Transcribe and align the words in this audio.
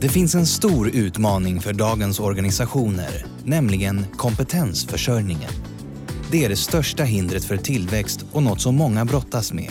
Det 0.00 0.08
finns 0.08 0.34
en 0.34 0.46
stor 0.46 0.88
utmaning 0.88 1.60
för 1.60 1.72
dagens 1.72 2.20
organisationer, 2.20 3.26
nämligen 3.44 4.04
kompetensförsörjningen. 4.16 5.50
Det 6.30 6.44
är 6.44 6.48
det 6.48 6.56
största 6.56 7.04
hindret 7.04 7.44
för 7.44 7.56
tillväxt 7.56 8.24
och 8.32 8.42
något 8.42 8.60
som 8.60 8.74
många 8.76 9.04
brottas 9.04 9.52
med. 9.52 9.70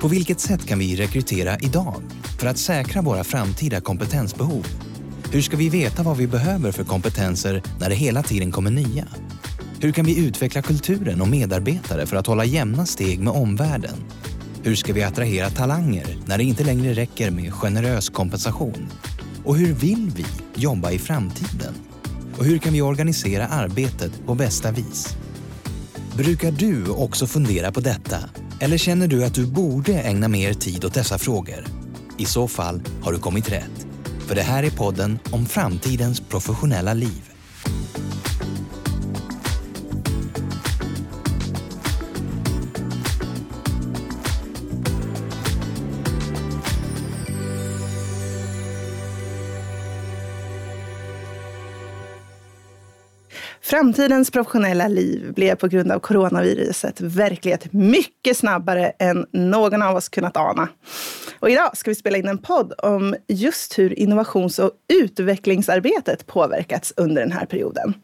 På 0.00 0.08
vilket 0.08 0.40
sätt 0.40 0.66
kan 0.66 0.78
vi 0.78 0.96
rekrytera 0.96 1.58
idag 1.58 2.02
för 2.40 2.46
att 2.46 2.58
säkra 2.58 3.02
våra 3.02 3.24
framtida 3.24 3.80
kompetensbehov? 3.80 4.66
Hur 5.32 5.42
ska 5.42 5.56
vi 5.56 5.68
veta 5.68 6.02
vad 6.02 6.16
vi 6.16 6.26
behöver 6.26 6.72
för 6.72 6.84
kompetenser 6.84 7.62
när 7.80 7.88
det 7.88 7.96
hela 7.96 8.22
tiden 8.22 8.52
kommer 8.52 8.70
nya? 8.70 9.06
Hur 9.80 9.92
kan 9.92 10.04
vi 10.04 10.26
utveckla 10.26 10.62
kulturen 10.62 11.20
och 11.20 11.28
medarbetare 11.28 12.06
för 12.06 12.16
att 12.16 12.26
hålla 12.26 12.44
jämna 12.44 12.86
steg 12.86 13.20
med 13.20 13.32
omvärlden? 13.32 13.96
Hur 14.62 14.74
ska 14.74 14.92
vi 14.92 15.02
attrahera 15.02 15.50
talanger 15.50 16.16
när 16.26 16.38
det 16.38 16.44
inte 16.44 16.64
längre 16.64 16.94
räcker 16.94 17.30
med 17.30 17.52
generös 17.52 18.08
kompensation? 18.08 18.88
Och 19.44 19.56
hur 19.56 19.74
vill 19.74 20.10
vi 20.16 20.26
jobba 20.54 20.90
i 20.90 20.98
framtiden? 20.98 21.74
Och 22.38 22.44
hur 22.44 22.58
kan 22.58 22.72
vi 22.72 22.82
organisera 22.82 23.46
arbetet 23.46 24.26
på 24.26 24.34
bästa 24.34 24.70
vis? 24.72 25.16
Brukar 26.16 26.52
du 26.52 26.88
också 26.88 27.26
fundera 27.26 27.72
på 27.72 27.80
detta? 27.80 28.16
Eller 28.60 28.78
känner 28.78 29.08
du 29.08 29.24
att 29.24 29.34
du 29.34 29.46
borde 29.46 29.92
ägna 29.92 30.28
mer 30.28 30.54
tid 30.54 30.84
åt 30.84 30.94
dessa 30.94 31.18
frågor? 31.18 31.66
I 32.18 32.24
så 32.24 32.48
fall 32.48 32.82
har 33.02 33.12
du 33.12 33.18
kommit 33.18 33.52
rätt. 33.52 33.86
För 34.26 34.34
det 34.34 34.42
här 34.42 34.62
är 34.62 34.70
podden 34.70 35.18
om 35.30 35.46
framtidens 35.46 36.20
professionella 36.20 36.94
liv. 36.94 37.33
Framtidens 53.74 54.30
professionella 54.30 54.88
liv 54.88 55.32
blev 55.32 55.54
på 55.54 55.68
grund 55.68 55.92
av 55.92 55.98
coronaviruset 55.98 57.00
verklighet 57.00 57.72
mycket 57.72 58.36
snabbare 58.36 58.92
än 58.98 59.26
någon 59.32 59.82
av 59.82 59.96
oss 59.96 60.08
kunnat 60.08 60.36
ana. 60.36 60.68
Och 61.40 61.50
idag 61.50 61.76
ska 61.76 61.90
vi 61.90 61.94
spela 61.94 62.18
in 62.18 62.28
en 62.28 62.38
podd 62.38 62.72
om 62.78 63.14
just 63.28 63.78
hur 63.78 63.98
innovations 63.98 64.58
och 64.58 64.70
utvecklingsarbetet 64.92 66.26
påverkats 66.26 66.92
under 66.96 67.22
den 67.22 67.32
här 67.32 67.46
perioden. 67.46 67.94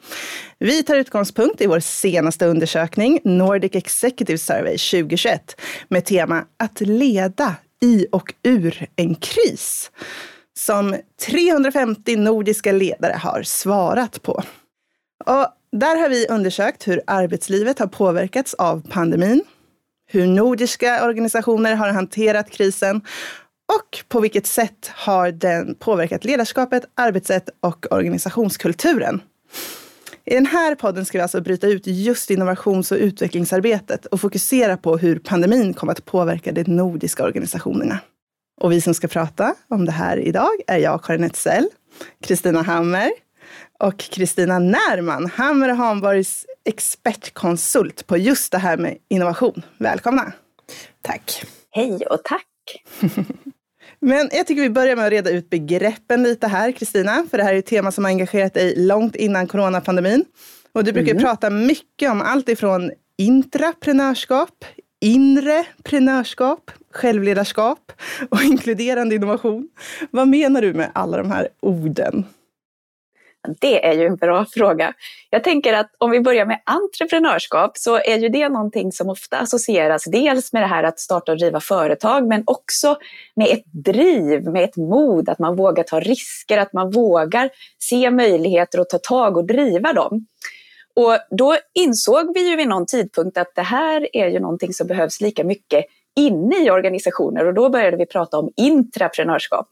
Vi 0.59 0.83
tar 0.83 0.97
utgångspunkt 0.97 1.61
i 1.61 1.67
vår 1.67 1.81
senaste 1.81 2.47
undersökning, 2.47 3.21
Nordic 3.25 3.75
Executive 3.75 4.39
Survey 4.39 4.79
2021, 4.79 5.61
med 5.89 6.05
tema 6.05 6.45
att 6.57 6.81
leda 6.81 7.55
i 7.83 8.07
och 8.13 8.35
ur 8.43 8.87
en 8.97 9.15
kris 9.15 9.91
som 10.59 10.97
350 11.29 12.17
nordiska 12.17 12.73
ledare 12.73 13.15
har 13.23 13.43
svarat 13.43 14.23
på. 14.23 14.43
Och 15.25 15.47
där 15.73 15.97
har 15.97 16.09
vi 16.09 16.27
undersökt 16.29 16.89
hur 16.89 17.01
arbetslivet 17.07 17.79
har 17.79 17.87
påverkats 17.87 18.55
av 18.55 18.83
pandemin, 18.89 19.43
hur 20.07 20.27
nordiska 20.27 21.07
organisationer 21.07 21.75
har 21.75 21.89
hanterat 21.89 22.51
krisen 22.51 22.97
och 23.79 24.09
på 24.09 24.21
vilket 24.21 24.47
sätt 24.47 24.91
har 24.95 25.33
den 25.33 25.75
påverkat 25.75 26.25
ledarskapet, 26.25 26.85
arbetssätt 26.95 27.49
och 27.61 27.87
organisationskulturen. 27.91 29.23
I 30.25 30.35
den 30.35 30.47
här 30.47 30.75
podden 30.75 31.05
ska 31.05 31.19
vi 31.19 31.23
alltså 31.23 31.41
bryta 31.41 31.67
ut 31.67 31.87
just 31.87 32.31
innovations 32.31 32.93
och 32.93 32.99
utvecklingsarbetet 32.99 34.07
och 34.07 34.21
fokusera 34.21 34.77
på 34.77 34.97
hur 34.97 35.19
pandemin 35.19 35.75
kommer 35.75 35.93
att 35.93 36.05
påverka 36.05 36.53
de 36.53 36.65
nordiska 36.65 37.25
organisationerna. 37.25 37.99
Och 38.61 38.73
vi 38.73 38.81
som 38.81 38.95
ska 38.95 39.09
prata 39.09 39.55
om 39.69 39.85
det 39.85 39.93
här 39.93 40.17
idag 40.17 40.51
är 40.67 40.79
jag, 40.79 41.05
Karin 41.05 41.25
Etzell, 41.25 41.69
Kristina 42.23 42.63
Hammer, 42.63 43.11
och 43.81 43.99
Kristina 43.99 44.59
Närman, 44.59 45.27
Hammer 45.27 45.69
och 45.69 45.77
Hanborgs 45.77 46.47
expertkonsult 46.65 48.07
på 48.07 48.17
just 48.17 48.53
det 48.53 48.59
här 48.59 48.77
med 48.77 48.97
innovation. 49.09 49.63
Välkomna! 49.79 50.33
Tack! 51.03 51.43
Hej 51.71 52.07
och 52.11 52.21
tack! 52.25 52.47
Men 54.01 54.29
jag 54.33 54.47
tycker 54.47 54.63
vi 54.63 54.71
börjar 54.71 54.97
med 54.97 55.07
att 55.07 55.11
reda 55.11 55.31
ut 55.31 55.51
begreppen 55.51 56.23
lite 56.23 56.47
här, 56.47 56.73
Kristina. 56.73 57.27
För 57.31 57.39
det 57.39 57.45
här 57.45 57.55
är 57.55 57.59
ett 57.59 57.67
tema 57.67 57.93
som 57.93 58.05
har 58.05 58.11
engagerat 58.11 58.55
dig 58.55 58.75
långt 58.77 59.17
innan 59.17 59.47
coronapandemin. 59.47 60.25
Och 60.73 60.85
du 60.85 60.93
brukar 60.93 61.11
mm. 61.11 61.23
prata 61.23 61.51
mycket 61.51 62.11
om 62.11 62.21
allt 62.21 62.49
ifrån 62.49 62.91
intraprenörskap, 63.19 64.65
inreprenörskap, 65.01 66.71
självledarskap 66.93 67.93
och 68.31 68.43
inkluderande 68.45 69.15
innovation. 69.15 69.69
Vad 70.11 70.29
menar 70.29 70.63
du 70.63 70.75
med 70.75 70.91
alla 70.95 71.17
de 71.17 71.31
här 71.31 71.49
orden? 71.61 72.25
Det 73.61 73.87
är 73.87 73.93
ju 73.93 74.07
en 74.07 74.17
bra 74.17 74.47
fråga. 74.55 74.95
Jag 75.31 75.45
tänker 75.45 75.73
att 75.73 75.91
om 75.99 76.11
vi 76.11 76.21
börjar 76.21 76.47
med 76.47 76.61
entreprenörskap 76.65 77.79
så 77.79 77.97
är 77.97 78.19
ju 78.19 78.29
det 78.29 78.49
någonting 78.49 78.93
som 78.93 79.09
ofta 79.09 79.39
associeras 79.39 80.05
dels 80.05 80.53
med 80.53 80.63
det 80.63 80.67
här 80.67 80.85
att 80.85 81.01
starta 81.01 81.33
och 81.33 81.39
driva 81.39 81.61
företag 81.61 82.27
men 82.27 82.43
också 82.47 82.97
med 83.35 83.49
ett 83.49 83.65
driv, 83.73 84.45
med 84.45 84.65
ett 84.65 84.77
mod, 84.77 85.29
att 85.29 85.39
man 85.39 85.57
vågar 85.57 85.83
ta 85.83 86.01
risker, 86.01 86.59
att 86.59 86.73
man 86.73 86.91
vågar 86.91 87.51
se 87.79 88.11
möjligheter 88.11 88.81
och 88.81 88.89
ta 88.89 88.99
tag 88.99 89.37
och 89.37 89.45
driva 89.45 89.93
dem. 89.93 90.27
Och 90.97 91.19
då 91.31 91.57
insåg 91.75 92.35
vi 92.35 92.51
ju 92.51 92.57
vid 92.57 92.69
någon 92.69 92.87
tidpunkt 92.87 93.39
att 93.39 93.55
det 93.55 93.63
här 93.63 94.17
är 94.17 94.29
ju 94.29 94.41
någonting 94.41 94.73
som 94.73 94.87
behövs 94.87 95.21
lika 95.21 95.45
mycket 95.45 95.85
inne 96.17 96.65
i 96.65 96.71
organisationer 96.71 97.47
och 97.47 97.55
då 97.55 97.69
började 97.69 97.97
vi 97.97 98.07
prata 98.07 98.39
om 98.39 98.51
intraprenörskap. 98.57 99.67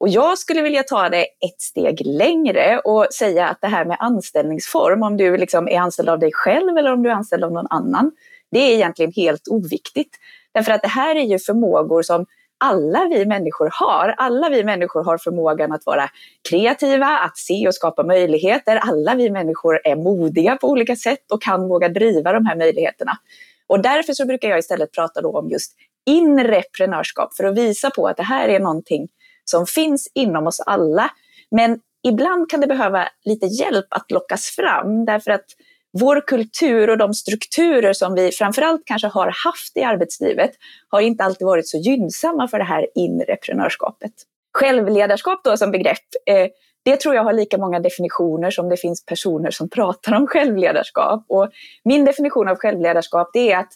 Och 0.00 0.08
jag 0.08 0.38
skulle 0.38 0.62
vilja 0.62 0.82
ta 0.82 1.08
det 1.08 1.22
ett 1.22 1.60
steg 1.60 2.06
längre 2.06 2.78
och 2.78 3.06
säga 3.12 3.48
att 3.48 3.60
det 3.60 3.66
här 3.66 3.84
med 3.84 3.96
anställningsform, 4.00 5.02
om 5.02 5.16
du 5.16 5.36
liksom 5.36 5.68
är 5.68 5.80
anställd 5.80 6.08
av 6.08 6.18
dig 6.18 6.30
själv 6.32 6.76
eller 6.78 6.92
om 6.92 7.02
du 7.02 7.10
är 7.10 7.14
anställd 7.14 7.44
av 7.44 7.52
någon 7.52 7.66
annan, 7.70 8.12
det 8.50 8.58
är 8.58 8.74
egentligen 8.74 9.12
helt 9.12 9.48
oviktigt. 9.48 10.16
Därför 10.54 10.72
att 10.72 10.82
det 10.82 10.88
här 10.88 11.16
är 11.16 11.24
ju 11.24 11.38
förmågor 11.38 12.02
som 12.02 12.26
alla 12.58 13.08
vi 13.10 13.26
människor 13.26 13.70
har. 13.72 14.14
Alla 14.16 14.48
vi 14.48 14.64
människor 14.64 15.04
har 15.04 15.18
förmågan 15.18 15.72
att 15.72 15.86
vara 15.86 16.08
kreativa, 16.50 17.06
att 17.06 17.38
se 17.38 17.68
och 17.68 17.74
skapa 17.74 18.02
möjligheter. 18.02 18.76
Alla 18.76 19.14
vi 19.14 19.30
människor 19.30 19.80
är 19.84 19.96
modiga 19.96 20.56
på 20.56 20.68
olika 20.68 20.96
sätt 20.96 21.32
och 21.32 21.42
kan 21.42 21.68
våga 21.68 21.88
driva 21.88 22.32
de 22.32 22.46
här 22.46 22.56
möjligheterna. 22.56 23.12
Och 23.66 23.82
därför 23.82 24.12
så 24.12 24.26
brukar 24.26 24.48
jag 24.48 24.58
istället 24.58 24.92
prata 24.92 25.20
då 25.20 25.38
om 25.38 25.48
just 25.48 25.72
inreprenörskap 26.06 27.34
för 27.34 27.44
att 27.44 27.58
visa 27.58 27.90
på 27.90 28.08
att 28.08 28.16
det 28.16 28.22
här 28.22 28.48
är 28.48 28.60
någonting 28.60 29.08
som 29.50 29.66
finns 29.66 30.08
inom 30.14 30.46
oss 30.46 30.60
alla. 30.60 31.10
Men 31.50 31.80
ibland 32.08 32.50
kan 32.50 32.60
det 32.60 32.66
behöva 32.66 33.08
lite 33.24 33.46
hjälp 33.46 33.86
att 33.90 34.10
lockas 34.10 34.46
fram 34.46 35.04
därför 35.04 35.30
att 35.30 35.44
vår 35.92 36.26
kultur 36.26 36.90
och 36.90 36.98
de 36.98 37.14
strukturer 37.14 37.92
som 37.92 38.14
vi 38.14 38.32
framförallt 38.32 38.82
kanske 38.84 39.08
har 39.08 39.34
haft 39.44 39.76
i 39.76 39.82
arbetslivet 39.82 40.50
har 40.88 41.00
inte 41.00 41.24
alltid 41.24 41.46
varit 41.46 41.68
så 41.68 41.78
gynnsamma 41.78 42.48
för 42.48 42.58
det 42.58 42.64
här 42.64 42.86
inre 42.94 43.36
prenörskapet. 43.36 44.12
Självledarskap 44.58 45.40
då 45.44 45.56
som 45.56 45.70
begrepp, 45.70 45.98
eh, 46.26 46.48
det 46.84 46.96
tror 46.96 47.14
jag 47.14 47.24
har 47.24 47.32
lika 47.32 47.58
många 47.58 47.80
definitioner 47.80 48.50
som 48.50 48.68
det 48.68 48.76
finns 48.76 49.06
personer 49.06 49.50
som 49.50 49.68
pratar 49.68 50.14
om 50.14 50.26
självledarskap. 50.26 51.24
Och 51.28 51.50
min 51.84 52.04
definition 52.04 52.48
av 52.48 52.56
självledarskap 52.56 53.30
det 53.32 53.52
är 53.52 53.58
att 53.58 53.72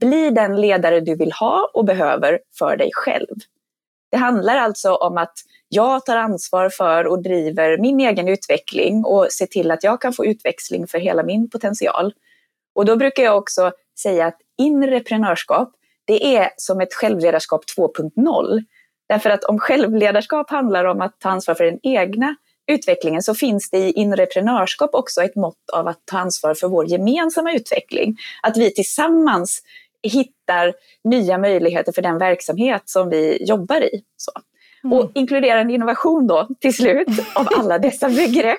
bli 0.00 0.30
den 0.30 0.60
ledare 0.60 1.00
du 1.00 1.14
vill 1.14 1.32
ha 1.32 1.70
och 1.74 1.84
behöver 1.84 2.40
för 2.58 2.76
dig 2.76 2.90
själv. 2.92 3.36
Det 4.10 4.16
handlar 4.16 4.56
alltså 4.56 4.94
om 4.94 5.18
att 5.18 5.34
jag 5.68 6.06
tar 6.06 6.16
ansvar 6.16 6.68
för 6.68 7.06
och 7.06 7.22
driver 7.22 7.78
min 7.78 8.00
egen 8.00 8.28
utveckling 8.28 9.04
och 9.04 9.26
ser 9.30 9.46
till 9.46 9.70
att 9.70 9.84
jag 9.84 10.00
kan 10.00 10.12
få 10.12 10.26
utväxling 10.26 10.86
för 10.86 10.98
hela 10.98 11.22
min 11.22 11.50
potential. 11.50 12.12
Och 12.74 12.84
då 12.84 12.96
brukar 12.96 13.22
jag 13.22 13.38
också 13.38 13.72
säga 14.02 14.26
att 14.26 14.38
inreprenörskap, 14.58 15.72
det 16.04 16.36
är 16.36 16.50
som 16.56 16.80
ett 16.80 16.94
självledarskap 16.94 17.62
2.0. 17.78 18.64
Därför 19.08 19.30
att 19.30 19.44
om 19.44 19.58
självledarskap 19.58 20.50
handlar 20.50 20.84
om 20.84 21.00
att 21.00 21.20
ta 21.20 21.28
ansvar 21.28 21.54
för 21.54 21.64
den 21.64 21.78
egna 21.82 22.36
utvecklingen 22.68 23.22
så 23.22 23.34
finns 23.34 23.70
det 23.70 23.78
i 23.78 23.92
inreprenörskap 23.92 24.90
också 24.94 25.22
ett 25.22 25.36
mått 25.36 25.70
av 25.72 25.88
att 25.88 26.00
ta 26.04 26.18
ansvar 26.18 26.54
för 26.54 26.68
vår 26.68 26.86
gemensamma 26.86 27.52
utveckling. 27.52 28.16
Att 28.42 28.56
vi 28.56 28.74
tillsammans 28.74 29.62
hittar 30.02 30.74
nya 31.04 31.38
möjligheter 31.38 31.92
för 31.92 32.02
den 32.02 32.18
verksamhet 32.18 32.82
som 32.84 33.10
vi 33.10 33.44
jobbar 33.44 33.80
i. 33.80 34.02
Så. 34.16 34.32
Mm. 34.84 34.98
Och 34.98 35.10
inkluderande 35.14 35.72
innovation 35.72 36.26
då 36.26 36.48
till 36.60 36.74
slut 36.74 37.08
av 37.34 37.48
alla 37.56 37.78
dessa 37.78 38.08
begrepp. 38.08 38.58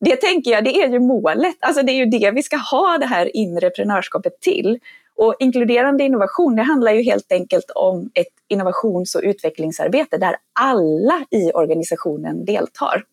Det 0.00 0.16
tänker 0.16 0.50
jag, 0.50 0.64
det 0.64 0.82
är 0.82 0.88
ju 0.88 1.00
målet. 1.00 1.56
Alltså 1.60 1.82
det 1.82 1.92
är 1.92 1.96
ju 1.96 2.06
det 2.06 2.30
vi 2.30 2.42
ska 2.42 2.56
ha 2.56 2.98
det 2.98 3.06
här 3.06 3.36
inreprenörskapet 3.36 4.40
till. 4.40 4.78
Och 5.16 5.34
inkluderande 5.38 6.04
innovation, 6.04 6.56
det 6.56 6.62
handlar 6.62 6.92
ju 6.92 7.02
helt 7.02 7.32
enkelt 7.32 7.70
om 7.74 8.10
ett 8.14 8.26
innovations 8.48 9.14
och 9.14 9.20
utvecklingsarbete 9.24 10.18
där 10.18 10.36
alla 10.60 11.24
i 11.30 11.52
organisationen 11.52 12.44
deltar. 12.44 13.04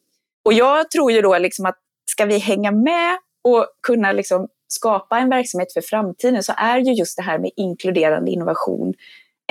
Och 0.46 0.54
jag 0.54 0.92
tror 0.92 1.12
ju 1.12 1.22
då 1.22 1.38
liksom 1.38 1.66
att 1.66 1.78
ska 2.06 2.26
vi 2.26 2.38
hänga 2.38 2.72
med 2.72 3.18
och 3.44 3.66
kunna 3.82 4.12
liksom 4.12 4.48
skapa 4.72 5.20
en 5.20 5.30
verksamhet 5.30 5.74
för 5.74 5.82
framtiden 5.82 6.44
så 6.44 6.54
är 6.58 6.78
ju 6.78 6.94
just 6.94 7.18
det 7.18 7.24
här 7.24 7.40
med 7.40 7.52
inkluderande 7.56 8.32
innovation 8.32 8.94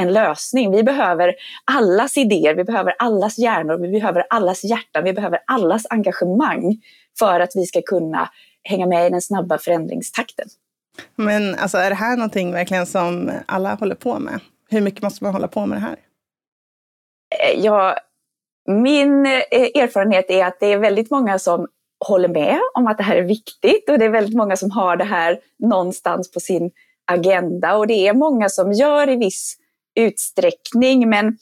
en 0.01 0.13
lösning. 0.13 0.71
Vi 0.71 0.83
behöver 0.83 1.35
allas 1.65 2.17
idéer, 2.17 2.55
vi 2.55 2.65
behöver 2.65 2.95
allas 2.99 3.39
hjärnor, 3.39 3.79
vi 3.79 3.89
behöver 3.89 4.27
allas 4.31 4.65
hjärtan, 4.65 5.05
vi 5.05 5.13
behöver 5.13 5.41
allas 5.47 5.87
engagemang 5.91 6.77
för 7.19 7.41
att 7.41 7.51
vi 7.55 7.67
ska 7.67 7.83
kunna 7.83 8.31
hänga 8.63 8.87
med 8.87 9.07
i 9.07 9.11
den 9.11 9.23
snabba 9.23 9.59
förändringstakten. 9.59 10.49
Men 11.17 11.55
alltså, 11.55 11.79
är 11.79 11.91
det 11.91 11.97
här 11.97 12.17
någonting 12.17 12.53
verkligen 12.53 12.87
som 12.87 13.31
alla 13.47 13.75
håller 13.75 13.95
på 13.95 14.19
med? 14.19 14.41
Hur 14.71 14.81
mycket 14.81 15.03
måste 15.03 15.25
man 15.25 15.33
hålla 15.33 15.49
på 15.49 15.67
med 15.67 15.79
det 15.79 15.83
här? 15.83 15.97
Eh, 17.43 17.65
ja, 17.65 17.97
min 18.67 19.27
eh, 19.27 19.83
erfarenhet 19.83 20.31
är 20.31 20.45
att 20.45 20.61
det 20.61 20.67
är 20.67 20.79
väldigt 20.79 21.11
många 21.11 21.39
som 21.39 21.69
håller 22.07 22.29
med 22.29 22.59
om 22.75 22.87
att 22.87 22.99
det 22.99 23.05
här 23.05 23.17
är 23.17 23.23
viktigt 23.23 23.89
och 23.91 23.99
det 23.99 24.05
är 24.05 24.11
väldigt 24.11 24.37
många 24.37 24.57
som 24.57 24.71
har 24.71 24.97
det 24.97 25.05
här 25.05 25.39
någonstans 25.59 26.31
på 26.31 26.41
sin 26.41 26.71
agenda 27.11 27.77
och 27.77 27.87
det 27.87 28.09
är 28.09 28.15
många 28.15 28.49
som 28.49 28.73
gör 28.73 29.09
i 29.09 29.17
viss 29.17 29.57
utsträckning 29.99 31.09
men 31.09 31.39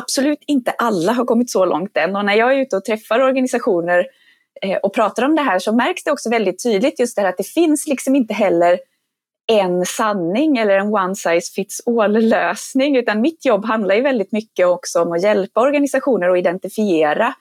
absolut 0.00 0.44
inte 0.46 0.70
alla 0.70 1.12
har 1.12 1.24
kommit 1.24 1.50
så 1.50 1.64
långt 1.64 1.96
än. 1.96 2.16
Och 2.16 2.24
när 2.24 2.34
jag 2.34 2.52
är 2.52 2.58
ute 2.58 2.76
och 2.76 2.84
träffar 2.84 3.20
organisationer 3.20 4.06
eh, 4.62 4.76
och 4.76 4.94
pratar 4.94 5.22
om 5.22 5.36
det 5.36 5.42
här 5.42 5.58
så 5.58 5.72
märks 5.72 6.04
det 6.04 6.10
också 6.10 6.30
väldigt 6.30 6.62
tydligt 6.62 7.00
just 7.00 7.16
det 7.16 7.22
här 7.22 7.28
att 7.28 7.38
det 7.38 7.46
finns 7.46 7.86
liksom 7.86 8.16
inte 8.16 8.34
heller 8.34 8.78
en 9.52 9.86
sanning 9.86 10.56
eller 10.56 10.78
en 10.78 10.94
one 10.94 11.14
size 11.14 11.52
fits 11.54 11.80
all 11.86 12.12
lösning 12.12 12.96
utan 12.96 13.20
mitt 13.20 13.44
jobb 13.44 13.64
handlar 13.64 13.94
ju 13.94 14.00
väldigt 14.00 14.32
mycket 14.32 14.66
också 14.66 15.02
om 15.02 15.12
att 15.12 15.22
hjälpa 15.22 15.60
organisationer 15.60 16.28
att 16.28 16.38
identifiera 16.38 17.34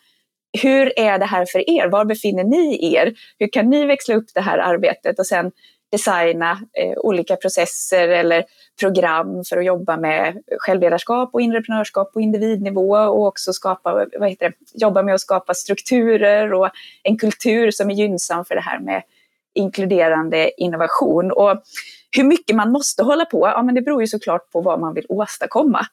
hur 0.64 1.00
är 1.00 1.20
det 1.20 1.26
här 1.26 1.46
för 1.46 1.70
er? 1.70 1.88
Var 1.88 2.06
befinner 2.06 2.44
ni 2.44 2.94
er? 2.96 3.14
Hur 3.40 3.48
kan 3.48 3.70
ni 3.70 3.86
växla 3.86 4.16
upp 4.16 4.26
det 4.34 4.42
här 4.42 4.58
arbetet 4.58 5.20
och 5.20 5.28
sen 5.28 5.52
designa 5.92 6.52
eh, 6.52 6.98
olika 6.98 7.36
processer 7.36 8.08
eller 8.08 8.44
program 8.80 9.44
för 9.50 9.58
att 9.58 9.66
jobba 9.66 9.98
med 9.98 10.42
självledarskap 10.60 11.30
och 11.34 11.42
entreprenörskap 11.42 12.14
på 12.14 12.22
individnivå 12.22 12.96
och 12.96 13.28
också 13.28 13.54
skapa, 13.54 14.06
vad 14.20 14.30
heter 14.30 14.50
det, 14.50 14.56
jobba 14.74 15.04
med 15.04 15.14
att 15.14 15.22
skapa 15.22 15.54
strukturer 15.54 16.54
och 16.54 16.70
en 17.04 17.18
kultur 17.18 17.72
som 17.72 17.90
är 17.90 17.96
gynnsam 17.96 18.46
för 18.46 18.56
det 18.56 18.62
här 18.62 18.80
med 18.80 19.04
inkluderande 19.56 20.62
innovation. 20.62 21.32
Och 21.32 21.62
hur 22.18 22.24
mycket 22.24 22.56
man 22.56 22.72
måste 22.72 23.04
hålla 23.04 23.26
på, 23.26 23.48
ja 23.48 23.64
men 23.64 23.76
det 23.76 23.82
beror 23.82 24.02
ju 24.02 24.08
såklart 24.08 24.52
på 24.52 24.62
vad 24.62 24.80
man 24.80 24.94
vill 24.94 25.06
åstadkomma. 25.10 25.86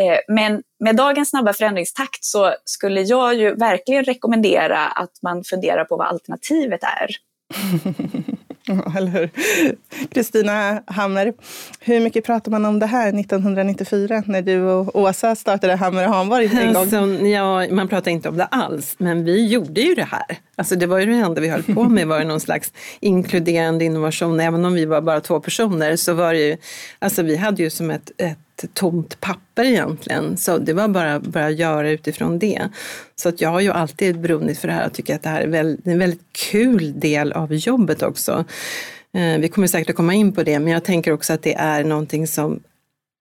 Eh, 0.00 0.18
men 0.28 0.62
med 0.84 0.96
dagens 0.96 1.30
snabba 1.30 1.52
förändringstakt 1.52 2.24
så 2.24 2.54
skulle 2.64 3.00
jag 3.00 3.34
ju 3.34 3.54
verkligen 3.54 4.04
rekommendera 4.04 4.86
att 4.86 5.12
man 5.22 5.44
funderar 5.44 5.84
på 5.84 5.96
vad 5.96 6.06
alternativet 6.06 6.80
är. 6.82 7.10
Eller 8.96 9.10
hur? 9.10 9.30
Kristina 10.08 10.82
Hammer, 10.86 11.32
hur 11.80 12.00
mycket 12.00 12.24
pratar 12.24 12.50
man 12.50 12.64
om 12.64 12.78
det 12.78 12.86
här 12.86 13.20
1994 13.20 14.22
när 14.26 14.42
du 14.42 14.62
och 14.62 14.96
Åsa 14.96 15.36
startade 15.36 15.74
Hammer 15.74 16.08
och 16.08 16.14
Hanborg 16.14 16.50
en 16.52 16.72
gång? 16.72 16.76
Alltså, 16.76 17.26
ja, 17.26 17.66
man 17.70 17.88
pratar 17.88 18.10
inte 18.10 18.28
om 18.28 18.36
det 18.36 18.44
alls, 18.44 18.94
men 18.98 19.24
vi 19.24 19.46
gjorde 19.46 19.80
ju 19.80 19.94
det 19.94 20.04
här. 20.04 20.38
Alltså, 20.56 20.76
det 20.76 20.86
var 20.86 20.98
ju 20.98 21.06
det 21.06 21.12
enda 21.12 21.40
vi 21.40 21.48
höll 21.48 21.62
på 21.62 21.84
med, 21.84 22.06
var 22.06 22.24
någon 22.24 22.40
slags 22.40 22.72
inkluderande 23.00 23.84
innovation. 23.84 24.40
Även 24.40 24.64
om 24.64 24.74
vi 24.74 24.84
var 24.84 25.00
bara 25.00 25.20
två 25.20 25.40
personer 25.40 25.96
så 25.96 26.14
var 26.14 26.32
det 26.32 26.40
ju, 26.40 26.56
alltså 26.98 27.22
vi 27.22 27.36
hade 27.36 27.62
ju 27.62 27.70
som 27.70 27.90
ett, 27.90 28.10
ett 28.18 28.38
tomt 28.66 29.20
papper 29.20 29.64
egentligen. 29.64 30.36
Så 30.36 30.58
det 30.58 30.72
var 30.72 30.88
bara 30.88 31.14
att 31.14 31.22
börja 31.22 31.50
göra 31.50 31.90
utifrån 31.90 32.38
det. 32.38 32.68
Så 33.16 33.28
att 33.28 33.40
jag 33.40 33.48
har 33.50 33.60
ju 33.60 33.70
alltid 33.70 34.20
brunnit 34.20 34.58
för 34.58 34.68
det 34.68 34.74
här 34.74 34.86
och 34.86 34.92
tycker 34.92 35.14
att 35.14 35.22
det 35.22 35.28
här 35.28 35.40
är 35.40 35.76
en 35.84 35.98
väldigt 35.98 36.32
kul 36.50 37.00
del 37.00 37.32
av 37.32 37.54
jobbet 37.54 38.02
också. 38.02 38.44
Eh, 39.14 39.38
vi 39.38 39.48
kommer 39.48 39.66
säkert 39.66 39.90
att 39.90 39.96
komma 39.96 40.14
in 40.14 40.32
på 40.32 40.42
det, 40.42 40.58
men 40.58 40.72
jag 40.72 40.84
tänker 40.84 41.12
också 41.12 41.32
att 41.32 41.42
det 41.42 41.54
är 41.54 41.84
någonting 41.84 42.26
som 42.26 42.60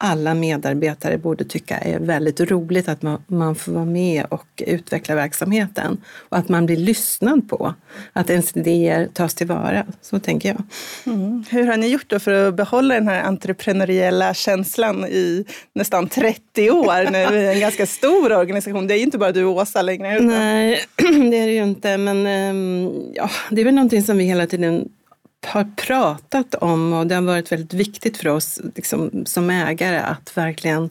alla 0.02 0.34
medarbetare 0.34 1.18
borde 1.18 1.44
tycka 1.44 1.78
är 1.78 2.00
väldigt 2.00 2.40
roligt 2.40 2.90
att 2.90 3.02
man, 3.02 3.24
man, 3.28 3.56
får 3.56 3.72
vara 3.72 3.86
med 3.86 4.26
och 4.30 4.64
utveckla 4.68 5.16
verksamheten 5.16 5.98
och 6.30 6.38
att 6.38 6.50
man 6.50 6.66
blir 6.66 6.78
lyssnad 6.78 7.50
på, 7.50 7.74
att 8.14 8.30
ens 8.30 8.58
idéer 8.58 9.10
tas 9.14 9.34
tillvara. 9.34 9.86
Så 10.02 10.20
tänker 10.20 10.50
jag. 10.50 10.64
Mm. 11.14 11.44
Hur 11.50 11.68
har 11.68 11.78
ni 11.78 11.88
gjort 11.88 12.10
då 12.10 12.20
för 12.20 12.48
att 12.48 12.56
behålla 12.56 12.94
den 12.94 13.08
här 13.08 13.24
entreprenöriella 13.24 14.34
känslan 14.34 15.06
i 15.06 15.46
nästan 15.74 16.08
30 16.08 16.72
år 16.72 17.12
vi 17.12 17.18
är 17.18 17.54
en 17.54 17.60
ganska 17.60 17.86
stor 17.86 18.38
organisation? 18.38 18.88
Det 18.88 18.94
är 18.94 18.98
ju 18.98 19.04
inte 19.04 19.18
bara 19.18 19.32
du 19.32 19.44
och 19.44 19.56
Åsa 19.56 19.82
längre. 19.82 20.20
Nej, 20.20 20.84
det 20.96 21.38
är 21.38 21.48
det 21.48 21.54
ju 21.54 21.64
inte, 21.64 21.98
men 21.98 22.28
ehm, 22.28 22.92
ja, 23.14 23.30
det 23.50 23.62
är 23.62 23.66
väl 23.66 23.76
någonting 23.76 24.04
som 24.04 24.18
vi 24.18 24.24
hela 24.24 24.48
tiden 24.48 24.90
har 25.46 25.68
pratat 25.76 26.56
om 26.56 26.94
och 26.94 27.08
det 27.08 27.16
har 27.16 27.22
varit 27.22 27.52
väldigt 27.52 27.74
viktigt 27.74 28.18
för 28.18 28.30
oss 28.30 28.60
liksom, 28.76 29.26
som 29.26 29.50
ägare 29.50 29.98
att 29.98 30.38
verkligen 30.38 30.90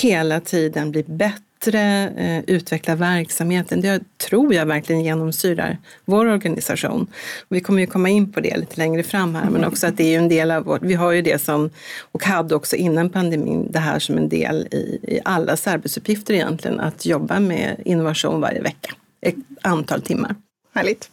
hela 0.00 0.40
tiden 0.40 0.90
bli 0.90 1.02
bättre, 1.02 2.08
eh, 2.08 2.44
utveckla 2.46 2.94
verksamheten. 2.94 3.80
Det 3.80 4.02
tror 4.28 4.54
jag 4.54 4.66
verkligen 4.66 5.04
genomsyrar 5.04 5.78
vår 6.04 6.26
organisation. 6.26 7.06
Och 7.48 7.56
vi 7.56 7.60
kommer 7.60 7.80
ju 7.80 7.86
komma 7.86 8.08
in 8.08 8.32
på 8.32 8.40
det 8.40 8.56
lite 8.56 8.76
längre 8.76 9.02
fram 9.02 9.34
här, 9.34 9.50
men 9.50 9.64
också 9.64 9.86
att 9.86 9.96
det 9.96 10.14
är 10.14 10.18
en 10.18 10.28
del 10.28 10.50
av 10.50 10.64
vårt, 10.64 10.82
vi 10.82 10.94
har 10.94 11.12
ju 11.12 11.22
det 11.22 11.42
som, 11.42 11.70
och 12.12 12.24
hade 12.24 12.54
också 12.54 12.76
innan 12.76 13.10
pandemin, 13.10 13.68
det 13.70 13.78
här 13.78 13.98
som 13.98 14.16
en 14.16 14.28
del 14.28 14.68
i, 14.70 14.98
i 15.02 15.20
allas 15.24 15.66
arbetsuppgifter 15.66 16.34
egentligen, 16.34 16.80
att 16.80 17.06
jobba 17.06 17.40
med 17.40 17.76
innovation 17.84 18.40
varje 18.40 18.62
vecka, 18.62 18.94
ett 19.20 19.36
antal 19.62 20.02
timmar. 20.02 20.34
Härligt. 20.74 21.10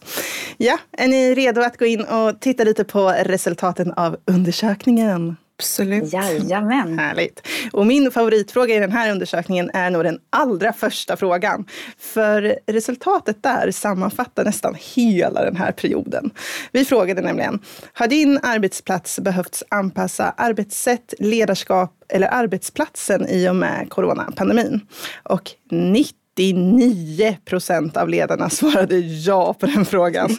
Ja, 0.56 0.78
är 0.92 1.08
ni 1.08 1.34
redo 1.34 1.60
att 1.60 1.78
gå 1.78 1.84
in 1.84 2.04
och 2.04 2.40
titta 2.40 2.64
lite 2.64 2.84
på 2.84 3.14
resultaten 3.24 3.92
av 3.92 4.16
undersökningen? 4.24 5.36
Absolut. 5.58 6.12
Jajamän. 6.12 6.98
Härligt. 6.98 7.46
Och 7.72 7.86
min 7.86 8.10
favoritfråga 8.10 8.74
i 8.74 8.78
den 8.78 8.92
här 8.92 9.12
undersökningen 9.12 9.70
är 9.74 9.90
nog 9.90 10.04
den 10.04 10.18
allra 10.30 10.72
första 10.72 11.16
frågan. 11.16 11.64
För 11.98 12.58
resultatet 12.66 13.42
där 13.42 13.70
sammanfattar 13.70 14.44
nästan 14.44 14.76
hela 14.94 15.44
den 15.44 15.56
här 15.56 15.72
perioden. 15.72 16.30
Vi 16.72 16.84
frågade 16.84 17.20
nämligen, 17.20 17.58
har 17.92 18.06
din 18.06 18.38
arbetsplats 18.42 19.20
behövt 19.20 19.62
anpassa 19.68 20.34
arbetssätt, 20.36 21.14
ledarskap 21.18 22.04
eller 22.08 22.28
arbetsplatsen 22.28 23.28
i 23.28 23.48
och 23.48 23.56
med 23.56 23.86
coronapandemin? 23.90 24.80
Och 25.22 25.50
90 25.70 26.19
99 26.40 27.36
procent 27.44 27.96
av 27.96 28.08
ledarna 28.08 28.50
svarade 28.50 28.98
ja 28.98 29.54
på 29.54 29.66
den 29.66 29.84
frågan. 29.84 30.30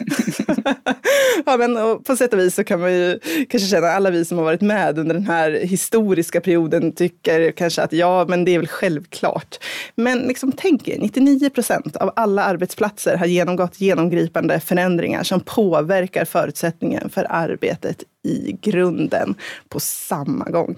ja, 1.46 1.56
men 1.56 2.02
på 2.02 2.16
sätt 2.16 2.32
och 2.32 2.38
vis 2.38 2.54
så 2.54 2.64
kan 2.64 2.80
man 2.80 2.92
ju 2.92 3.18
kanske 3.48 3.68
känna, 3.68 3.86
alla 3.86 4.10
vi 4.10 4.24
som 4.24 4.38
har 4.38 4.44
varit 4.44 4.60
med 4.60 4.98
under 4.98 5.14
den 5.14 5.26
här 5.26 5.50
historiska 5.50 6.40
perioden 6.40 6.92
tycker 6.92 7.52
kanske 7.52 7.82
att 7.82 7.92
ja, 7.92 8.24
men 8.28 8.44
det 8.44 8.54
är 8.54 8.58
väl 8.58 8.68
självklart. 8.68 9.58
Men 9.94 10.18
liksom, 10.18 10.52
tänk 10.56 10.88
er, 10.88 10.98
99 10.98 11.50
procent 11.50 11.96
av 11.96 12.12
alla 12.16 12.44
arbetsplatser 12.44 13.16
har 13.16 13.26
genomgått 13.26 13.80
genomgripande 13.80 14.60
förändringar 14.60 15.22
som 15.22 15.40
påverkar 15.40 16.24
förutsättningen 16.24 17.10
för 17.10 17.26
arbetet 17.30 18.04
i 18.24 18.56
grunden 18.62 19.34
på 19.68 19.80
samma 19.80 20.44
gång. 20.44 20.76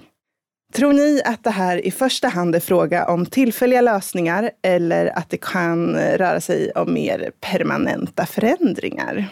Tror 0.75 0.93
ni 0.93 1.21
att 1.25 1.43
det 1.43 1.49
här 1.49 1.85
i 1.85 1.91
första 1.91 2.27
hand 2.27 2.55
är 2.55 2.59
fråga 2.59 3.07
om 3.07 3.25
tillfälliga 3.25 3.81
lösningar 3.81 4.51
eller 4.63 5.17
att 5.17 5.29
det 5.29 5.37
kan 5.37 5.95
röra 5.95 6.41
sig 6.41 6.71
om 6.71 6.93
mer 6.93 7.31
permanenta 7.41 8.25
förändringar? 8.25 9.27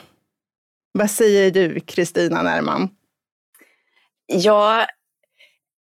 Vad 0.91 1.11
säger 1.11 1.51
du, 1.51 1.79
Kristina 1.79 2.41
Närman? 2.41 2.89
Ja, 4.25 4.85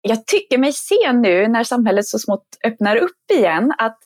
jag 0.01 0.27
tycker 0.27 0.57
mig 0.57 0.73
se 0.73 1.13
nu 1.13 1.47
när 1.47 1.63
samhället 1.63 2.05
så 2.05 2.19
smått 2.19 2.47
öppnar 2.65 2.95
upp 2.95 3.31
igen 3.31 3.73
att 3.77 3.99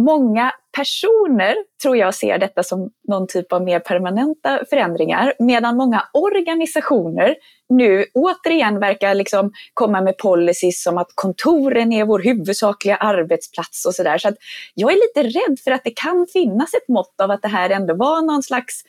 många 0.00 0.52
personer 0.76 1.56
tror 1.82 1.96
jag 1.96 2.14
ser 2.14 2.38
detta 2.38 2.62
som 2.62 2.90
någon 3.08 3.26
typ 3.26 3.52
av 3.52 3.62
mer 3.62 3.80
permanenta 3.80 4.60
förändringar 4.70 5.34
medan 5.38 5.76
många 5.76 6.08
organisationer 6.12 7.36
nu 7.68 8.06
återigen 8.14 8.78
verkar 8.78 9.14
liksom 9.14 9.52
komma 9.74 10.00
med 10.00 10.18
policies 10.18 10.82
som 10.82 10.98
att 10.98 11.08
kontoren 11.14 11.92
är 11.92 12.04
vår 12.04 12.18
huvudsakliga 12.18 12.96
arbetsplats 12.96 13.86
och 13.86 13.94
sådär. 13.94 14.18
Så 14.18 14.28
att 14.28 14.34
jag 14.74 14.92
är 14.92 14.96
lite 14.96 15.38
rädd 15.38 15.58
för 15.64 15.70
att 15.70 15.84
det 15.84 15.96
kan 15.96 16.26
finnas 16.32 16.74
ett 16.74 16.88
mått 16.88 17.20
av 17.22 17.30
att 17.30 17.42
det 17.42 17.48
här 17.48 17.70
ändå 17.70 17.94
var 17.94 18.22
någon 18.22 18.42
slags 18.42 18.82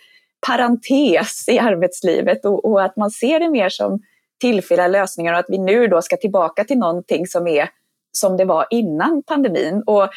parentes 0.48 1.50
i 1.50 1.60
arbetslivet 1.60 2.46
och, 2.46 2.66
och 2.66 2.84
att 2.84 2.98
man 2.98 3.12
ser 3.12 3.40
det 3.40 3.50
mer 3.50 3.70
som 3.70 4.00
tillfälliga 4.40 4.88
lösningar 4.88 5.34
och 5.34 5.40
att 5.40 5.50
vi 5.50 5.58
nu 5.58 5.88
då 5.88 6.02
ska 6.02 6.18
tillbaka 6.18 6.64
till 6.64 6.78
någonting 6.78 7.28
som 7.28 7.48
är 7.48 7.70
som 8.12 8.38
det 8.38 8.46
var 8.46 8.66
innan 8.70 9.24
pandemin. 9.24 9.84
Och 9.86 10.10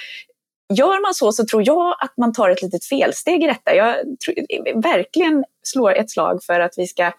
Gör 0.74 1.02
man 1.02 1.14
så 1.14 1.32
så 1.32 1.44
tror 1.44 1.62
jag 1.66 1.96
att 1.98 2.16
man 2.16 2.32
tar 2.32 2.50
ett 2.50 2.62
litet 2.62 2.84
felsteg 2.84 3.42
i 3.42 3.46
detta. 3.46 3.74
Jag 3.74 3.96
tror, 3.96 4.82
verkligen 4.82 5.44
slår 5.62 5.94
ett 5.94 6.10
slag 6.10 6.42
för 6.42 6.60
att 6.60 6.74
vi 6.76 6.86
ska 6.86 7.12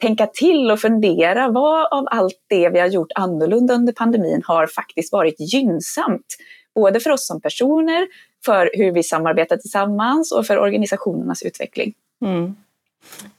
tänka 0.00 0.26
till 0.26 0.70
och 0.70 0.80
fundera 0.80 1.48
vad 1.48 1.86
av 1.92 2.04
allt 2.10 2.38
det 2.48 2.68
vi 2.68 2.80
har 2.80 2.86
gjort 2.86 3.12
annorlunda 3.14 3.74
under 3.74 3.92
pandemin 3.92 4.42
har 4.44 4.66
faktiskt 4.66 5.12
varit 5.12 5.36
gynnsamt. 5.38 6.36
Både 6.74 7.00
för 7.00 7.10
oss 7.10 7.26
som 7.26 7.40
personer, 7.40 8.06
för 8.44 8.70
hur 8.74 8.92
vi 8.92 9.02
samarbetar 9.02 9.56
tillsammans 9.56 10.32
och 10.32 10.46
för 10.46 10.58
organisationernas 10.58 11.42
utveckling. 11.42 11.94
Mm. 12.24 12.56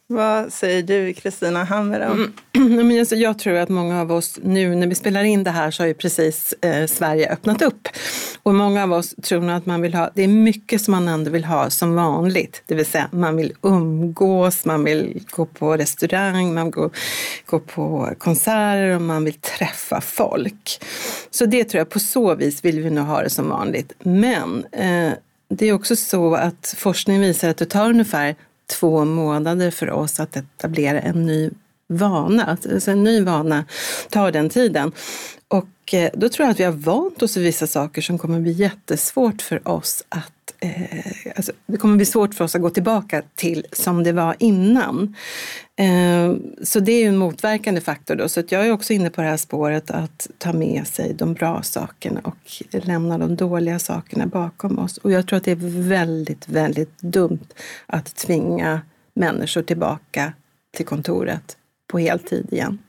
Vad 0.08 0.54
säger 0.54 0.84
du 0.84 1.14
Kristina 1.14 1.64
Hammer? 1.64 2.00
Mm. 2.00 3.00
Alltså, 3.00 3.16
jag 3.16 3.40
tror 3.40 3.56
att 3.56 3.70
många 3.70 4.02
av 4.02 4.12
oss, 4.12 4.40
nu 4.44 4.76
när 4.76 4.88
vi 4.88 4.96
spelar 4.96 5.24
in 5.24 5.44
det 5.44 5.52
här 5.52 5.72
så 5.72 5.84
har 5.84 5.88
ju 5.88 5.94
precis 5.94 6.54
eh, 6.62 6.88
Sverige 6.88 7.32
öppnat 7.34 7.62
upp. 7.62 7.88
Och 8.44 8.56
många 8.56 8.84
av 8.84 8.94
oss 8.94 9.16
tror 9.24 9.42
nog 9.42 9.56
att 9.56 9.66
man 9.66 9.82
vill 9.82 9.94
ha, 9.94 10.10
det 10.14 10.24
är 10.24 10.28
mycket 10.28 10.82
som 10.82 10.92
man 10.92 11.08
ändå 11.08 11.32
vill 11.32 11.46
ha 11.46 11.70
som 11.70 11.96
vanligt. 11.96 12.64
Det 12.66 12.76
vill 12.76 12.86
säga 12.86 13.10
man 13.12 13.36
vill 13.36 13.54
umgås, 13.62 14.66
man 14.66 14.84
vill 14.84 15.24
gå 15.30 15.46
på 15.46 15.78
restaurang, 15.78 16.54
man 16.54 16.66
vill 16.66 16.74
gå, 16.74 16.90
gå 17.46 17.60
på 17.60 18.14
konserter 18.18 18.96
och 18.96 19.02
man 19.02 19.24
vill 19.24 19.34
träffa 19.34 20.02
folk. 20.02 20.84
Så 21.32 21.46
det 21.46 21.64
tror 21.64 21.80
jag, 21.80 21.90
på 21.90 22.00
så 22.00 22.36
vis 22.36 22.66
vill 22.66 22.80
vi 22.80 22.90
nog 22.90 23.06
ha 23.06 23.22
det 23.22 23.30
som 23.30 23.50
vanligt. 23.50 23.94
Men 24.00 24.66
eh, 24.72 25.12
det 25.50 25.66
är 25.66 25.74
också 25.74 25.96
så 25.96 26.36
att 26.36 26.76
forskning 26.78 27.22
visar 27.22 27.50
att 27.50 27.58
det 27.58 27.66
tar 27.66 27.90
ungefär 27.90 28.36
två 28.68 29.06
månader 29.06 29.72
för 29.72 29.92
oss 29.92 30.20
att 30.20 30.38
etablera 30.38 31.00
en 31.00 31.26
ny 31.26 31.52
vana. 31.88 32.58
Alltså 32.68 32.92
en 32.92 33.04
ny 33.04 33.22
vana 33.22 33.66
tar 34.10 34.32
den 34.32 34.50
tiden. 34.50 34.92
Och 35.48 35.94
eh, 35.94 36.10
då 36.14 36.30
tror 36.30 36.46
jag 36.46 36.52
att 36.52 36.60
vi 36.60 36.64
har 36.64 36.72
vant 36.72 37.24
oss 37.24 37.38
vid 37.38 37.44
vissa 37.44 37.68
saker 37.68 38.02
som 38.02 38.18
kommer 38.18 38.40
bli 38.40 38.52
jättesvårt 38.52 39.42
för 39.42 39.68
oss 39.68 40.06
att 40.10 40.35
eh, 40.66 41.32
alltså, 41.36 41.52
det 41.66 41.78
kommer 41.78 41.96
bli 41.96 42.06
svårt 42.06 42.34
för 42.34 42.46
oss 42.46 42.56
att 42.56 42.62
gå 42.62 42.70
tillbaka 42.70 43.22
till 43.36 43.66
som 43.72 44.04
det 44.04 44.12
var 44.12 44.36
innan. 44.40 45.16
Eh, 45.76 46.36
så 46.64 46.80
det 46.80 46.92
är 46.92 47.02
ju 47.02 47.08
en 47.08 47.18
motverkande 47.18 47.82
faktor 47.82 48.16
då. 48.16 48.30
Så 48.30 48.40
att 48.40 48.52
jag 48.52 48.68
är 48.68 48.72
också 48.72 48.94
inne 48.94 49.10
på 49.10 49.22
det 49.22 49.28
här 49.28 49.38
spåret 49.38 49.92
att 49.92 50.28
ta 50.38 50.54
med 50.54 50.88
sig 50.88 51.14
de 51.14 51.34
bra 51.34 51.62
sakerna 51.62 52.22
och 52.24 52.38
lämna 52.72 53.18
de 53.18 53.36
dåliga 53.36 53.80
sakerna 53.80 54.28
bakom 54.28 54.80
oss. 54.80 54.98
Och 54.98 55.12
jag 55.12 55.28
tror 55.28 55.38
att 55.38 55.44
det 55.44 55.52
är 55.52 55.88
väldigt, 55.88 56.50
väldigt 56.50 57.00
dumt 57.00 57.48
att 57.86 58.16
tvinga 58.16 58.82
människor 59.14 59.62
tillbaka 59.62 60.34
till 60.76 60.86
kontoret 60.86 61.58
på 61.88 62.00
heltid 62.00 62.54
igen. 62.54 62.80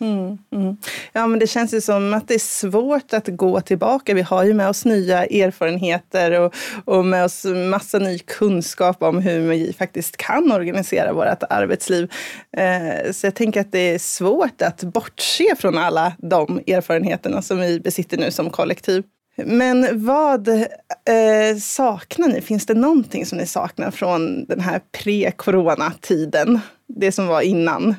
Mm, 0.00 0.38
mm. 0.52 0.76
Ja, 1.12 1.26
men 1.26 1.38
det 1.38 1.46
känns 1.46 1.74
ju 1.74 1.80
som 1.80 2.14
att 2.14 2.28
det 2.28 2.34
är 2.34 2.38
svårt 2.38 3.12
att 3.12 3.28
gå 3.28 3.60
tillbaka. 3.60 4.14
Vi 4.14 4.22
har 4.22 4.44
ju 4.44 4.54
med 4.54 4.68
oss 4.68 4.84
nya 4.84 5.24
erfarenheter 5.24 6.40
och, 6.40 6.54
och 6.84 7.04
med 7.04 7.24
oss 7.24 7.44
massa 7.70 7.98
ny 7.98 8.18
kunskap 8.18 9.02
om 9.02 9.18
hur 9.18 9.48
vi 9.48 9.72
faktiskt 9.78 10.16
kan 10.16 10.52
organisera 10.52 11.12
vårt 11.12 11.42
arbetsliv. 11.50 12.12
Eh, 12.56 13.12
så 13.12 13.26
jag 13.26 13.34
tänker 13.34 13.60
att 13.60 13.72
det 13.72 13.94
är 13.94 13.98
svårt 13.98 14.62
att 14.62 14.82
bortse 14.82 15.56
från 15.58 15.78
alla 15.78 16.12
de 16.18 16.60
erfarenheterna 16.66 17.42
som 17.42 17.60
vi 17.60 17.80
besitter 17.80 18.16
nu 18.16 18.30
som 18.30 18.50
kollektiv. 18.50 19.04
Men 19.44 20.04
vad 20.04 20.48
eh, 20.48 21.56
saknar 21.60 22.28
ni? 22.28 22.40
Finns 22.40 22.66
det 22.66 22.74
någonting 22.74 23.26
som 23.26 23.38
ni 23.38 23.46
saknar 23.46 23.90
från 23.90 24.44
den 24.44 24.60
här 24.60 24.80
pre 24.92 25.30
coronatiden? 25.30 26.60
Det 26.88 27.12
som 27.12 27.26
var 27.26 27.40
innan? 27.40 27.94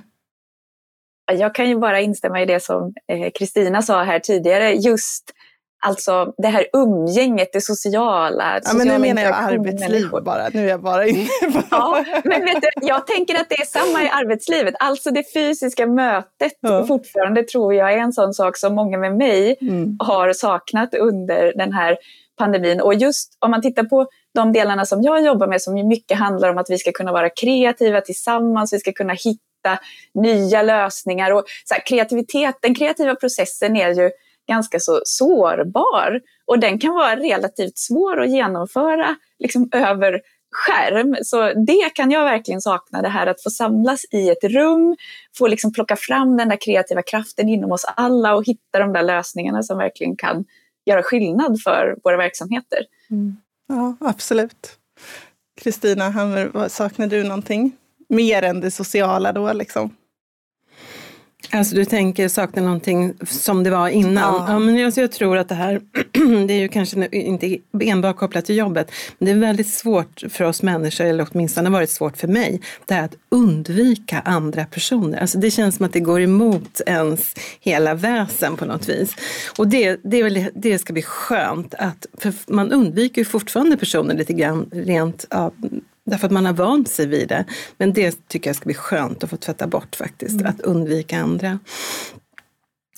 Jag 1.33 1.55
kan 1.55 1.69
ju 1.69 1.79
bara 1.79 2.01
instämma 2.01 2.41
i 2.41 2.45
det 2.45 2.63
som 2.63 2.93
eh, 3.11 3.31
Kristina 3.31 3.81
sa 3.81 4.03
här 4.03 4.19
tidigare. 4.19 4.71
Just 4.73 5.33
Alltså 5.79 6.33
det 6.37 6.47
här 6.47 6.65
umgänget, 6.73 7.49
det 7.53 7.61
sociala. 7.61 8.59
Ja, 8.63 8.73
men 8.73 8.87
nu 8.87 8.97
menar 8.97 9.21
jag 9.21 9.33
arbetsliv 9.33 10.09
bara. 10.09 10.49
Nu 10.53 10.65
är 10.65 10.69
jag 10.69 10.81
bara 10.81 11.07
inne 11.07 11.27
på... 11.53 11.61
Ja, 11.71 12.05
men 12.23 12.45
vet 12.45 12.61
du, 12.61 12.87
jag 12.87 13.07
tänker 13.07 13.35
att 13.35 13.49
det 13.49 13.55
är 13.55 13.65
samma 13.65 14.03
i 14.03 14.09
arbetslivet. 14.09 14.75
Alltså 14.79 15.11
det 15.11 15.33
fysiska 15.33 15.87
mötet 15.87 16.53
ja. 16.59 16.85
fortfarande 16.87 17.43
tror 17.43 17.73
jag 17.73 17.93
är 17.93 17.97
en 17.97 18.13
sån 18.13 18.33
sak 18.33 18.57
som 18.57 18.75
många 18.75 18.97
med 18.97 19.15
mig 19.15 19.57
mm. 19.61 19.97
har 19.99 20.33
saknat 20.33 20.93
under 20.93 21.53
den 21.55 21.73
här 21.73 21.97
pandemin. 22.37 22.81
Och 22.81 22.93
just 22.93 23.37
om 23.39 23.51
man 23.51 23.61
tittar 23.61 23.83
på 23.83 24.07
de 24.33 24.53
delarna 24.53 24.85
som 24.85 25.01
jag 25.01 25.25
jobbar 25.25 25.47
med 25.47 25.61
som 25.61 25.87
mycket 25.87 26.17
handlar 26.17 26.49
om 26.49 26.57
att 26.57 26.69
vi 26.69 26.77
ska 26.77 26.91
kunna 26.91 27.11
vara 27.11 27.29
kreativa 27.29 28.01
tillsammans, 28.01 28.73
vi 28.73 28.79
ska 28.79 28.91
kunna 28.91 29.13
hitta 29.13 29.41
hitta 29.57 29.79
nya 30.13 30.61
lösningar. 30.61 31.31
Och 31.31 31.43
så 31.65 31.73
här, 31.73 31.85
kreativitet, 31.85 32.55
den 32.61 32.75
kreativa 32.75 33.15
processen 33.15 33.75
är 33.75 33.93
ju 33.93 34.11
ganska 34.47 34.79
så 34.79 35.01
sårbar 35.05 36.21
och 36.45 36.59
den 36.59 36.79
kan 36.79 36.93
vara 36.93 37.15
relativt 37.15 37.77
svår 37.77 38.21
att 38.21 38.29
genomföra 38.29 39.15
liksom, 39.39 39.69
över 39.71 40.21
skärm. 40.51 41.15
Så 41.23 41.53
det 41.53 41.89
kan 41.95 42.11
jag 42.11 42.23
verkligen 42.23 42.61
sakna, 42.61 43.01
det 43.01 43.09
här 43.09 43.27
att 43.27 43.43
få 43.43 43.49
samlas 43.49 44.05
i 44.11 44.29
ett 44.29 44.43
rum, 44.43 44.95
få 45.37 45.47
liksom 45.47 45.73
plocka 45.73 45.95
fram 45.95 46.37
den 46.37 46.49
där 46.49 46.57
kreativa 46.61 47.01
kraften 47.01 47.49
inom 47.49 47.71
oss 47.71 47.85
alla 47.95 48.35
och 48.35 48.45
hitta 48.45 48.79
de 48.79 48.93
där 48.93 49.03
lösningarna 49.03 49.63
som 49.63 49.77
verkligen 49.77 50.15
kan 50.15 50.45
göra 50.85 51.03
skillnad 51.03 51.61
för 51.63 51.95
våra 52.03 52.17
verksamheter. 52.17 52.79
Mm. 53.11 53.37
Ja, 53.67 53.95
absolut. 53.99 54.77
Kristina 55.61 56.09
Hammer, 56.09 56.69
saknar 56.69 57.07
du 57.07 57.23
någonting? 57.23 57.77
Mer 58.09 58.43
än 58.43 58.59
det 58.59 58.71
sociala 58.71 59.33
då 59.33 59.53
liksom. 59.53 59.91
Alltså 61.51 61.75
du 61.75 61.85
tänker 61.85 62.27
sakna 62.27 62.61
någonting 62.61 63.13
som 63.27 63.63
det 63.63 63.69
var 63.69 63.89
innan? 63.89 64.35
Ja. 64.35 64.45
ja 64.47 64.59
men 64.59 64.85
alltså 64.85 65.01
jag 65.01 65.11
tror 65.11 65.37
att 65.37 65.49
det 65.49 65.55
här, 65.55 65.81
det 66.47 66.53
är 66.53 66.59
ju 66.59 66.67
kanske 66.67 67.07
inte 67.11 67.57
enbart 67.81 68.17
kopplat 68.17 68.45
till 68.45 68.57
jobbet, 68.57 68.91
men 69.17 69.25
det 69.25 69.31
är 69.31 69.35
väldigt 69.35 69.67
svårt 69.67 70.23
för 70.29 70.45
oss 70.45 70.63
människor, 70.63 71.05
eller 71.05 71.27
åtminstone 71.31 71.69
varit 71.69 71.89
svårt 71.89 72.17
för 72.17 72.27
mig, 72.27 72.61
det 72.85 72.93
här 72.93 73.03
att 73.03 73.15
undvika 73.29 74.19
andra 74.19 74.65
personer. 74.65 75.19
Alltså 75.19 75.37
det 75.37 75.51
känns 75.51 75.75
som 75.75 75.85
att 75.85 75.93
det 75.93 75.99
går 75.99 76.21
emot 76.21 76.81
ens 76.85 77.33
hela 77.59 77.93
väsen 77.93 78.57
på 78.57 78.65
något 78.65 78.89
vis. 78.89 79.15
Och 79.57 79.67
det, 79.67 79.99
det, 80.03 80.23
väl, 80.23 80.45
det 80.55 80.79
ska 80.79 80.93
bli 80.93 81.01
skönt 81.01 81.73
att, 81.73 82.05
för 82.17 82.33
man 82.47 82.71
undviker 82.71 83.21
ju 83.21 83.25
fortfarande 83.25 83.77
personer 83.77 84.15
lite 84.15 84.33
grann 84.33 84.69
rent 84.71 85.25
ja, 85.29 85.51
Därför 86.07 86.25
att 86.25 86.31
man 86.31 86.45
har 86.45 86.53
vant 86.53 86.89
sig 86.89 87.05
vid 87.05 87.27
det. 87.27 87.45
Men 87.77 87.93
det 87.93 88.27
tycker 88.27 88.49
jag 88.49 88.55
ska 88.55 88.65
bli 88.65 88.73
skönt 88.73 89.23
att 89.23 89.29
få 89.29 89.37
tvätta 89.37 89.67
bort 89.67 89.95
faktiskt, 89.95 90.41
mm. 90.41 90.47
att 90.47 90.61
undvika 90.61 91.19
andra. 91.19 91.59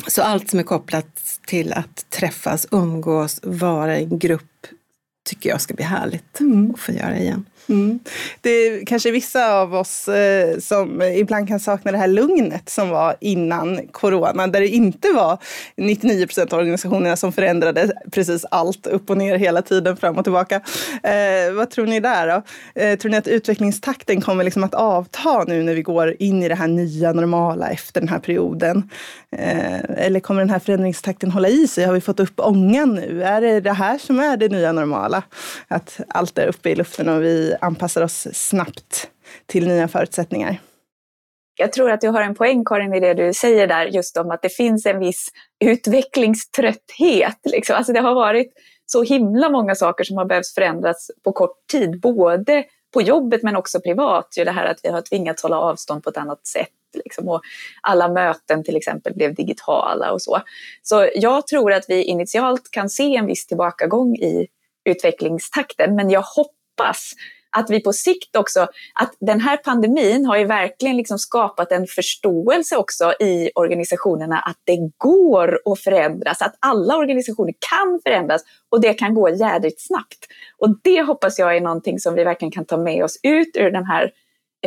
Så 0.08 0.22
allt 0.22 0.50
som 0.50 0.60
är 0.60 0.64
kopplat 0.64 1.40
till 1.48 1.74
att 1.74 2.10
träffas, 2.10 2.68
umgås, 2.72 3.40
vara 3.44 4.00
i 4.00 4.04
en 4.04 4.20
grupp 4.20 4.68
tycker 5.26 5.50
jag 5.50 5.62
ska 5.62 5.74
bli 5.74 5.86
härligt 5.86 6.40
mm. 6.40 6.72
att 6.72 6.80
få 6.80 6.92
göra 6.92 7.20
igen. 7.20 7.46
Mm. 7.70 8.00
Det 8.42 8.50
är 8.50 8.86
kanske 8.86 9.12
vissa 9.12 9.54
av 9.54 9.76
oss 9.76 10.08
eh, 10.08 10.60
som 10.60 11.02
ibland 11.02 11.48
kan 11.48 11.60
sakna 11.60 11.92
det 11.92 11.98
här 11.98 12.08
lugnet 12.08 12.70
som 12.70 12.90
var 12.90 13.16
innan 13.20 13.88
corona, 13.92 14.48
där 14.48 14.60
det 14.60 14.68
inte 14.68 15.12
var 15.12 15.38
99 15.78 16.26
procent 16.26 16.54
av 16.54 16.60
organisationerna 16.60 17.16
som 17.16 17.32
förändrade 17.32 17.92
precis 18.12 18.46
allt 18.52 18.88
upp 18.88 19.10
och 19.10 19.18
ner 19.18 19.38
hela 19.38 19.62
tiden 19.62 19.98
fram 19.98 20.18
och 20.18 20.24
tillbaka. 20.24 20.56
Eh, 21.04 21.54
vad 21.54 21.70
tror 21.70 21.86
ni 21.86 22.00
där 22.00 22.28
då? 22.28 22.42
Eh, 22.82 22.98
tror 23.00 23.12
ni 23.12 23.18
att 23.18 23.28
utvecklingstakten 23.28 24.22
kommer 24.22 24.44
liksom 24.44 24.64
att 24.64 24.74
avta 24.74 25.44
nu 25.44 25.64
när 25.64 25.74
vi 25.74 25.82
går 25.82 26.16
in 26.20 26.44
i 26.44 26.50
det 26.50 26.56
här 26.56 26.68
nya 26.68 27.14
normala 27.14 27.70
efter 27.70 28.02
den 28.02 28.10
här 28.10 28.20
perioden? 28.20 28.90
Eh, 29.32 30.06
eller 30.06 30.20
kommer 30.20 30.42
den 30.42 30.50
här 30.50 30.60
förändringstakten 30.60 31.32
hålla 31.32 31.48
i 31.48 31.68
sig? 31.68 31.86
Har 31.86 31.94
vi 31.94 32.02
fått 32.02 32.20
upp 32.20 32.40
ångan 32.40 32.96
nu? 32.96 33.24
Är 33.24 33.42
det 33.42 33.60
det 33.60 33.74
här 33.74 33.98
som 33.98 34.20
är 34.20 34.38
det 34.38 34.50
nya 34.50 34.72
normala? 34.72 35.24
Att 35.68 36.00
allt 36.08 36.38
är 36.38 36.48
uppe 36.48 36.70
i 36.70 36.76
luften 36.76 37.10
och 37.10 37.24
vi 37.24 37.56
anpassar 37.62 38.02
oss 38.02 38.28
snabbt 38.34 39.10
till 39.46 39.68
nya 39.68 39.88
förutsättningar. 39.88 40.60
Jag 41.56 41.74
tror 41.74 41.92
att 41.92 42.02
du 42.02 42.08
har 42.08 42.22
en 42.22 42.36
poäng 42.36 42.66
Karin 42.66 42.94
i 42.94 43.00
det 43.00 43.14
du 43.14 43.34
säger 43.34 43.68
där 43.68 43.86
just 43.86 44.18
om 44.18 44.32
att 44.32 44.42
det 44.42 44.50
finns 44.50 44.86
en 44.86 45.00
viss 45.00 45.30
utvecklingströtthet. 45.66 47.40
Liksom. 47.44 47.76
Alltså 47.76 47.94
det 47.94 48.00
har 48.00 48.16
varit 48.16 48.54
så 48.86 49.04
himla 49.04 49.50
många 49.50 49.76
saker 49.76 50.04
som 50.04 50.18
har 50.18 50.26
behövt 50.26 50.48
förändras 50.48 51.12
på 51.24 51.32
kort 51.32 51.68
tid, 51.72 52.00
både 52.00 52.64
på 52.94 53.02
jobbet 53.02 53.44
men 53.44 53.56
också 53.56 53.80
privat. 53.80 54.34
Ju 54.38 54.44
det 54.44 54.52
här 54.52 54.66
att 54.66 54.80
vi 54.84 54.90
har 54.90 55.02
tvingats 55.02 55.44
hålla 55.44 55.60
avstånd 55.60 56.04
på 56.04 56.10
ett 56.10 56.18
annat 56.18 56.48
sätt. 56.48 56.70
Liksom, 56.94 57.30
och 57.30 57.42
alla 57.82 58.08
möten 58.08 58.64
till 58.64 58.78
exempel 58.78 59.14
blev 59.14 59.36
digitala 59.36 60.12
och 60.12 60.22
så. 60.22 60.42
Så 60.82 61.10
jag 61.16 61.48
tror 61.48 61.74
att 61.74 61.86
vi 61.88 62.04
initialt 62.04 62.72
kan 62.72 62.90
se 62.90 63.16
en 63.16 63.26
viss 63.26 63.48
tillbakagång 63.48 64.16
i 64.16 64.48
utvecklingstakten 64.86 65.96
men 65.96 66.10
jag 66.10 66.22
hoppas 66.22 67.14
att 67.58 67.70
vi 67.70 67.80
på 67.80 67.94
sikt 67.94 68.36
också, 68.36 68.68
att 68.94 69.16
den 69.20 69.42
här 69.42 69.58
pandemin 69.58 70.26
har 70.26 70.38
ju 70.38 70.46
verkligen 70.46 70.98
liksom 70.98 71.20
skapat 71.20 71.72
en 71.72 71.88
förståelse 71.88 72.78
också 72.78 73.14
i 73.20 73.52
organisationerna 73.56 74.40
att 74.40 74.58
det 74.64 74.78
går 74.98 75.60
att 75.66 75.80
förändras, 75.80 76.42
att 76.42 76.56
alla 76.60 76.98
organisationer 76.98 77.54
kan 77.72 78.00
förändras 78.04 78.42
och 78.70 78.82
det 78.82 78.94
kan 78.94 79.14
gå 79.14 79.30
jädrigt 79.30 79.82
snabbt. 79.82 80.28
Och 80.58 80.76
det 80.84 81.02
hoppas 81.02 81.40
jag 81.40 81.56
är 81.56 81.62
någonting 81.62 82.00
som 82.00 82.16
vi 82.16 82.24
verkligen 82.24 82.52
kan 82.52 82.66
ta 82.66 82.78
med 82.78 83.04
oss 83.04 83.20
ut 83.24 83.58
ur 83.58 83.72
den 83.72 83.86
här 83.86 84.12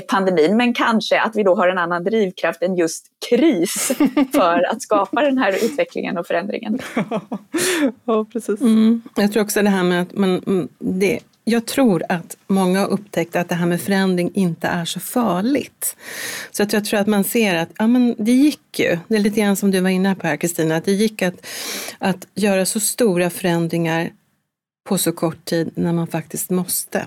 pandemin, 0.08 0.56
men 0.56 0.74
kanske 0.74 1.20
att 1.20 1.36
vi 1.36 1.42
då 1.42 1.54
har 1.54 1.68
en 1.68 1.78
annan 1.78 2.04
drivkraft 2.04 2.62
än 2.62 2.76
just 2.76 3.06
kris 3.30 3.92
för 4.32 4.70
att 4.70 4.82
skapa 4.82 5.20
den 5.20 5.38
här 5.38 5.64
utvecklingen 5.64 6.18
och 6.18 6.26
förändringen. 6.26 6.78
ja, 8.04 8.26
precis. 8.32 8.60
Mm. 8.60 9.02
Jag 9.16 9.32
tror 9.32 9.42
också 9.42 9.62
det 9.62 9.70
här 9.70 9.82
med 9.82 10.02
att 10.02 10.14
man, 10.14 10.68
det 10.78 11.20
jag 11.44 11.66
tror 11.66 12.02
att 12.08 12.36
många 12.46 12.80
har 12.80 12.88
upptäckt 12.88 13.36
att 13.36 13.48
det 13.48 13.54
här 13.54 13.66
med 13.66 13.80
förändring 13.80 14.30
inte 14.34 14.66
är 14.66 14.84
så 14.84 15.00
farligt. 15.00 15.96
Så 16.50 16.62
att 16.62 16.72
jag 16.72 16.84
tror 16.84 17.00
att 17.00 17.06
man 17.06 17.24
ser 17.24 17.54
att 17.54 17.70
ja, 17.78 17.86
men 17.86 18.14
det 18.18 18.32
gick 18.32 18.78
ju, 18.78 18.98
det 19.08 19.16
är 19.16 19.20
lite 19.20 19.40
grann 19.40 19.56
som 19.56 19.70
du 19.70 19.80
var 19.80 19.90
inne 19.90 20.14
på 20.14 20.26
här 20.26 20.36
Kristina, 20.36 20.76
att 20.76 20.84
det 20.84 20.92
gick 20.92 21.22
att, 21.22 21.46
att 21.98 22.26
göra 22.34 22.66
så 22.66 22.80
stora 22.80 23.30
förändringar 23.30 24.10
på 24.88 24.98
så 24.98 25.12
kort 25.12 25.44
tid 25.44 25.70
när 25.74 25.92
man 25.92 26.06
faktiskt 26.06 26.50
måste. 26.50 27.06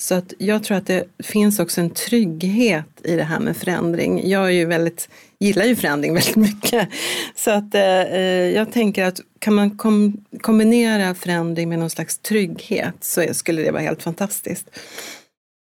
Så 0.00 0.14
att 0.14 0.32
jag 0.38 0.64
tror 0.64 0.76
att 0.76 0.86
det 0.86 1.04
finns 1.18 1.58
också 1.58 1.80
en 1.80 1.90
trygghet 1.90 2.86
i 3.04 3.16
det 3.16 3.24
här 3.24 3.40
med 3.40 3.56
förändring. 3.56 4.28
Jag 4.28 4.46
är 4.46 4.50
ju 4.50 4.64
väldigt, 4.64 5.08
gillar 5.38 5.64
ju 5.64 5.76
förändring 5.76 6.14
väldigt 6.14 6.36
mycket. 6.36 6.88
Så 7.34 7.50
att 7.50 7.74
eh, 7.74 8.00
eh 8.00 8.50
jag 8.50 8.72
tänker 8.72 9.04
att 9.04 9.20
kan 9.40 9.54
man 9.54 9.76
kom, 9.76 10.24
kombinera 10.40 11.14
förändring 11.14 11.68
med 11.68 11.78
någon 11.78 11.90
slags 11.90 12.18
trygghet 12.18 12.94
så 13.00 13.34
skulle 13.34 13.62
det 13.62 13.70
vara 13.70 13.82
helt 13.82 14.02
fantastiskt. 14.02 14.70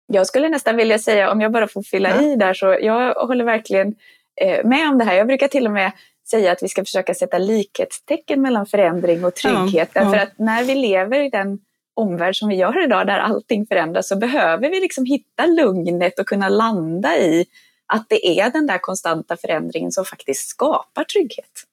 Jag 0.06 0.26
skulle 0.26 0.48
nästan 0.48 0.76
vilja 0.76 0.98
säga, 0.98 1.30
om 1.30 1.40
jag 1.40 1.52
bara 1.52 1.68
får 1.68 1.82
fylla 1.82 2.08
ja. 2.08 2.22
i 2.22 2.36
där, 2.36 2.54
så 2.54 2.66
jag 2.80 3.14
håller 3.14 3.44
verkligen 3.44 3.94
eh, 4.40 4.64
med 4.64 4.88
om 4.88 4.98
det 4.98 5.04
här. 5.04 5.14
Jag 5.14 5.26
brukar 5.26 5.48
till 5.48 5.66
och 5.66 5.72
med 5.72 5.92
säga 6.30 6.52
att 6.52 6.62
vi 6.62 6.68
ska 6.68 6.84
försöka 6.84 7.14
sätta 7.14 7.38
likhetstecken 7.38 8.42
mellan 8.42 8.66
förändring 8.66 9.24
och 9.24 9.34
trygghet. 9.34 9.90
Ja, 9.92 10.02
Därför 10.02 10.16
ja. 10.16 10.22
att 10.22 10.38
när 10.38 10.64
vi 10.64 10.74
lever 10.74 11.20
i 11.20 11.30
den 11.30 11.58
omvärld 11.94 12.36
som 12.36 12.48
vi 12.48 12.54
gör 12.54 12.84
idag, 12.84 13.06
där 13.06 13.18
allting 13.18 13.66
förändras, 13.66 14.08
så 14.08 14.16
behöver 14.16 14.70
vi 14.70 14.80
liksom 14.80 15.04
hitta 15.04 15.46
lugnet 15.46 16.18
och 16.18 16.26
kunna 16.26 16.48
landa 16.48 17.18
i 17.18 17.46
att 17.86 18.08
det 18.08 18.40
är 18.40 18.50
den 18.50 18.66
där 18.66 18.78
konstanta 18.78 19.36
förändringen 19.36 19.92
som 19.92 20.04
faktiskt 20.04 20.48
skapar 20.48 21.04
trygghet. 21.04 21.64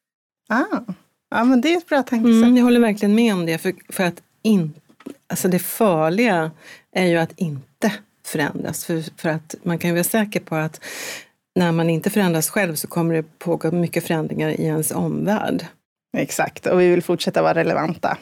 Ah. 0.49 0.93
Ja, 1.29 1.43
men 1.43 1.61
det 1.61 1.73
är 1.73 1.77
ett 1.77 1.89
bra 1.89 2.03
tankesätt. 2.03 2.43
Mm, 2.43 2.57
jag 2.57 2.63
håller 2.63 2.79
verkligen 2.79 3.15
med 3.15 3.33
om 3.33 3.45
det, 3.45 3.57
för, 3.57 3.73
för 3.89 4.03
att 4.03 4.21
in, 4.41 4.73
alltså 5.27 5.47
det 5.47 5.59
farliga 5.59 6.51
är 6.91 7.05
ju 7.05 7.17
att 7.17 7.33
inte 7.35 7.93
förändras. 8.25 8.85
För, 8.85 9.19
för 9.21 9.29
att 9.29 9.55
man 9.63 9.79
kan 9.79 9.89
ju 9.89 9.93
vara 9.93 10.03
säker 10.03 10.39
på 10.39 10.55
att 10.55 10.81
när 11.55 11.71
man 11.71 11.89
inte 11.89 12.09
förändras 12.09 12.49
själv 12.49 12.75
så 12.75 12.87
kommer 12.87 13.15
det 13.15 13.39
pågå 13.39 13.71
mycket 13.71 14.03
förändringar 14.03 14.49
i 14.49 14.63
ens 14.63 14.91
omvärld. 14.91 15.65
Exakt, 16.17 16.65
och 16.65 16.81
vi 16.81 16.89
vill 16.89 17.03
fortsätta 17.03 17.41
vara 17.41 17.53
relevanta. 17.53 18.17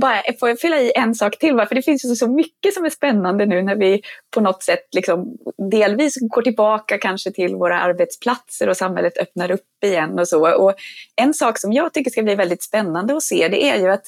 Bara, 0.00 0.22
får 0.40 0.48
jag 0.48 0.60
fylla 0.60 0.80
i 0.80 0.92
en 0.94 1.14
sak 1.14 1.38
till? 1.38 1.64
För 1.68 1.74
det 1.74 1.82
finns 1.82 2.04
ju 2.04 2.14
så 2.14 2.30
mycket 2.30 2.74
som 2.74 2.84
är 2.84 2.90
spännande 2.90 3.46
nu 3.46 3.62
när 3.62 3.76
vi 3.76 4.02
på 4.34 4.40
något 4.40 4.62
sätt 4.62 4.88
liksom 4.92 5.36
delvis 5.70 6.14
går 6.20 6.42
tillbaka 6.42 6.98
kanske 6.98 7.32
till 7.32 7.54
våra 7.54 7.80
arbetsplatser 7.80 8.68
och 8.68 8.76
samhället 8.76 9.18
öppnar 9.18 9.50
upp 9.50 9.84
igen 9.84 10.18
och 10.18 10.28
så. 10.28 10.56
Och 10.56 10.74
en 11.16 11.34
sak 11.34 11.58
som 11.58 11.72
jag 11.72 11.92
tycker 11.92 12.10
ska 12.10 12.22
bli 12.22 12.34
väldigt 12.34 12.62
spännande 12.62 13.16
att 13.16 13.22
se 13.22 13.48
det 13.48 13.64
är 13.64 13.80
ju 13.80 13.88
att 13.88 14.06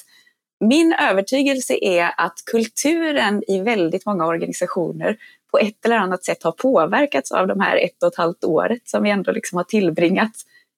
min 0.65 0.93
övertygelse 0.93 1.77
är 1.81 2.13
att 2.17 2.43
kulturen 2.45 3.43
i 3.47 3.59
väldigt 3.59 4.05
många 4.05 4.25
organisationer 4.25 5.17
på 5.51 5.57
ett 5.57 5.85
eller 5.85 5.97
annat 5.97 6.23
sätt 6.23 6.43
har 6.43 6.51
påverkats 6.51 7.31
av 7.31 7.47
de 7.47 7.59
här 7.59 7.77
ett 7.77 8.03
och 8.03 8.07
ett 8.07 8.17
halvt 8.17 8.43
året 8.43 8.89
som 8.89 9.03
vi 9.03 9.09
ändå 9.09 9.31
liksom 9.31 9.57
har 9.57 9.63
tillbringat 9.63 10.31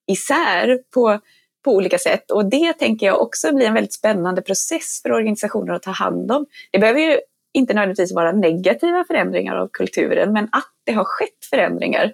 isär 0.06 0.78
på, 0.94 1.20
på 1.64 1.74
olika 1.74 1.98
sätt. 1.98 2.30
Och 2.30 2.44
det 2.44 2.72
tänker 2.72 3.06
jag 3.06 3.22
också 3.22 3.54
blir 3.54 3.66
en 3.66 3.74
väldigt 3.74 3.92
spännande 3.92 4.42
process 4.42 5.00
för 5.02 5.12
organisationer 5.12 5.74
att 5.74 5.82
ta 5.82 5.90
hand 5.90 6.32
om. 6.32 6.46
Det 6.70 6.78
behöver 6.78 7.00
ju 7.00 7.18
inte 7.54 7.74
nödvändigtvis 7.74 8.14
vara 8.14 8.32
negativa 8.32 9.04
förändringar 9.04 9.56
av 9.56 9.68
kulturen, 9.72 10.32
men 10.32 10.44
att 10.52 10.72
det 10.84 10.92
har 10.92 11.04
skett 11.04 11.44
förändringar, 11.50 12.12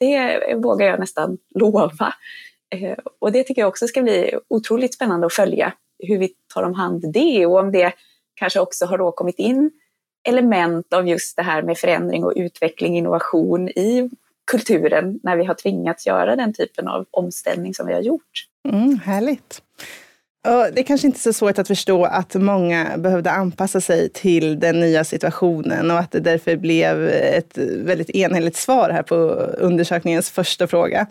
det 0.00 0.40
vågar 0.56 0.86
jag 0.86 1.00
nästan 1.00 1.38
lova. 1.54 2.14
Eh, 2.74 2.98
och 3.18 3.32
det 3.32 3.44
tycker 3.44 3.62
jag 3.62 3.68
också 3.68 3.86
ska 3.86 4.02
bli 4.02 4.38
otroligt 4.48 4.94
spännande 4.94 5.26
att 5.26 5.32
följa, 5.32 5.72
hur 5.98 6.18
vi 6.18 6.32
tar 6.54 6.62
om 6.62 6.74
hand 6.74 7.12
det 7.12 7.46
och 7.46 7.58
om 7.58 7.72
det 7.72 7.92
kanske 8.34 8.60
också 8.60 8.86
har 8.86 8.98
då 8.98 9.12
kommit 9.12 9.38
in 9.38 9.70
element 10.28 10.92
av 10.92 11.08
just 11.08 11.36
det 11.36 11.42
här 11.42 11.62
med 11.62 11.78
förändring 11.78 12.24
och 12.24 12.32
utveckling, 12.36 12.96
innovation 12.96 13.68
i 13.68 14.10
kulturen 14.46 15.20
när 15.22 15.36
vi 15.36 15.44
har 15.44 15.54
tvingats 15.54 16.06
göra 16.06 16.36
den 16.36 16.54
typen 16.54 16.88
av 16.88 17.06
omställning 17.10 17.74
som 17.74 17.86
vi 17.86 17.92
har 17.92 18.00
gjort. 18.00 18.46
Mm, 18.68 18.98
härligt. 18.98 19.62
Och 20.46 20.74
det 20.74 20.80
är 20.80 20.84
kanske 20.84 21.06
inte 21.06 21.18
är 21.18 21.20
så 21.20 21.32
svårt 21.32 21.58
att 21.58 21.68
förstå 21.68 22.04
att 22.04 22.34
många 22.34 22.98
behövde 22.98 23.30
anpassa 23.30 23.80
sig 23.80 24.08
till 24.08 24.60
den 24.60 24.80
nya 24.80 25.04
situationen 25.04 25.90
och 25.90 25.98
att 25.98 26.10
det 26.10 26.20
därför 26.20 26.56
blev 26.56 27.08
ett 27.08 27.58
väldigt 27.58 28.10
enhälligt 28.10 28.56
svar 28.56 28.90
här 28.90 29.02
på 29.02 29.16
undersökningens 29.58 30.30
första 30.30 30.66
fråga. 30.66 31.06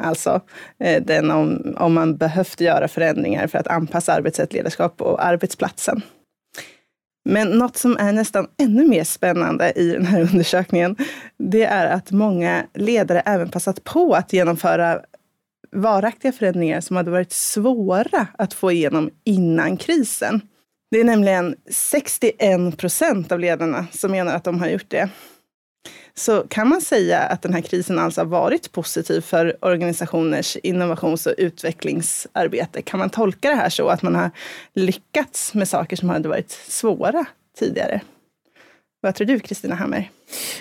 Alltså 0.00 0.40
eh, 0.80 1.02
den 1.02 1.30
om, 1.30 1.76
om 1.78 1.94
man 1.94 2.16
behövt 2.16 2.60
göra 2.60 2.88
förändringar 2.88 3.46
för 3.46 3.58
att 3.58 3.66
anpassa 3.66 4.12
arbetssätt, 4.12 4.52
ledarskap 4.52 5.00
och 5.02 5.24
arbetsplatsen. 5.24 6.02
Men 7.28 7.50
något 7.50 7.76
som 7.76 7.96
är 7.96 8.12
nästan 8.12 8.46
ännu 8.58 8.88
mer 8.88 9.04
spännande 9.04 9.72
i 9.76 9.92
den 9.92 10.06
här 10.06 10.20
undersökningen, 10.20 10.96
det 11.38 11.62
är 11.62 11.86
att 11.86 12.10
många 12.10 12.66
ledare 12.74 13.20
även 13.20 13.50
passat 13.50 13.84
på 13.84 14.14
att 14.14 14.32
genomföra 14.32 15.00
varaktiga 15.72 16.32
förändringar 16.32 16.80
som 16.80 16.96
hade 16.96 17.10
varit 17.10 17.32
svåra 17.32 18.26
att 18.38 18.54
få 18.54 18.72
igenom 18.72 19.10
innan 19.24 19.76
krisen. 19.76 20.40
Det 20.90 21.00
är 21.00 21.04
nämligen 21.04 21.56
61 21.70 22.76
procent 22.76 23.32
av 23.32 23.40
ledarna 23.40 23.86
som 23.92 24.10
menar 24.10 24.34
att 24.34 24.44
de 24.44 24.60
har 24.60 24.68
gjort 24.68 24.90
det. 24.90 25.08
Så 26.18 26.46
kan 26.48 26.68
man 26.68 26.80
säga 26.80 27.18
att 27.18 27.42
den 27.42 27.54
här 27.54 27.60
krisen 27.60 27.98
alltså 27.98 28.20
har 28.20 28.26
varit 28.26 28.72
positiv 28.72 29.20
för 29.20 29.64
organisationers 29.64 30.56
innovations 30.56 31.26
och 31.26 31.34
utvecklingsarbete? 31.38 32.82
Kan 32.82 32.98
man 32.98 33.10
tolka 33.10 33.50
det 33.50 33.56
här 33.56 33.68
så 33.68 33.88
att 33.88 34.02
man 34.02 34.14
har 34.14 34.30
lyckats 34.74 35.54
med 35.54 35.68
saker 35.68 35.96
som 35.96 36.08
hade 36.08 36.28
varit 36.28 36.50
svåra 36.50 37.24
tidigare? 37.58 38.00
Vad 39.00 39.14
tror 39.14 39.26
du, 39.26 39.40
Kristina 39.40 39.74
Hammer? 39.74 40.10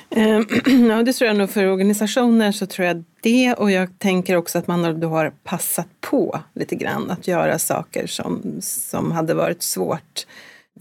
Ehm, 0.10 0.46
ja, 0.90 1.04
det 1.04 1.14
tror 1.14 1.28
jag 1.28 1.38
nog 1.38 1.50
för 1.50 1.68
organisationer 1.68 2.52
så 2.52 2.66
tror 2.66 2.88
jag 2.88 3.04
det 3.22 3.54
och 3.54 3.72
jag 3.72 4.00
tänker 4.00 4.36
också 4.36 4.58
att 4.58 4.68
man 4.68 5.00
då 5.00 5.08
har 5.10 5.30
passat 5.44 5.88
på 6.02 6.40
lite 6.54 6.76
grann 6.76 7.12
att 7.12 7.28
göra 7.28 7.60
saker 7.60 8.08
som, 8.08 8.58
som 8.62 9.12
hade 9.12 9.34
varit 9.34 9.64
svårt 9.64 10.26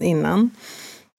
innan. 0.01 0.49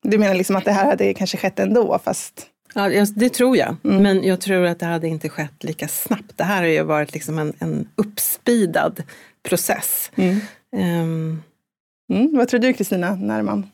Du 0.03 0.19
menar 0.19 0.35
liksom 0.35 0.57
att 0.57 0.65
det 0.65 0.73
här 0.73 0.87
hade 0.87 1.15
kanske 1.15 1.37
skett 1.37 1.59
ändå 1.59 2.01
fast 2.05 2.51
Ja, 2.79 3.07
det 3.15 3.29
tror 3.29 3.57
jag. 3.57 3.77
Mm. 3.85 4.03
Men 4.03 4.25
jag 4.25 4.41
tror 4.41 4.65
att 4.65 4.79
det 4.79 4.87
hade 4.87 5.09
inte 5.09 5.29
skett 5.29 5.65
lika 5.65 5.89
snabbt. 5.89 6.33
Det 6.39 6.45
här 6.45 6.63
har 6.63 6.69
ju 6.69 6.83
varit 6.83 7.13
liksom 7.13 7.39
en, 7.39 7.53
en 7.59 7.89
uppspidad 7.97 9.03
process. 9.49 10.11
Mm. 10.17 10.41
Um. 10.77 11.43
Mm. 12.13 12.37
Vad 12.37 12.49
tror 12.49 12.61
du 12.61 12.73
Kristina 12.73 13.15
Närman? 13.15 13.71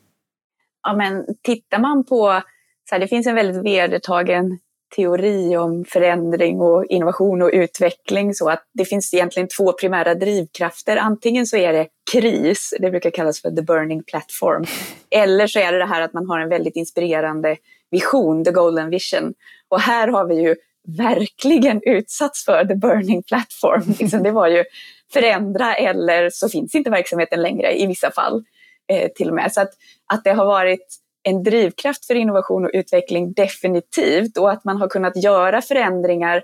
Ja, 0.82 0.96
men 0.96 1.26
tittar 1.42 1.78
man 1.78 2.04
på, 2.04 2.42
så 2.88 2.94
här, 2.94 3.00
det 3.00 3.08
finns 3.08 3.26
en 3.26 3.34
väldigt 3.34 3.64
vedertagen 3.64 4.58
teori 4.96 5.56
om 5.56 5.84
förändring 5.84 6.60
och 6.60 6.84
innovation 6.84 7.42
och 7.42 7.50
utveckling 7.52 8.34
så 8.34 8.50
att 8.50 8.64
det 8.74 8.84
finns 8.84 9.14
egentligen 9.14 9.48
två 9.48 9.72
primära 9.72 10.14
drivkrafter. 10.14 10.96
Antingen 10.96 11.46
så 11.46 11.56
är 11.56 11.72
det 11.72 11.86
kris, 12.12 12.74
det 12.80 12.90
brukar 12.90 13.10
kallas 13.10 13.42
för 13.42 13.50
the 13.50 13.62
burning 13.62 14.02
platform, 14.02 14.64
eller 15.10 15.46
så 15.46 15.58
är 15.58 15.72
det 15.72 15.78
det 15.78 15.86
här 15.86 16.02
att 16.02 16.12
man 16.12 16.28
har 16.28 16.40
en 16.40 16.48
väldigt 16.48 16.76
inspirerande 16.76 17.56
vision, 17.92 18.44
the 18.44 18.50
golden 18.50 18.90
vision. 18.90 19.34
Och 19.68 19.80
här 19.80 20.08
har 20.08 20.26
vi 20.26 20.34
ju 20.34 20.56
verkligen 20.98 21.80
utsatts 21.82 22.44
för 22.44 22.64
the 22.64 22.74
burning 22.74 23.22
platform. 23.22 23.82
Liksom 24.00 24.22
det 24.22 24.30
var 24.30 24.48
ju 24.48 24.64
förändra 25.12 25.74
eller 25.74 26.30
så 26.30 26.48
finns 26.48 26.74
inte 26.74 26.90
verksamheten 26.90 27.42
längre 27.42 27.80
i 27.80 27.86
vissa 27.86 28.10
fall 28.10 28.44
eh, 28.92 29.10
till 29.12 29.28
och 29.28 29.34
med. 29.34 29.52
Så 29.52 29.60
att, 29.60 29.70
att 30.12 30.24
det 30.24 30.32
har 30.32 30.46
varit 30.46 30.98
en 31.22 31.42
drivkraft 31.42 32.06
för 32.06 32.14
innovation 32.14 32.64
och 32.64 32.70
utveckling 32.74 33.32
definitivt 33.32 34.38
och 34.38 34.50
att 34.50 34.64
man 34.64 34.76
har 34.76 34.88
kunnat 34.88 35.22
göra 35.22 35.62
förändringar 35.62 36.42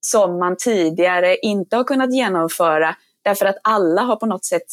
som 0.00 0.38
man 0.38 0.56
tidigare 0.56 1.36
inte 1.36 1.76
har 1.76 1.84
kunnat 1.84 2.14
genomföra 2.14 2.96
därför 3.24 3.46
att 3.46 3.56
alla 3.62 4.02
har 4.02 4.16
på 4.16 4.26
något 4.26 4.44
sätt 4.44 4.66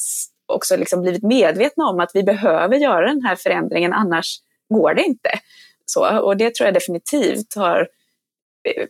också 0.46 0.78
liksom 0.78 1.02
blivit 1.02 1.24
medvetna 1.24 1.86
om 1.86 2.00
att 2.00 2.12
vi 2.14 2.24
behöver 2.24 2.78
göra 2.78 3.08
den 3.08 3.26
här 3.26 3.36
förändringen 3.36 3.94
annars 3.94 4.38
går 4.70 4.94
det 4.94 5.04
inte. 5.04 5.30
Så, 5.92 6.20
och 6.20 6.38
det 6.38 6.56
tror 6.56 6.68
jag 6.68 6.74
definitivt 6.74 7.56
har 7.56 7.88
eh, 8.64 8.86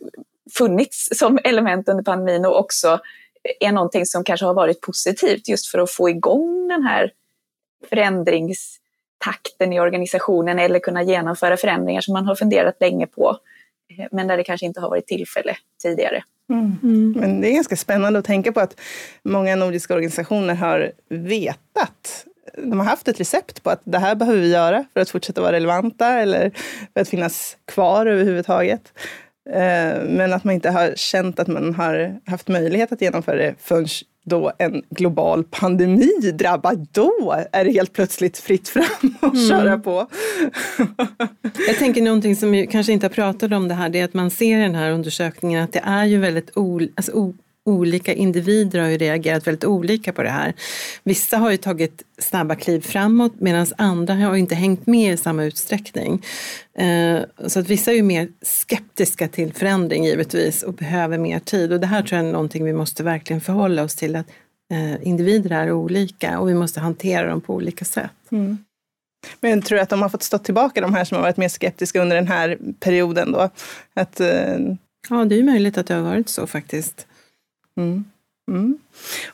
funnits 0.58 1.08
som 1.12 1.38
element 1.44 1.88
under 1.88 2.04
pandemin 2.04 2.44
och 2.44 2.58
också 2.58 3.00
är 3.60 3.72
någonting 3.72 4.06
som 4.06 4.24
kanske 4.24 4.46
har 4.46 4.54
varit 4.54 4.80
positivt 4.80 5.48
just 5.48 5.66
för 5.66 5.78
att 5.78 5.90
få 5.90 6.10
igång 6.10 6.68
den 6.68 6.82
här 6.82 7.12
förändringstakten 7.88 9.72
i 9.72 9.80
organisationen 9.80 10.58
eller 10.58 10.78
kunna 10.78 11.02
genomföra 11.02 11.56
förändringar 11.56 12.00
som 12.00 12.12
man 12.12 12.26
har 12.26 12.34
funderat 12.34 12.76
länge 12.80 13.06
på 13.06 13.38
eh, 13.98 14.06
men 14.10 14.26
där 14.26 14.36
det 14.36 14.44
kanske 14.44 14.66
inte 14.66 14.80
har 14.80 14.90
varit 14.90 15.06
tillfälle 15.06 15.56
tidigare. 15.82 16.22
Mm. 16.50 16.76
Mm. 16.82 17.12
Men 17.12 17.40
det 17.40 17.48
är 17.48 17.54
ganska 17.54 17.76
spännande 17.76 18.18
att 18.18 18.24
tänka 18.24 18.52
på 18.52 18.60
att 18.60 18.80
många 19.22 19.56
nordiska 19.56 19.94
organisationer 19.94 20.54
har 20.54 20.92
vetat 21.08 22.24
de 22.56 22.78
har 22.78 22.86
haft 22.86 23.08
ett 23.08 23.20
recept 23.20 23.62
på 23.62 23.70
att 23.70 23.80
det 23.84 23.98
här 23.98 24.14
behöver 24.14 24.40
vi 24.40 24.52
göra 24.52 24.84
för 24.92 25.00
att 25.00 25.10
fortsätta 25.10 25.40
vara 25.40 25.52
relevanta 25.52 26.08
eller 26.08 26.50
för 26.94 27.00
att 27.00 27.08
finnas 27.08 27.56
kvar 27.66 28.06
överhuvudtaget. 28.06 28.92
Eh, 29.50 30.02
men 30.08 30.32
att 30.32 30.44
man 30.44 30.54
inte 30.54 30.70
har 30.70 30.92
känt 30.96 31.40
att 31.40 31.48
man 31.48 31.74
har 31.74 32.20
haft 32.26 32.48
möjlighet 32.48 32.92
att 32.92 33.00
genomföra 33.00 33.36
det 33.36 33.54
förrän 33.58 33.86
då 34.24 34.52
en 34.58 34.82
global 34.90 35.44
pandemi 35.44 36.32
drabbar, 36.32 36.86
då 36.92 37.34
är 37.52 37.64
det 37.64 37.70
helt 37.70 37.92
plötsligt 37.92 38.38
fritt 38.38 38.68
fram 38.68 39.14
att 39.20 39.34
mm. 39.34 39.48
köra 39.48 39.78
på. 39.78 40.06
Jag 41.66 41.76
tänker 41.78 42.02
någonting 42.02 42.36
som 42.36 42.50
vi 42.50 42.66
kanske 42.66 42.92
inte 42.92 43.06
har 43.06 43.10
pratat 43.10 43.52
om 43.52 43.68
det 43.68 43.74
här, 43.74 43.88
det 43.88 44.00
är 44.00 44.04
att 44.04 44.14
man 44.14 44.30
ser 44.30 44.58
i 44.58 44.62
den 44.62 44.74
här 44.74 44.90
undersökningen 44.90 45.64
att 45.64 45.72
det 45.72 45.82
är 45.84 46.04
ju 46.04 46.18
väldigt 46.18 46.56
ol, 46.56 46.88
alltså 46.94 47.12
olika 47.68 48.12
individer 48.12 48.80
har 48.80 48.88
ju 48.88 48.98
reagerat 48.98 49.46
väldigt 49.46 49.64
olika 49.64 50.12
på 50.12 50.22
det 50.22 50.30
här. 50.30 50.54
Vissa 51.02 51.36
har 51.36 51.50
ju 51.50 51.56
tagit 51.56 52.02
snabba 52.18 52.54
kliv 52.54 52.80
framåt 52.80 53.32
medan 53.38 53.66
andra 53.76 54.14
har 54.14 54.36
inte 54.36 54.54
hängt 54.54 54.86
med 54.86 55.14
i 55.14 55.16
samma 55.16 55.44
utsträckning. 55.44 56.24
Eh, 56.78 57.20
så 57.46 57.60
att 57.60 57.68
vissa 57.68 57.90
är 57.90 57.94
ju 57.96 58.02
mer 58.02 58.28
skeptiska 58.42 59.28
till 59.28 59.52
förändring 59.52 60.04
givetvis 60.04 60.62
och 60.62 60.74
behöver 60.74 61.18
mer 61.18 61.38
tid 61.38 61.72
och 61.72 61.80
det 61.80 61.86
här 61.86 62.02
tror 62.02 62.18
jag 62.18 62.28
är 62.28 62.32
någonting 62.32 62.64
vi 62.64 62.72
måste 62.72 63.02
verkligen 63.02 63.40
förhålla 63.40 63.82
oss 63.82 63.94
till 63.94 64.16
att 64.16 64.26
eh, 64.72 65.08
individer 65.08 65.50
är 65.50 65.72
olika 65.72 66.38
och 66.38 66.48
vi 66.48 66.54
måste 66.54 66.80
hantera 66.80 67.28
dem 67.28 67.40
på 67.40 67.54
olika 67.54 67.84
sätt. 67.84 68.10
Mm. 68.30 68.58
Men 69.40 69.62
tror 69.62 69.76
du 69.76 69.82
att 69.82 69.88
de 69.88 70.02
har 70.02 70.08
fått 70.08 70.22
stå 70.22 70.38
tillbaka, 70.38 70.80
de 70.80 70.94
här 70.94 71.04
som 71.04 71.16
har 71.16 71.22
varit 71.22 71.36
mer 71.36 71.48
skeptiska 71.48 72.02
under 72.02 72.16
den 72.16 72.28
här 72.28 72.58
perioden 72.80 73.32
då? 73.32 73.50
Att, 73.94 74.20
eh... 74.20 74.58
Ja, 75.10 75.24
det 75.24 75.38
är 75.38 75.42
möjligt 75.42 75.78
att 75.78 75.86
det 75.86 75.94
har 75.94 76.02
varit 76.02 76.28
så 76.28 76.46
faktiskt. 76.46 77.06
Mm. 77.78 78.04
Mm. 78.50 78.78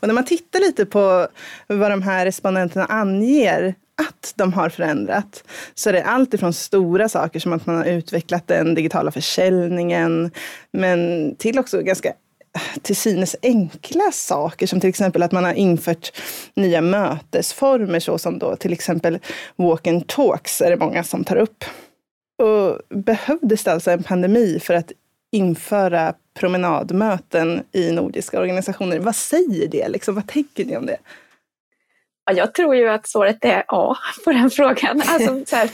Och 0.00 0.08
när 0.08 0.14
man 0.14 0.24
tittar 0.24 0.60
lite 0.60 0.86
på 0.86 1.28
vad 1.66 1.90
de 1.90 2.02
här 2.02 2.24
respondenterna 2.24 2.84
anger 2.84 3.74
att 4.08 4.32
de 4.36 4.52
har 4.52 4.68
förändrat 4.68 5.44
så 5.74 5.88
är 5.88 5.92
det 5.92 6.04
allt 6.04 6.34
ifrån 6.34 6.52
stora 6.52 7.08
saker 7.08 7.40
som 7.40 7.52
att 7.52 7.66
man 7.66 7.76
har 7.76 7.84
utvecklat 7.84 8.46
den 8.46 8.74
digitala 8.74 9.10
försäljningen 9.10 10.30
men 10.72 11.34
till 11.36 11.58
också 11.58 11.82
ganska 11.82 12.12
till 12.82 12.96
synes 12.96 13.36
enkla 13.42 14.12
saker 14.12 14.66
som 14.66 14.80
till 14.80 14.88
exempel 14.88 15.22
att 15.22 15.32
man 15.32 15.44
har 15.44 15.52
infört 15.52 16.12
nya 16.54 16.80
mötesformer 16.80 18.00
såsom 18.00 18.38
då 18.38 18.56
till 18.56 18.72
exempel 18.72 19.18
walk 19.56 19.86
and 19.86 20.06
talks 20.06 20.60
är 20.60 20.70
det 20.70 20.76
många 20.76 21.04
som 21.04 21.24
tar 21.24 21.36
upp. 21.36 21.64
Och 22.42 22.80
behövdes 22.88 23.64
det 23.64 23.72
alltså 23.72 23.90
en 23.90 24.02
pandemi 24.02 24.60
för 24.62 24.74
att 24.74 24.92
införa 25.32 26.14
promenadmöten 26.34 27.62
i 27.72 27.92
nordiska 27.92 28.40
organisationer? 28.40 28.98
Vad 28.98 29.16
säger 29.16 29.68
det? 29.68 29.88
Liksom, 29.88 30.14
vad 30.14 30.26
tänker 30.26 30.64
ni 30.64 30.76
om 30.76 30.86
det? 30.86 30.98
Ja, 32.26 32.32
jag 32.32 32.54
tror 32.54 32.76
ju 32.76 32.88
att 32.88 33.08
svaret 33.08 33.44
är 33.44 33.64
ja 33.68 33.96
på 34.24 34.32
den 34.32 34.50
frågan. 34.50 35.02
Alltså, 35.06 35.44
så 35.46 35.56
här, 35.56 35.70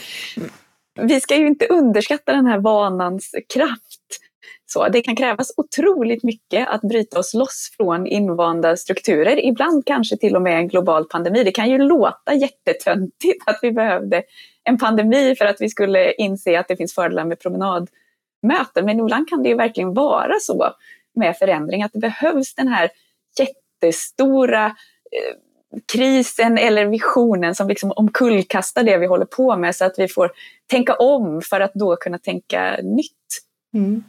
vi 1.01 1.21
ska 1.21 1.35
ju 1.35 1.47
inte 1.47 1.67
underskatta 1.67 2.33
den 2.33 2.45
här 2.45 2.59
vanans 2.59 3.35
kraft. 3.53 4.01
Så 4.65 4.87
det 4.87 5.01
kan 5.01 5.15
krävas 5.15 5.51
otroligt 5.57 6.23
mycket 6.23 6.69
att 6.69 6.81
bryta 6.81 7.19
oss 7.19 7.33
loss 7.33 7.73
från 7.77 8.07
invanda 8.07 8.77
strukturer. 8.77 9.45
Ibland 9.45 9.85
kanske 9.85 10.17
till 10.17 10.35
och 10.35 10.41
med 10.41 10.57
en 10.57 10.67
global 10.67 11.05
pandemi. 11.05 11.43
Det 11.43 11.51
kan 11.51 11.69
ju 11.69 11.77
låta 11.77 12.33
jättetöntigt 12.33 13.43
att 13.45 13.59
vi 13.61 13.71
behövde 13.71 14.23
en 14.63 14.77
pandemi 14.77 15.35
för 15.35 15.45
att 15.45 15.61
vi 15.61 15.69
skulle 15.69 16.13
inse 16.13 16.59
att 16.59 16.67
det 16.67 16.77
finns 16.77 16.95
fördelar 16.95 17.25
med 17.25 17.39
möten. 18.41 18.85
Men 18.85 18.99
ibland 18.99 19.29
kan 19.29 19.43
det 19.43 19.49
ju 19.49 19.55
verkligen 19.55 19.93
vara 19.93 20.33
så 20.41 20.73
med 21.15 21.37
förändring 21.37 21.83
att 21.83 21.93
det 21.93 21.99
behövs 21.99 22.55
den 22.55 22.67
här 22.67 22.89
jättestora 23.39 24.65
eh, 24.65 25.37
krisen 25.93 26.57
eller 26.57 26.85
visionen 26.85 27.55
som 27.55 27.67
liksom 27.67 27.91
omkullkastar 27.95 28.83
det 28.83 28.97
vi 28.97 29.05
håller 29.05 29.25
på 29.25 29.57
med 29.57 29.75
så 29.75 29.85
att 29.85 29.99
vi 29.99 30.07
får 30.07 30.31
tänka 30.67 30.95
om 30.95 31.41
för 31.41 31.61
att 31.61 31.73
då 31.73 31.95
kunna 31.95 32.17
tänka 32.17 32.79
nytt. 32.83 33.07
Mm. 33.73 34.03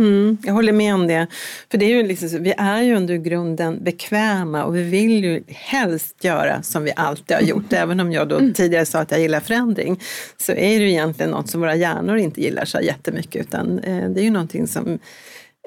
Mm, 0.00 0.38
jag 0.42 0.52
håller 0.52 0.72
med 0.72 0.94
om 0.94 1.06
det. 1.06 1.26
För 1.70 1.78
det 1.78 1.84
är 1.84 1.88
ju 1.88 2.02
liksom, 2.02 2.42
vi 2.42 2.54
är 2.56 2.82
ju 2.82 2.94
under 2.94 3.16
grunden 3.16 3.84
bekväma 3.84 4.64
och 4.64 4.76
vi 4.76 4.82
vill 4.82 5.24
ju 5.24 5.42
helst 5.46 6.24
göra 6.24 6.62
som 6.62 6.84
vi 6.84 6.92
alltid 6.96 7.36
har 7.36 7.42
gjort. 7.42 7.72
Även 7.72 8.00
om 8.00 8.12
jag 8.12 8.28
då 8.28 8.38
mm. 8.38 8.52
tidigare 8.52 8.86
sa 8.86 8.98
att 8.98 9.10
jag 9.10 9.20
gillar 9.20 9.40
förändring 9.40 10.00
så 10.36 10.52
är 10.52 10.78
det 10.78 10.84
ju 10.84 10.90
egentligen 10.90 11.30
något 11.30 11.50
som 11.50 11.60
våra 11.60 11.74
hjärnor 11.74 12.16
inte 12.16 12.40
gillar 12.40 12.64
så 12.64 12.80
jättemycket 12.80 13.40
utan 13.46 13.78
eh, 13.78 14.10
det 14.10 14.20
är 14.20 14.24
ju 14.24 14.30
någonting 14.30 14.66
som 14.66 14.98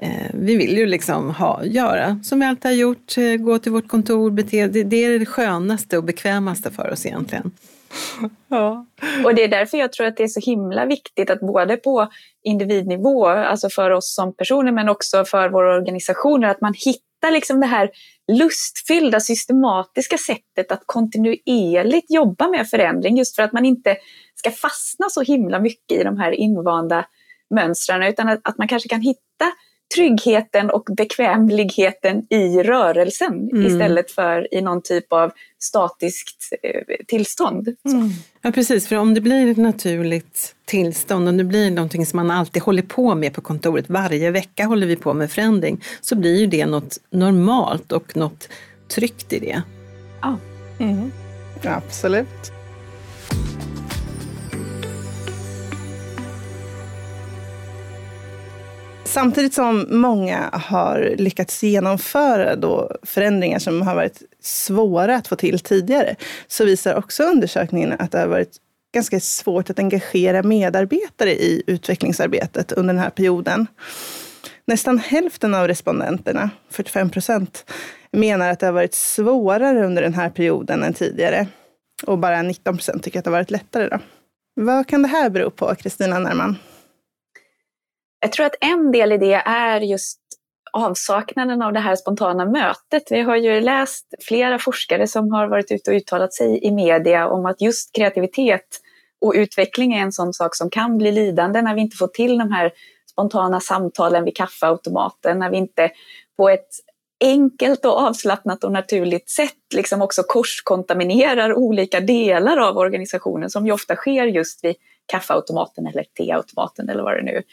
eh, 0.02 0.32
vi 0.34 0.56
vill 0.56 0.78
ju 0.78 0.86
liksom 0.86 1.30
ha, 1.30 1.66
göra 1.66 2.20
som 2.24 2.40
vi 2.40 2.46
alltid 2.46 2.72
har 2.72 2.78
gjort, 2.78 3.18
eh, 3.18 3.36
gå 3.36 3.60
till 3.60 3.72
vårt 3.72 3.88
kontor, 3.88 4.32
bete, 4.32 4.68
det, 4.68 4.84
det 4.84 5.06
är 5.06 5.20
det 5.20 5.26
skönaste 5.26 5.98
och 5.98 6.04
bekvämaste 6.04 6.72
för 6.72 6.92
oss 6.92 7.06
egentligen. 7.06 7.52
Ja. 8.48 8.86
Och 9.26 9.36
det 9.36 9.44
är 9.44 9.48
därför 9.48 9.78
jag 9.78 9.94
tror 9.94 10.08
att 10.08 10.18
det 10.18 10.24
är 10.24 10.28
så 10.28 10.40
himla 10.40 10.86
viktigt 10.86 11.30
att 11.30 11.40
både 11.40 11.78
på 11.78 12.08
individnivå, 12.44 13.28
alltså 13.28 13.70
för 13.70 13.92
oss 13.92 14.16
som 14.16 14.36
personer 14.36 14.72
men 14.72 14.90
också 14.90 15.26
för 15.26 15.50
våra 15.50 15.76
organisationer, 15.76 16.48
att 16.48 16.62
man 16.62 16.74
hittar 16.74 17.32
liksom 17.32 17.60
det 17.60 17.68
här 17.68 17.90
lustfyllda, 18.32 19.20
systematiska 19.20 20.18
sättet 20.18 20.72
att 20.72 20.84
kontinuerligt 20.86 22.12
jobba 22.12 22.48
med 22.48 22.70
förändring 22.70 23.18
just 23.18 23.36
för 23.36 23.44
att 23.44 23.54
man 23.54 23.66
inte 23.66 23.98
ska 24.36 24.52
fastna 24.52 25.10
så 25.10 25.22
himla 25.22 25.60
mycket 25.60 26.00
i 26.00 26.04
de 26.04 26.18
här 26.18 26.32
invanda 26.32 27.06
mönstren 27.56 28.04
utan 28.04 28.30
att, 28.30 28.40
att 28.44 28.58
man 28.58 28.68
kanske 28.68 28.90
kan 28.90 29.02
hitta 29.02 29.52
tryggheten 29.96 30.70
och 30.70 30.90
bekvämligheten 30.98 32.26
i 32.30 32.64
rörelsen 32.64 33.50
mm. 33.54 33.66
istället 33.66 34.12
för 34.12 34.54
i 34.54 34.62
någon 34.62 34.82
typ 34.82 35.14
av 35.14 35.32
statiskt 35.60 36.54
eh, 36.64 37.06
tillstånd. 37.08 37.68
Mm. 37.86 38.10
Ja 38.42 38.52
precis, 38.52 38.88
för 38.88 38.96
om 38.96 39.14
det 39.14 39.22
blir 39.22 39.52
ett 39.52 39.58
naturligt 39.58 40.56
tillstånd, 40.66 41.30
om 41.30 41.38
det 41.38 41.44
blir 41.44 41.72
någonting 41.72 42.06
som 42.06 42.18
man 42.18 42.32
alltid 42.32 42.62
håller 42.62 42.82
på 42.82 43.16
med 43.16 43.34
på 43.34 43.42
kontoret, 43.42 43.86
varje 43.90 44.32
vecka 44.32 44.66
håller 44.66 44.88
vi 44.88 44.96
på 44.96 45.14
med 45.14 45.32
förändring, 45.32 45.84
så 46.02 46.16
blir 46.16 46.40
ju 46.40 46.48
det 46.48 46.66
något 46.66 46.98
normalt 47.10 47.92
och 47.92 48.18
något 48.18 48.50
tryggt 48.88 49.34
i 49.34 49.40
det. 49.40 49.62
Ja. 50.22 50.38
Mm. 50.80 51.12
Absolut. 51.64 52.53
Samtidigt 59.14 59.54
som 59.54 59.86
många 59.90 60.50
har 60.54 61.16
lyckats 61.18 61.64
genomföra 61.64 62.56
då 62.56 62.92
förändringar 63.04 63.60
som 63.60 63.82
har 63.82 63.96
varit 63.96 64.22
svåra 64.42 65.16
att 65.16 65.28
få 65.28 65.36
till 65.36 65.60
tidigare, 65.60 66.16
så 66.48 66.66
visar 66.66 66.96
också 66.96 67.24
undersökningen 67.24 67.94
att 68.00 68.12
det 68.12 68.20
har 68.20 68.28
varit 68.28 68.58
ganska 68.94 69.20
svårt 69.20 69.70
att 69.70 69.80
engagera 69.80 70.44
medarbetare 70.44 71.32
i 71.32 71.64
utvecklingsarbetet 71.68 72.72
under 72.72 72.94
den 72.94 73.04
här 73.04 73.10
perioden. 73.10 73.68
Nästan 74.66 75.00
hälften 75.00 75.56
av 75.56 75.68
respondenterna, 75.68 76.50
45 76.70 77.10
procent, 77.10 77.66
menar 78.12 78.50
att 78.50 78.60
det 78.60 78.66
har 78.66 78.74
varit 78.74 78.94
svårare 78.94 79.86
under 79.86 80.02
den 80.02 80.14
här 80.14 80.30
perioden 80.30 80.84
än 80.84 80.94
tidigare. 80.94 81.48
Och 82.04 82.18
bara 82.18 82.42
19 82.42 82.78
procent 82.78 83.04
tycker 83.04 83.20
att 83.20 83.26
det 83.26 83.32
har 83.32 83.38
varit 83.38 83.52
lättare. 83.52 83.90
Då. 83.90 84.00
Vad 84.56 84.88
kan 84.88 85.02
det 85.02 85.08
här 85.08 85.30
bero 85.30 85.50
på, 85.50 85.76
Kristina 85.76 86.20
Närman? 86.20 86.56
Jag 88.24 88.32
tror 88.32 88.46
att 88.46 88.56
en 88.62 88.92
del 88.92 89.12
i 89.12 89.18
det 89.18 89.34
är 89.46 89.82
just 89.82 90.20
avsaknaden 90.74 91.62
av 91.62 91.74
det 91.74 91.80
här 91.80 91.96
spontana 91.96 92.46
mötet. 92.46 93.04
Vi 93.10 93.22
har 93.22 93.36
ju 93.36 93.62
läst 93.62 94.06
flera 94.28 94.60
forskare 94.60 95.08
som 95.08 95.32
har 95.32 95.48
varit 95.48 95.72
ute 95.72 95.92
och 95.92 95.96
uttalat 95.96 96.34
sig 96.34 96.66
i 96.66 96.72
media 96.72 97.28
om 97.28 97.46
att 97.46 97.62
just 97.62 97.96
kreativitet 97.96 98.68
och 99.22 99.34
utveckling 99.36 99.94
är 99.94 100.02
en 100.02 100.12
sån 100.12 100.34
sak 100.34 100.56
som 100.56 100.70
kan 100.70 100.98
bli 100.98 101.12
lidande 101.12 101.62
när 101.62 101.76
vi 101.76 101.82
inte 101.82 101.98
får 101.98 102.08
till 102.08 102.38
de 102.38 102.52
här 102.52 102.72
spontana 103.12 103.60
samtalen 103.60 104.24
vid 104.26 104.36
kaffeautomaten, 104.36 105.40
när 105.40 105.50
vi 105.50 105.58
inte 105.58 105.90
på 106.38 106.50
ett 106.50 106.70
enkelt 107.22 107.86
och 107.86 107.98
avslappnat 107.98 108.64
och 108.64 108.72
naturligt 108.72 109.30
sätt 109.30 109.74
liksom 109.76 110.02
också 110.02 110.24
korskontaminerar 110.24 111.54
olika 111.54 112.00
delar 112.00 112.58
av 112.58 112.78
organisationen 112.78 113.50
som 113.50 113.66
ju 113.66 113.72
ofta 113.72 113.96
sker 113.96 114.26
just 114.26 114.64
vid 114.64 114.76
kaffeautomaten 115.06 115.88
eller 115.88 116.04
teautomaten 116.04 116.90
eller 116.90 117.04
vad 117.04 117.16
det 117.16 117.24
nu 117.24 117.44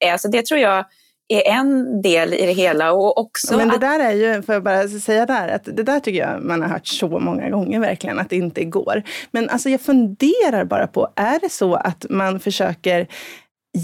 är. 0.00 0.16
Så 0.16 0.28
det 0.28 0.46
tror 0.46 0.60
jag 0.60 0.84
är 1.30 1.50
en 1.50 2.02
del 2.02 2.34
i 2.34 2.46
det 2.46 2.52
hela. 2.52 2.92
Och 2.92 3.18
också 3.18 3.56
Men 3.56 3.68
det 3.68 3.74
att... 3.74 3.80
där 3.80 4.00
är 4.00 4.12
ju, 4.12 4.42
får 4.42 4.54
jag 4.54 4.62
bara 4.62 4.88
säga 4.88 5.26
där, 5.26 5.48
att 5.48 5.64
det 5.64 5.82
där 5.82 6.00
tycker 6.00 6.18
jag 6.18 6.42
man 6.42 6.62
har 6.62 6.68
hört 6.68 6.86
så 6.86 7.18
många 7.18 7.50
gånger 7.50 7.80
verkligen, 7.80 8.18
att 8.18 8.30
det 8.30 8.36
inte 8.36 8.64
går. 8.64 9.02
Men 9.30 9.48
alltså 9.48 9.68
jag 9.68 9.80
funderar 9.80 10.64
bara 10.64 10.86
på, 10.86 11.08
är 11.16 11.40
det 11.40 11.52
så 11.52 11.74
att 11.74 12.06
man 12.10 12.40
försöker 12.40 13.06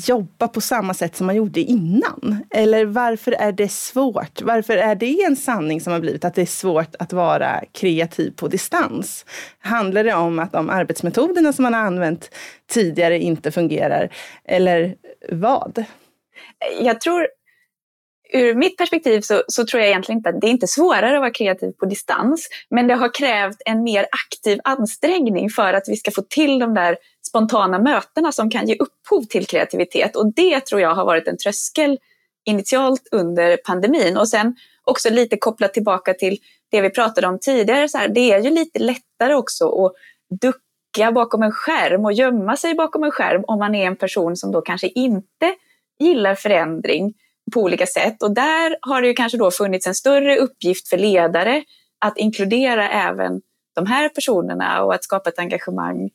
jobba 0.06 0.48
på 0.48 0.60
samma 0.60 0.94
sätt 0.94 1.16
som 1.16 1.26
man 1.26 1.36
gjorde 1.36 1.60
innan? 1.60 2.44
Eller 2.50 2.84
varför 2.84 3.32
är 3.32 3.52
det 3.52 3.72
svårt? 3.72 4.42
Varför 4.42 4.76
är 4.76 4.94
det 4.94 5.22
en 5.22 5.36
sanning 5.36 5.80
som 5.80 5.92
har 5.92 6.00
blivit 6.00 6.24
att 6.24 6.34
det 6.34 6.42
är 6.42 6.46
svårt 6.46 6.96
att 6.98 7.12
vara 7.12 7.64
kreativ 7.72 8.30
på 8.36 8.48
distans? 8.48 9.24
Handlar 9.58 10.04
det 10.04 10.14
om 10.14 10.38
att 10.38 10.52
de 10.52 10.70
arbetsmetoderna 10.70 11.52
som 11.52 11.62
man 11.62 11.74
har 11.74 11.80
använt 11.80 12.30
tidigare 12.70 13.18
inte 13.18 13.50
fungerar? 13.50 14.08
Eller 14.44 14.94
vad? 15.32 15.84
Jag 16.80 17.00
tror 17.00 17.28
ur 18.32 18.54
mitt 18.54 18.76
perspektiv 18.76 19.20
så, 19.20 19.42
så, 19.48 19.66
tror 19.66 19.80
jag 19.80 19.88
egentligen 19.88 20.18
inte 20.18 20.28
att 20.28 20.40
det 20.40 20.46
är 20.46 20.50
inte 20.50 20.66
svårare 20.66 21.16
att 21.16 21.20
vara 21.20 21.30
kreativ 21.30 21.72
på 21.72 21.86
distans, 21.86 22.48
men 22.70 22.86
det 22.86 22.94
har 22.94 23.14
krävt 23.14 23.56
en 23.66 23.82
mer 23.82 24.06
aktiv 24.10 24.58
ansträngning 24.64 25.50
för 25.50 25.72
att 25.72 25.88
vi 25.88 25.96
ska 25.96 26.10
få 26.10 26.22
till 26.22 26.58
de 26.58 26.74
där 26.74 26.96
spontana 27.28 27.78
mötena 27.78 28.32
som 28.32 28.50
kan 28.50 28.66
ge 28.66 28.76
upphov 28.76 29.22
till 29.22 29.46
kreativitet. 29.46 30.16
Och 30.16 30.34
det 30.34 30.60
tror 30.60 30.80
jag 30.80 30.94
har 30.94 31.04
varit 31.04 31.28
en 31.28 31.38
tröskel 31.38 31.98
initialt 32.44 33.08
under 33.12 33.56
pandemin. 33.56 34.16
Och 34.16 34.28
sen 34.28 34.56
också 34.84 35.10
lite 35.10 35.36
kopplat 35.36 35.74
tillbaka 35.74 36.14
till 36.14 36.38
det 36.70 36.80
vi 36.80 36.90
pratade 36.90 37.26
om 37.26 37.38
tidigare, 37.38 37.88
så 37.88 37.98
här, 37.98 38.08
det 38.08 38.32
är 38.32 38.40
ju 38.40 38.50
lite 38.50 38.78
lättare 38.78 39.34
också 39.34 39.84
att 39.84 39.92
ducka 40.40 41.12
bakom 41.12 41.42
en 41.42 41.52
skärm 41.52 42.04
och 42.04 42.12
gömma 42.12 42.56
sig 42.56 42.74
bakom 42.74 43.04
en 43.04 43.10
skärm 43.10 43.44
om 43.46 43.58
man 43.58 43.74
är 43.74 43.86
en 43.86 43.96
person 43.96 44.36
som 44.36 44.52
då 44.52 44.60
kanske 44.60 44.88
inte 44.88 45.54
gillar 45.98 46.34
förändring 46.34 47.14
på 47.52 47.60
olika 47.60 47.86
sätt. 47.86 48.22
Och 48.22 48.34
där 48.34 48.76
har 48.80 49.02
det 49.02 49.08
ju 49.08 49.14
kanske 49.14 49.38
då 49.38 49.50
funnits 49.50 49.86
en 49.86 49.94
större 49.94 50.36
uppgift 50.36 50.88
för 50.88 50.98
ledare 50.98 51.64
att 51.98 52.18
inkludera 52.18 52.88
även 52.88 53.40
de 53.74 53.86
här 53.86 54.08
personerna 54.08 54.82
och 54.82 54.94
att 54.94 55.04
skapa 55.04 55.30
ett 55.30 55.38
engagemang 55.38 56.10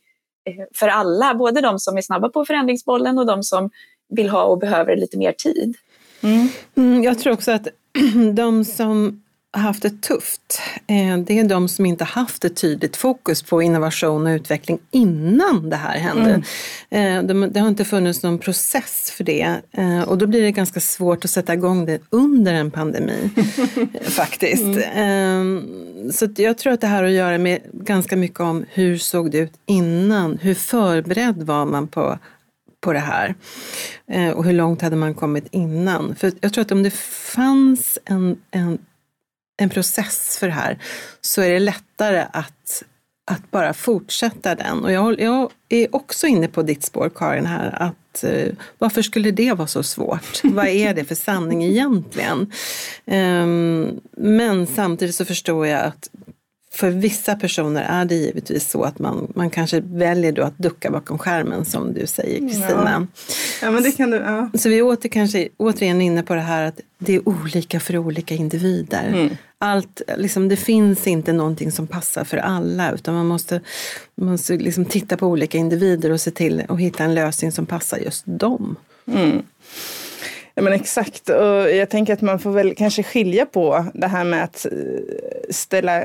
eh, 0.45 0.65
för 0.75 0.87
alla, 0.87 1.35
både 1.35 1.61
de 1.61 1.79
som 1.79 1.97
är 1.97 2.01
snabba 2.01 2.29
på 2.29 2.45
förändringsbollen 2.45 3.17
och 3.17 3.25
de 3.25 3.43
som 3.43 3.69
vill 4.09 4.29
ha 4.29 4.43
och 4.43 4.59
behöver 4.59 4.95
lite 4.95 5.17
mer 5.17 5.31
tid. 5.31 5.77
Mm. 6.23 6.47
Mm, 6.75 7.03
jag 7.03 7.19
tror 7.19 7.33
också 7.33 7.51
att 7.51 7.67
de 8.33 8.65
som 8.65 9.23
haft 9.59 9.81
det 9.81 10.01
tufft, 10.01 10.61
eh, 10.87 11.17
det 11.17 11.39
är 11.39 11.43
de 11.43 11.67
som 11.67 11.85
inte 11.85 12.03
haft 12.03 12.45
ett 12.45 12.55
tydligt 12.55 12.97
fokus 12.97 13.43
på 13.43 13.61
innovation 13.61 14.27
och 14.27 14.31
utveckling 14.31 14.79
innan 14.91 15.69
det 15.69 15.75
här 15.75 15.97
hände. 15.97 16.43
Mm. 16.89 17.29
Eh, 17.29 17.47
det 17.47 17.59
har 17.59 17.67
inte 17.67 17.85
funnits 17.85 18.23
någon 18.23 18.39
process 18.39 19.11
för 19.17 19.23
det 19.23 19.55
eh, 19.71 20.01
och 20.01 20.17
då 20.17 20.27
blir 20.27 20.41
det 20.41 20.51
ganska 20.51 20.79
svårt 20.79 21.25
att 21.25 21.31
sätta 21.31 21.53
igång 21.53 21.85
det 21.85 22.01
under 22.09 22.53
en 22.53 22.71
pandemi 22.71 23.29
faktiskt. 24.01 24.77
Mm. 24.93 26.11
Så 26.13 26.29
jag 26.35 26.57
tror 26.57 26.73
att 26.73 26.81
det 26.81 26.87
här 26.87 26.97
har 26.97 27.03
att 27.03 27.11
göra 27.11 27.37
med 27.37 27.61
ganska 27.73 28.15
mycket 28.15 28.39
om 28.39 28.65
hur 28.69 28.97
såg 28.97 29.31
det 29.31 29.37
ut 29.37 29.53
innan? 29.65 30.37
Hur 30.41 30.53
förberedd 30.53 31.43
var 31.43 31.65
man 31.65 31.87
på 31.87 32.19
på 32.81 32.93
det 32.93 32.99
här? 32.99 33.35
Och 34.35 34.45
hur 34.45 34.53
långt 34.53 34.81
hade 34.81 34.95
man 34.95 35.13
kommit 35.13 35.47
innan? 35.51 36.15
För 36.15 36.31
jag 36.41 36.53
tror 36.53 36.61
att 36.61 36.71
om 36.71 36.83
det 36.83 36.93
fanns 36.93 37.99
en, 38.05 38.37
en 38.51 38.77
en 39.61 39.69
process 39.69 40.37
för 40.37 40.47
det 40.47 40.53
här 40.53 40.77
så 41.21 41.41
är 41.41 41.49
det 41.49 41.59
lättare 41.59 42.25
att, 42.33 42.83
att 43.31 43.51
bara 43.51 43.73
fortsätta 43.73 44.55
den. 44.55 44.83
Och 44.83 44.91
jag, 44.91 45.19
jag 45.19 45.49
är 45.69 45.95
också 45.95 46.27
inne 46.27 46.47
på 46.47 46.61
ditt 46.61 46.83
spår 46.83 47.11
Karin 47.15 47.45
här, 47.45 47.77
att 47.81 48.23
eh, 48.23 48.53
varför 48.77 49.01
skulle 49.01 49.31
det 49.31 49.53
vara 49.53 49.67
så 49.67 49.83
svårt? 49.83 50.41
Vad 50.43 50.67
är 50.67 50.93
det 50.93 51.05
för 51.05 51.15
sanning 51.15 51.63
egentligen? 51.63 52.51
Um, 53.05 54.01
men 54.11 54.67
samtidigt 54.67 55.15
så 55.15 55.25
förstår 55.25 55.67
jag 55.67 55.81
att 55.81 56.09
för 56.73 56.89
vissa 56.89 57.35
personer 57.35 57.83
är 57.89 58.05
det 58.05 58.15
givetvis 58.15 58.69
så 58.69 58.83
att 58.83 58.99
man, 58.99 59.31
man 59.35 59.49
kanske 59.49 59.79
väljer 59.79 60.31
då 60.31 60.43
att 60.43 60.57
ducka 60.57 60.91
bakom 60.91 61.17
skärmen 61.17 61.65
som 61.65 61.93
du 61.93 62.07
säger 62.07 62.39
Kristina. 62.39 63.07
Ja. 63.11 63.21
ja. 63.61 63.71
men 63.71 63.83
det 63.83 63.91
kan 63.91 64.11
du, 64.11 64.17
ja. 64.17 64.49
Så 64.53 64.69
vi 64.69 64.77
är 64.77 64.81
åter, 64.81 65.09
kanske 65.09 65.49
återigen 65.57 66.01
inne 66.01 66.23
på 66.23 66.35
det 66.35 66.41
här 66.41 66.63
att 66.63 66.79
det 66.97 67.15
är 67.15 67.29
olika 67.29 67.79
för 67.79 67.97
olika 67.97 68.35
individer. 68.35 69.07
Mm. 69.07 69.37
Allt, 69.57 70.01
liksom, 70.17 70.49
det 70.49 70.55
finns 70.55 71.07
inte 71.07 71.33
någonting 71.33 71.71
som 71.71 71.87
passar 71.87 72.23
för 72.23 72.37
alla 72.37 72.91
utan 72.91 73.15
man 73.15 73.27
måste, 73.27 73.61
man 74.15 74.31
måste 74.31 74.57
liksom 74.57 74.85
titta 74.85 75.17
på 75.17 75.27
olika 75.27 75.57
individer 75.57 76.09
och 76.11 76.21
se 76.21 76.31
till 76.31 76.63
att 76.69 76.79
hitta 76.79 77.03
en 77.03 77.15
lösning 77.15 77.51
som 77.51 77.65
passar 77.65 77.97
just 77.97 78.23
dem. 78.25 78.75
Mm. 79.07 79.41
Ja, 80.61 80.63
men 80.63 80.73
exakt. 80.73 81.29
Och 81.29 81.71
jag 81.71 81.89
tänker 81.89 82.13
att 82.13 82.21
man 82.21 82.39
får 82.39 82.51
väl 82.51 82.75
kanske 82.75 83.03
skilja 83.03 83.45
på 83.45 83.85
det 83.93 84.07
här 84.07 84.23
med 84.23 84.43
att, 84.43 84.65
eh, 84.65 84.71
ställa, 85.49 86.01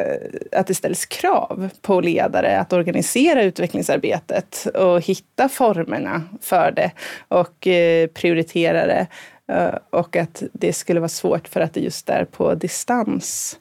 att 0.52 0.66
det 0.66 0.74
ställs 0.74 1.06
krav 1.06 1.68
på 1.82 2.00
ledare 2.00 2.60
att 2.60 2.72
organisera 2.72 3.42
utvecklingsarbetet 3.42 4.66
och 4.74 5.00
hitta 5.00 5.48
formerna 5.48 6.22
för 6.40 6.72
det 6.76 6.90
och 7.28 7.66
eh, 7.66 8.06
prioritera 8.06 8.86
det. 8.86 9.06
Eh, 9.52 9.74
och 9.90 10.16
att 10.16 10.42
det 10.52 10.72
skulle 10.72 11.00
vara 11.00 11.08
svårt 11.08 11.48
för 11.48 11.60
att 11.60 11.74
det 11.74 11.80
just 11.80 12.08
är 12.08 12.24
på 12.24 12.54
distans. 12.54 13.58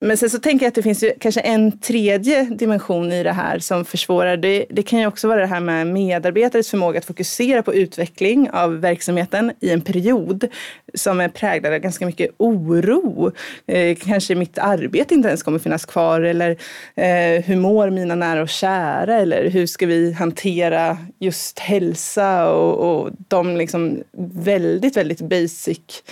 Men 0.00 0.16
sen 0.16 0.30
så 0.30 0.38
tänker 0.38 0.66
jag 0.66 0.68
att 0.68 0.74
det 0.74 0.82
finns 0.82 1.02
ju 1.02 1.12
kanske 1.20 1.40
en 1.40 1.78
tredje 1.78 2.42
dimension 2.42 3.12
i 3.12 3.22
det 3.22 3.32
här 3.32 3.58
som 3.58 3.84
försvårar. 3.84 4.36
Det, 4.36 4.66
det 4.70 4.82
kan 4.82 5.00
ju 5.00 5.06
också 5.06 5.28
vara 5.28 5.40
det 5.40 5.46
här 5.46 5.60
med 5.60 5.86
medarbetares 5.86 6.70
förmåga 6.70 6.98
att 6.98 7.04
fokusera 7.04 7.62
på 7.62 7.74
utveckling 7.74 8.50
av 8.50 8.80
verksamheten 8.80 9.52
i 9.60 9.70
en 9.70 9.80
period 9.80 10.48
som 10.94 11.20
är 11.20 11.28
präglad 11.28 11.72
av 11.72 11.78
ganska 11.78 12.06
mycket 12.06 12.30
oro. 12.36 13.32
Eh, 13.66 13.96
kanske 13.96 14.34
mitt 14.34 14.58
arbete 14.58 15.14
inte 15.14 15.28
ens 15.28 15.42
kommer 15.42 15.58
finnas 15.58 15.84
kvar 15.84 16.20
eller 16.20 16.50
eh, 16.94 17.44
hur 17.44 17.56
mår 17.56 17.90
mina 17.90 18.14
nära 18.14 18.42
och 18.42 18.48
kära 18.48 19.14
eller 19.14 19.50
hur 19.50 19.66
ska 19.66 19.86
vi 19.86 20.12
hantera 20.12 20.98
just 21.18 21.58
hälsa 21.58 22.50
och, 22.50 23.00
och 23.00 23.10
de 23.28 23.56
liksom 23.56 24.02
väldigt, 24.32 24.96
väldigt 24.96 25.20
basic 25.20 26.02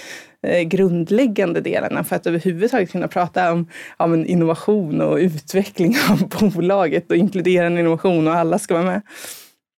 grundläggande 0.65 1.61
delarna 1.61 2.05
för 2.05 2.17
att 2.17 2.27
överhuvudtaget 2.27 2.93
kunna 2.93 3.09
prata 3.09 3.53
om, 3.53 3.69
om 3.97 4.27
innovation 4.27 5.01
och 5.01 5.17
utveckling 5.17 5.97
av 6.11 6.29
bolaget 6.55 7.11
och 7.11 7.17
inkludera 7.17 7.67
en 7.67 7.79
innovation 7.79 8.29
och 8.29 8.35
alla 8.35 8.59
ska 8.59 8.75
vara 8.75 8.85
med. 8.85 9.03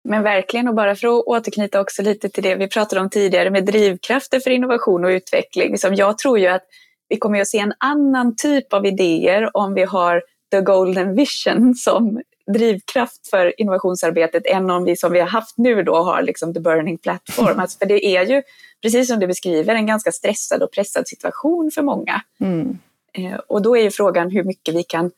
Men 0.09 0.22
verkligen, 0.22 0.68
och 0.68 0.74
bara 0.74 0.96
för 0.96 1.09
att 1.09 1.24
återknyta 1.26 1.81
också 1.81 2.02
lite 2.02 2.29
till 2.29 2.42
det 2.42 2.55
vi 2.55 2.68
pratade 2.68 3.00
om 3.00 3.11
tidigare 3.11 3.50
med 3.50 3.64
drivkrafter 3.64 4.40
för 4.40 4.50
innovation 4.50 5.05
och 5.05 5.09
utveckling. 5.09 5.79
Som 5.79 5.94
jag 5.94 6.18
tror 6.18 6.38
ju 6.38 6.46
att 6.46 6.62
vi 7.09 7.16
kommer 7.16 7.40
att 7.40 7.48
se 7.48 7.59
en 7.59 7.72
annan 7.79 8.37
typ 8.37 8.72
av 8.72 8.87
idéer 8.87 9.57
om 9.57 9.74
vi 9.74 9.85
har 9.85 10.22
the 10.50 10.61
golden 10.61 11.14
vision 11.14 11.74
som 11.76 12.20
drivkraft 12.55 13.29
för 13.31 13.61
innovationsarbetet 13.61 14.46
än 14.46 14.70
om 14.70 14.85
vi 14.85 14.96
som 14.96 15.12
vi 15.12 15.20
har 15.20 15.26
haft 15.26 15.59
nu 15.59 15.83
då 15.83 15.96
har 15.96 16.22
liksom 16.22 16.55
the 16.55 16.61
burning 16.61 16.98
platform. 16.98 17.61
Alltså 17.61 17.79
för 17.79 17.87
det 17.87 18.07
är 18.07 18.26
ju, 18.26 18.42
precis 18.83 19.09
som 19.09 19.21
du 19.21 19.27
beskriver, 19.27 19.75
en 19.75 19.87
ganska 19.87 20.12
stressad 20.12 20.62
och 20.62 20.73
pressad 20.73 21.09
situation 21.09 21.71
för 21.75 21.83
många. 21.83 22.23
Mm. 22.41 22.79
Eh, 23.12 23.35
och 23.35 23.62
då 23.62 23.77
är 23.77 23.83
ju 23.83 23.91
frågan 23.91 24.31
hur 24.31 24.45
mycket 24.45 24.75
vi 24.75 24.83
kan 24.83 25.11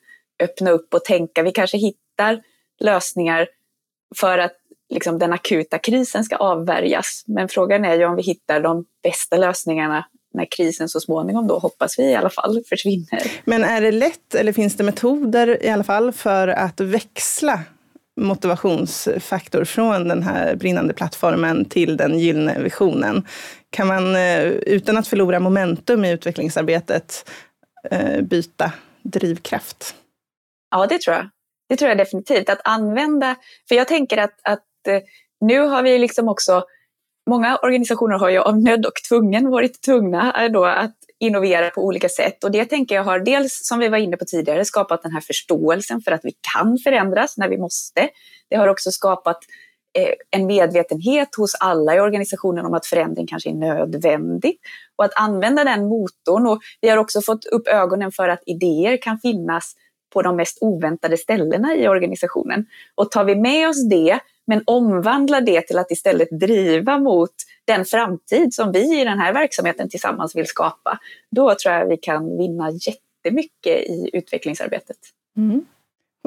öppna 0.42 0.70
upp 0.70 0.94
och 0.94 1.04
tänka. 1.04 1.42
Vi 1.42 1.52
kanske 1.52 1.78
hittar 1.78 2.42
lösningar 2.80 3.48
för 4.16 4.38
att 4.38 4.52
liksom, 4.88 5.18
den 5.18 5.32
akuta 5.32 5.78
krisen 5.78 6.24
ska 6.24 6.36
avvärjas. 6.36 7.24
Men 7.26 7.48
frågan 7.48 7.84
är 7.84 7.98
ju 7.98 8.04
om 8.04 8.16
vi 8.16 8.22
hittar 8.22 8.60
de 8.60 8.84
bästa 9.02 9.36
lösningarna 9.36 10.04
när 10.34 10.46
krisen 10.50 10.88
så 10.88 11.00
småningom 11.00 11.46
då, 11.46 11.58
hoppas 11.58 11.98
vi 11.98 12.02
i 12.02 12.14
alla 12.14 12.30
fall, 12.30 12.62
försvinner. 12.68 13.32
Men 13.44 13.64
är 13.64 13.80
det 13.80 13.92
lätt, 13.92 14.34
eller 14.34 14.52
finns 14.52 14.76
det 14.76 14.84
metoder 14.84 15.64
i 15.64 15.68
alla 15.68 15.84
fall, 15.84 16.12
för 16.12 16.48
att 16.48 16.80
växla 16.80 17.60
motivationsfaktor 18.18 19.64
från 19.64 20.08
den 20.08 20.22
här 20.22 20.56
brinnande 20.56 20.94
plattformen 20.94 21.64
till 21.64 21.96
den 21.96 22.18
gyllene 22.18 22.58
visionen? 22.62 23.26
Kan 23.70 23.86
man 23.86 24.16
eh, 24.16 24.44
utan 24.46 24.96
att 24.96 25.08
förlora 25.08 25.40
momentum 25.40 26.04
i 26.04 26.12
utvecklingsarbetet 26.12 27.30
eh, 27.90 28.20
byta 28.22 28.72
drivkraft? 29.02 29.94
Ja, 30.70 30.86
det 30.86 31.00
tror 31.00 31.16
jag. 31.16 31.28
Det 31.68 31.76
tror 31.76 31.88
jag 31.88 31.98
definitivt. 31.98 32.48
Att 32.48 32.60
använda, 32.64 33.36
för 33.68 33.74
jag 33.74 33.88
tänker 33.88 34.16
att, 34.16 34.40
att 34.42 34.86
eh, 34.88 35.00
nu 35.40 35.60
har 35.60 35.82
vi 35.82 35.98
liksom 35.98 36.28
också 36.28 36.64
många 37.30 37.56
organisationer 37.56 38.18
har 38.18 38.28
ju 38.28 38.38
av 38.38 38.60
nöd 38.60 38.86
och 38.86 38.94
tvungen 39.08 39.50
varit 39.50 39.82
tvungna 39.82 40.48
då 40.48 40.64
att 40.64 40.96
innovera 41.20 41.70
på 41.70 41.84
olika 41.84 42.08
sätt. 42.08 42.44
Och 42.44 42.50
det 42.50 42.64
tänker 42.64 42.94
jag 42.94 43.04
har 43.04 43.18
dels, 43.18 43.66
som 43.66 43.78
vi 43.78 43.88
var 43.88 43.98
inne 43.98 44.16
på 44.16 44.24
tidigare, 44.24 44.64
skapat 44.64 45.02
den 45.02 45.12
här 45.12 45.20
förståelsen 45.20 46.00
för 46.00 46.12
att 46.12 46.24
vi 46.24 46.32
kan 46.54 46.78
förändras 46.84 47.36
när 47.36 47.48
vi 47.48 47.58
måste. 47.58 48.08
Det 48.50 48.56
har 48.56 48.68
också 48.68 48.90
skapat 48.90 49.38
eh, 49.98 50.14
en 50.30 50.46
medvetenhet 50.46 51.28
hos 51.36 51.54
alla 51.60 51.96
i 51.96 52.00
organisationen 52.00 52.66
om 52.66 52.74
att 52.74 52.86
förändring 52.86 53.26
kanske 53.26 53.50
är 53.50 53.54
nödvändig. 53.54 54.56
Och 54.96 55.04
att 55.04 55.20
använda 55.20 55.64
den 55.64 55.88
motorn. 55.88 56.46
Och 56.46 56.60
vi 56.80 56.88
har 56.88 56.96
också 56.96 57.20
fått 57.20 57.46
upp 57.46 57.68
ögonen 57.68 58.12
för 58.12 58.28
att 58.28 58.42
idéer 58.46 59.02
kan 59.02 59.18
finnas 59.18 59.74
på 60.12 60.22
de 60.22 60.36
mest 60.36 60.58
oväntade 60.60 61.16
ställena 61.16 61.74
i 61.76 61.88
organisationen. 61.88 62.66
Och 62.94 63.10
tar 63.10 63.24
vi 63.24 63.36
med 63.36 63.68
oss 63.68 63.88
det 63.88 64.20
men 64.48 64.62
omvandla 64.66 65.40
det 65.40 65.62
till 65.66 65.78
att 65.78 65.90
istället 65.90 66.28
driva 66.30 66.98
mot 66.98 67.32
den 67.64 67.84
framtid 67.84 68.54
som 68.54 68.72
vi 68.72 69.00
i 69.00 69.04
den 69.04 69.18
här 69.18 69.32
verksamheten 69.32 69.88
tillsammans 69.88 70.36
vill 70.36 70.46
skapa. 70.46 70.98
Då 71.30 71.54
tror 71.54 71.74
jag 71.74 71.86
vi 71.86 71.96
kan 71.96 72.38
vinna 72.38 72.70
jättemycket 72.70 73.76
i 73.90 74.10
utvecklingsarbetet. 74.12 74.96
Mm. 75.36 75.64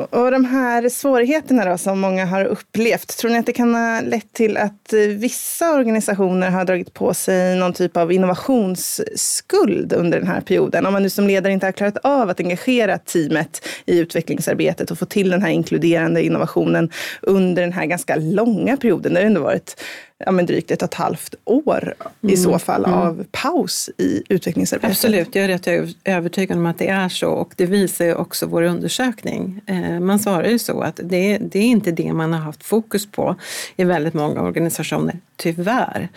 Och 0.10 0.32
de 0.32 0.46
här 0.46 0.90
svårigheterna 0.90 1.66
då, 1.66 1.78
som 1.78 2.00
många 2.00 2.26
har 2.26 2.46
upplevt, 2.46 3.18
tror 3.18 3.32
ni 3.32 3.38
att 3.38 3.46
det 3.46 3.54
kan 3.54 3.76
ha 3.76 4.02
lett 4.02 4.34
till 4.34 4.58
att 4.58 4.94
eh, 4.94 5.00
vissa 5.00 5.74
organisationer 5.74 6.50
har 6.50 6.66
dragit 6.66 6.94
på 6.94 7.14
sig 7.14 7.56
någon 7.56 7.74
typ 7.74 7.98
av 7.98 8.12
innovationsskuld 8.12 9.94
under 9.94 10.20
den 10.20 10.28
här 10.28 10.42
perioden? 10.42 10.86
Om 10.86 10.94
man 10.94 11.04
nu 11.04 11.10
som 11.10 11.28
ledare 11.28 11.54
inte 11.54 11.66
har 11.66 11.72
klarat 11.72 11.98
av 11.98 12.30
att 12.30 12.40
engagera 12.40 12.98
teamet 12.98 13.68
i 13.86 14.00
utvecklingsarbetet 14.00 14.92
och 14.92 15.00
få 15.00 15.06
till 15.06 15.30
den 15.30 15.42
här 15.42 15.50
inkluderande 15.50 16.24
innovationen 16.24 16.90
under 17.22 17.62
den 17.62 17.74
här 17.74 17.86
ganska 17.86 18.16
långa 18.16 18.78
perioden. 18.78 19.14
Det 19.14 19.20
har 19.20 19.26
ändå 19.26 19.42
varit 19.42 19.82
ja, 20.26 20.32
men 20.32 20.46
drygt 20.46 20.72
ett 20.72 20.82
och 20.82 20.88
ett 20.88 20.94
halvt 20.94 21.36
år 21.46 21.94
mm. 22.24 22.34
i 22.34 22.38
så 22.38 22.60
fall 22.60 22.86
mm. 22.86 22.98
av 22.98 23.26
paus 23.32 23.90
i 23.98 24.24
utvecklingsarbetet. 24.30 24.92
Absolut, 24.92 25.36
jag 25.36 25.46
är 25.46 25.48
rätt 25.48 25.94
övertygad 26.04 26.58
om 26.58 26.66
att 26.66 26.78
det 26.78 26.88
är 26.88 27.10
så 27.10 27.30
och 27.30 27.54
det 27.58 27.66
visar 27.66 28.06
ju 28.06 28.16
också 28.16 28.46
vår 28.46 28.62
undersökning. 28.62 29.62
Eh, 29.66 30.00
man 30.00 30.20
svarar 30.20 30.48
ju 30.48 30.60
så 30.60 30.82
att 30.82 31.00
det, 31.04 31.38
det 31.38 31.60
är 31.60 31.64
inte 31.64 31.92
det 31.92 32.14
man 32.14 32.34
har 32.34 32.40
haft 32.40 32.64
fokus 32.64 33.12
på 33.12 33.36
i 33.76 33.84
väldigt 33.84 34.14
många 34.14 34.42
organisationer, 34.42 35.20
tyvärr. 35.36 36.10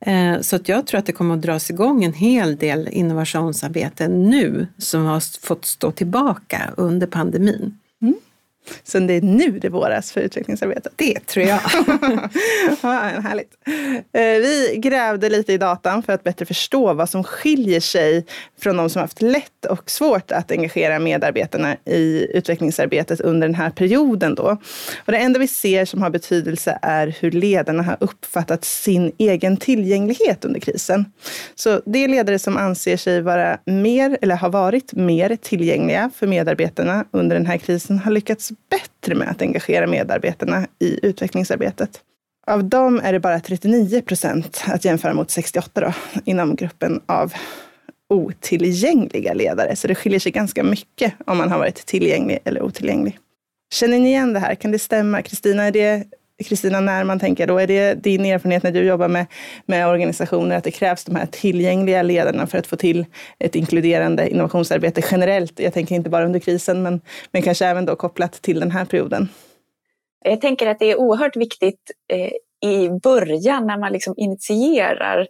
Eh, 0.00 0.40
så 0.40 0.56
att 0.56 0.68
jag 0.68 0.86
tror 0.86 0.98
att 0.98 1.06
det 1.06 1.12
kommer 1.12 1.34
att 1.34 1.42
dras 1.42 1.70
igång 1.70 2.04
en 2.04 2.12
hel 2.12 2.56
del 2.56 2.88
innovationsarbete 2.88 4.08
nu 4.08 4.66
som 4.78 5.04
har 5.04 5.46
fått 5.46 5.64
stå 5.64 5.90
tillbaka 5.90 6.70
under 6.76 7.06
pandemin. 7.06 7.78
Så 8.82 8.98
det 8.98 9.14
är 9.14 9.22
nu 9.22 9.58
det 9.58 9.68
våras 9.68 10.12
för 10.12 10.20
utvecklingsarbetet. 10.20 10.92
Det 10.96 11.26
tror 11.26 11.46
jag. 11.46 11.60
ja, 12.82 12.90
härligt. 13.22 13.52
Eh, 14.12 14.22
vi 14.22 14.74
grävde 14.76 15.28
lite 15.28 15.52
i 15.52 15.58
datan 15.58 16.02
för 16.02 16.12
att 16.12 16.24
bättre 16.24 16.46
förstå 16.46 16.94
vad 16.94 17.10
som 17.10 17.24
skiljer 17.24 17.80
sig 17.80 18.26
från 18.60 18.76
de 18.76 18.90
som 18.90 19.00
haft 19.00 19.22
lätt 19.22 19.64
och 19.64 19.90
svårt 19.90 20.32
att 20.32 20.50
engagera 20.50 20.98
medarbetarna 20.98 21.76
i 21.84 22.26
utvecklingsarbetet 22.34 23.20
under 23.20 23.48
den 23.48 23.54
här 23.54 23.70
perioden. 23.70 24.34
Då. 24.34 24.56
Och 25.06 25.12
det 25.12 25.18
enda 25.18 25.40
vi 25.40 25.48
ser 25.48 25.84
som 25.84 26.02
har 26.02 26.10
betydelse 26.10 26.78
är 26.82 27.16
hur 27.20 27.30
ledarna 27.30 27.82
har 27.82 27.96
uppfattat 28.00 28.64
sin 28.64 29.12
egen 29.18 29.56
tillgänglighet 29.56 30.44
under 30.44 30.60
krisen. 30.60 31.04
Så 31.54 31.80
det 31.86 32.04
är 32.04 32.08
ledare 32.08 32.38
som 32.38 32.56
anser 32.56 32.96
sig 32.96 33.22
vara 33.22 33.58
mer, 33.64 34.18
eller 34.22 34.36
har 34.36 34.50
varit 34.50 34.92
mer 34.92 35.36
tillgängliga 35.36 36.10
för 36.16 36.26
medarbetarna 36.26 37.04
under 37.10 37.36
den 37.36 37.46
här 37.46 37.58
krisen 37.58 37.98
har 37.98 38.10
lyckats 38.10 38.52
bättre 38.70 39.14
med 39.14 39.28
att 39.28 39.42
engagera 39.42 39.86
medarbetarna 39.86 40.66
i 40.78 41.06
utvecklingsarbetet. 41.06 42.00
Av 42.46 42.64
dem 42.64 43.00
är 43.04 43.12
det 43.12 43.20
bara 43.20 43.40
39 43.40 44.02
procent, 44.02 44.64
att 44.66 44.84
jämföra 44.84 45.14
mot 45.14 45.30
68 45.30 45.80
då, 45.80 45.92
inom 46.24 46.56
gruppen 46.56 47.00
av 47.06 47.32
otillgängliga 48.08 49.34
ledare. 49.34 49.76
Så 49.76 49.88
det 49.88 49.94
skiljer 49.94 50.20
sig 50.20 50.32
ganska 50.32 50.62
mycket 50.62 51.14
om 51.26 51.38
man 51.38 51.50
har 51.50 51.58
varit 51.58 51.86
tillgänglig 51.86 52.38
eller 52.44 52.62
otillgänglig. 52.62 53.18
Känner 53.74 53.98
ni 53.98 54.08
igen 54.08 54.32
det 54.32 54.40
här? 54.40 54.54
Kan 54.54 54.72
det 54.72 54.78
stämma? 54.78 55.22
Kristina, 55.22 55.62
är 55.62 55.72
det 55.72 56.04
Kristina, 56.44 56.80
när 56.80 57.04
man 57.04 57.20
tänker 57.20 57.46
då, 57.46 57.58
är 57.58 57.66
det 57.66 57.94
din 57.94 58.24
erfarenhet 58.24 58.62
när 58.62 58.72
du 58.72 58.84
jobbar 58.84 59.08
med, 59.08 59.26
med 59.66 59.88
organisationer 59.88 60.56
att 60.56 60.64
det 60.64 60.70
krävs 60.70 61.04
de 61.04 61.16
här 61.16 61.26
tillgängliga 61.26 62.02
ledarna 62.02 62.46
för 62.46 62.58
att 62.58 62.66
få 62.66 62.76
till 62.76 63.06
ett 63.38 63.54
inkluderande 63.54 64.30
innovationsarbete 64.30 65.02
generellt? 65.10 65.60
Jag 65.60 65.74
tänker 65.74 65.94
inte 65.94 66.10
bara 66.10 66.24
under 66.24 66.40
krisen, 66.40 66.82
men, 66.82 67.00
men 67.32 67.42
kanske 67.42 67.66
även 67.66 67.84
då 67.84 67.96
kopplat 67.96 68.32
till 68.32 68.60
den 68.60 68.70
här 68.70 68.84
perioden. 68.84 69.28
Jag 70.24 70.40
tänker 70.40 70.66
att 70.66 70.78
det 70.78 70.90
är 70.90 70.98
oerhört 70.98 71.36
viktigt 71.36 71.90
eh, 72.12 72.70
i 72.70 72.90
början 73.02 73.66
när 73.66 73.78
man 73.78 73.92
liksom 73.92 74.14
initierar 74.16 75.26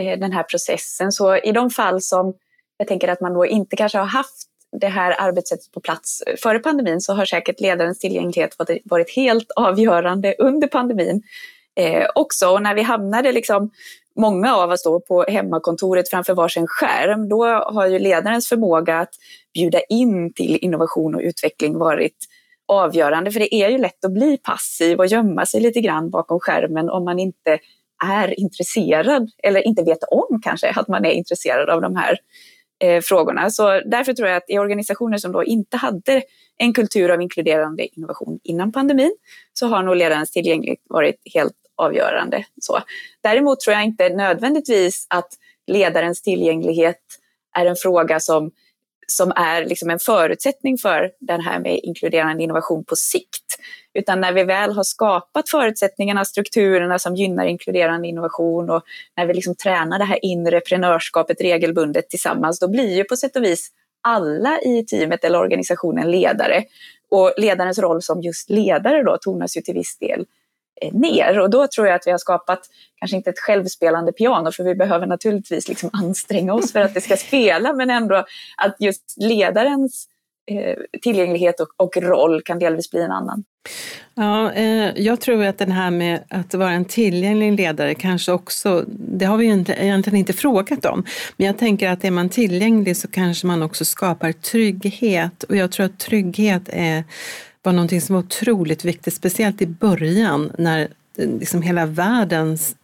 eh, 0.00 0.18
den 0.18 0.32
här 0.32 0.42
processen. 0.42 1.12
Så 1.12 1.36
i 1.36 1.52
de 1.52 1.70
fall 1.70 2.02
som 2.02 2.34
jag 2.76 2.88
tänker 2.88 3.08
att 3.08 3.20
man 3.20 3.34
då 3.34 3.46
inte 3.46 3.76
kanske 3.76 3.98
har 3.98 4.06
haft 4.06 4.45
det 4.80 4.88
här 4.88 5.14
arbetssättet 5.18 5.72
på 5.72 5.80
plats 5.80 6.22
före 6.42 6.58
pandemin 6.58 7.00
så 7.00 7.12
har 7.12 7.24
säkert 7.24 7.60
ledarens 7.60 7.98
tillgänglighet 7.98 8.56
varit 8.84 9.16
helt 9.16 9.50
avgörande 9.56 10.34
under 10.38 10.68
pandemin 10.68 11.22
eh, 11.76 12.06
också. 12.14 12.48
Och 12.48 12.62
när 12.62 12.74
vi 12.74 12.82
hamnade, 12.82 13.32
liksom, 13.32 13.70
många 14.16 14.56
av 14.56 14.70
oss 14.70 14.82
då 14.82 15.00
på 15.00 15.22
hemmakontoret 15.28 16.10
framför 16.10 16.34
varsin 16.34 16.66
skärm, 16.66 17.28
då 17.28 17.44
har 17.46 17.86
ju 17.86 17.98
ledarens 17.98 18.48
förmåga 18.48 18.98
att 18.98 19.14
bjuda 19.54 19.80
in 19.80 20.32
till 20.32 20.58
innovation 20.62 21.14
och 21.14 21.20
utveckling 21.20 21.78
varit 21.78 22.16
avgörande. 22.68 23.32
För 23.32 23.40
det 23.40 23.54
är 23.54 23.68
ju 23.68 23.78
lätt 23.78 24.04
att 24.04 24.12
bli 24.12 24.36
passiv 24.36 24.98
och 24.98 25.06
gömma 25.06 25.46
sig 25.46 25.60
lite 25.60 25.80
grann 25.80 26.10
bakom 26.10 26.40
skärmen 26.40 26.90
om 26.90 27.04
man 27.04 27.18
inte 27.18 27.58
är 28.04 28.40
intresserad 28.40 29.30
eller 29.42 29.66
inte 29.66 29.82
vet 29.82 30.04
om 30.10 30.40
kanske 30.42 30.70
att 30.70 30.88
man 30.88 31.04
är 31.04 31.10
intresserad 31.10 31.70
av 31.70 31.80
de 31.80 31.96
här 31.96 32.18
eh, 32.84 33.00
frågorna. 33.00 33.50
Så 33.50 33.80
därför 33.86 34.12
tror 34.12 34.28
jag 34.28 34.36
att 34.36 34.50
i 34.50 34.58
organisationer 34.58 35.18
som 35.18 35.32
då 35.32 35.44
inte 35.44 35.76
hade 35.76 36.22
en 36.58 36.72
kultur 36.72 37.10
av 37.10 37.22
inkluderande 37.22 37.96
innovation 37.96 38.40
innan 38.42 38.72
pandemin 38.72 39.16
så 39.52 39.66
har 39.66 39.82
nog 39.82 39.96
ledarens 39.96 40.30
tillgänglighet 40.30 40.80
varit 40.88 41.20
helt 41.34 41.54
avgörande. 41.76 42.44
Så. 42.60 42.78
Däremot 43.22 43.60
tror 43.60 43.74
jag 43.74 43.84
inte 43.84 44.08
nödvändigtvis 44.08 45.06
att 45.10 45.28
ledarens 45.66 46.22
tillgänglighet 46.22 47.00
är 47.58 47.66
en 47.66 47.76
fråga 47.76 48.20
som 48.20 48.50
som 49.06 49.32
är 49.36 49.64
liksom 49.64 49.90
en 49.90 49.98
förutsättning 49.98 50.78
för 50.78 51.10
den 51.20 51.40
här 51.40 51.60
med 51.60 51.80
inkluderande 51.82 52.42
innovation 52.42 52.84
på 52.84 52.96
sikt. 52.96 53.56
Utan 53.94 54.20
när 54.20 54.32
vi 54.32 54.44
väl 54.44 54.72
har 54.72 54.84
skapat 54.84 55.50
förutsättningarna, 55.50 56.24
strukturerna 56.24 56.98
som 56.98 57.16
gynnar 57.16 57.46
inkluderande 57.46 58.08
innovation 58.08 58.70
och 58.70 58.82
när 59.16 59.26
vi 59.26 59.34
liksom 59.34 59.54
tränar 59.54 59.98
det 59.98 60.04
här 60.04 60.24
inre 60.24 60.60
prenörskapet 60.60 61.40
regelbundet 61.40 62.10
tillsammans, 62.10 62.58
då 62.58 62.68
blir 62.68 62.96
ju 62.96 63.04
på 63.04 63.16
sätt 63.16 63.36
och 63.36 63.44
vis 63.44 63.70
alla 64.00 64.60
i 64.60 64.84
teamet 64.84 65.24
eller 65.24 65.38
organisationen 65.38 66.10
ledare. 66.10 66.64
Och 67.10 67.32
ledarens 67.36 67.78
roll 67.78 68.02
som 68.02 68.22
just 68.22 68.50
ledare 68.50 69.02
då 69.02 69.18
tonas 69.20 69.56
ju 69.56 69.60
till 69.60 69.74
viss 69.74 69.98
del 69.98 70.24
Eh, 70.82 70.92
ner. 70.92 71.40
Och 71.40 71.50
då 71.50 71.66
tror 71.66 71.86
jag 71.86 71.96
att 71.96 72.06
vi 72.06 72.10
har 72.10 72.18
skapat, 72.18 72.60
kanske 72.98 73.16
inte 73.16 73.30
ett 73.30 73.38
självspelande 73.38 74.12
piano, 74.12 74.52
för 74.52 74.64
vi 74.64 74.74
behöver 74.74 75.06
naturligtvis 75.06 75.68
liksom 75.68 75.90
anstränga 75.92 76.54
oss 76.54 76.72
för 76.72 76.80
att 76.80 76.94
det 76.94 77.00
ska 77.00 77.16
spela, 77.16 77.72
men 77.72 77.90
ändå 77.90 78.24
att 78.56 78.76
just 78.78 79.14
ledarens 79.16 80.08
eh, 80.50 80.76
tillgänglighet 81.02 81.60
och, 81.60 81.68
och, 81.76 81.96
roll 81.96 82.42
kan 82.42 82.58
delvis 82.58 82.90
bli 82.90 83.00
en 83.02 83.10
annan. 83.10 83.44
Ja, 84.14 84.52
eh, 84.52 84.90
jag 84.96 85.20
tror 85.20 85.44
att 85.44 85.58
den 85.58 85.72
här 85.72 85.90
med 85.90 86.24
att 86.30 86.54
vara 86.54 86.70
en 86.70 86.84
tillgänglig 86.84 87.52
ledare 87.52 87.94
kanske 87.94 88.32
också, 88.32 88.84
det 88.88 89.24
har 89.24 89.36
vi 89.36 89.46
ju 89.46 89.52
inte, 89.52 89.72
egentligen 89.72 90.18
inte 90.18 90.32
frågat 90.32 90.84
om, 90.84 91.04
men 91.36 91.46
jag 91.46 91.58
tänker 91.58 91.90
att 91.90 92.04
är 92.04 92.10
man 92.10 92.28
tillgänglig 92.28 92.96
så 92.96 93.08
kanske 93.08 93.46
man 93.46 93.62
också 93.62 93.84
skapar 93.84 94.32
trygghet 94.32 95.42
och 95.42 95.56
jag 95.56 95.72
tror 95.72 95.86
att 95.86 95.98
trygghet 95.98 96.62
är 96.66 97.04
var 97.66 97.72
någonting 97.72 98.00
som 98.00 98.14
var 98.14 98.22
otroligt 98.22 98.84
viktigt, 98.84 99.14
speciellt 99.14 99.62
i 99.62 99.66
början 99.66 100.52
när 100.58 100.88
liksom 101.16 101.62
hela, 101.62 101.86
världens, 101.86 102.76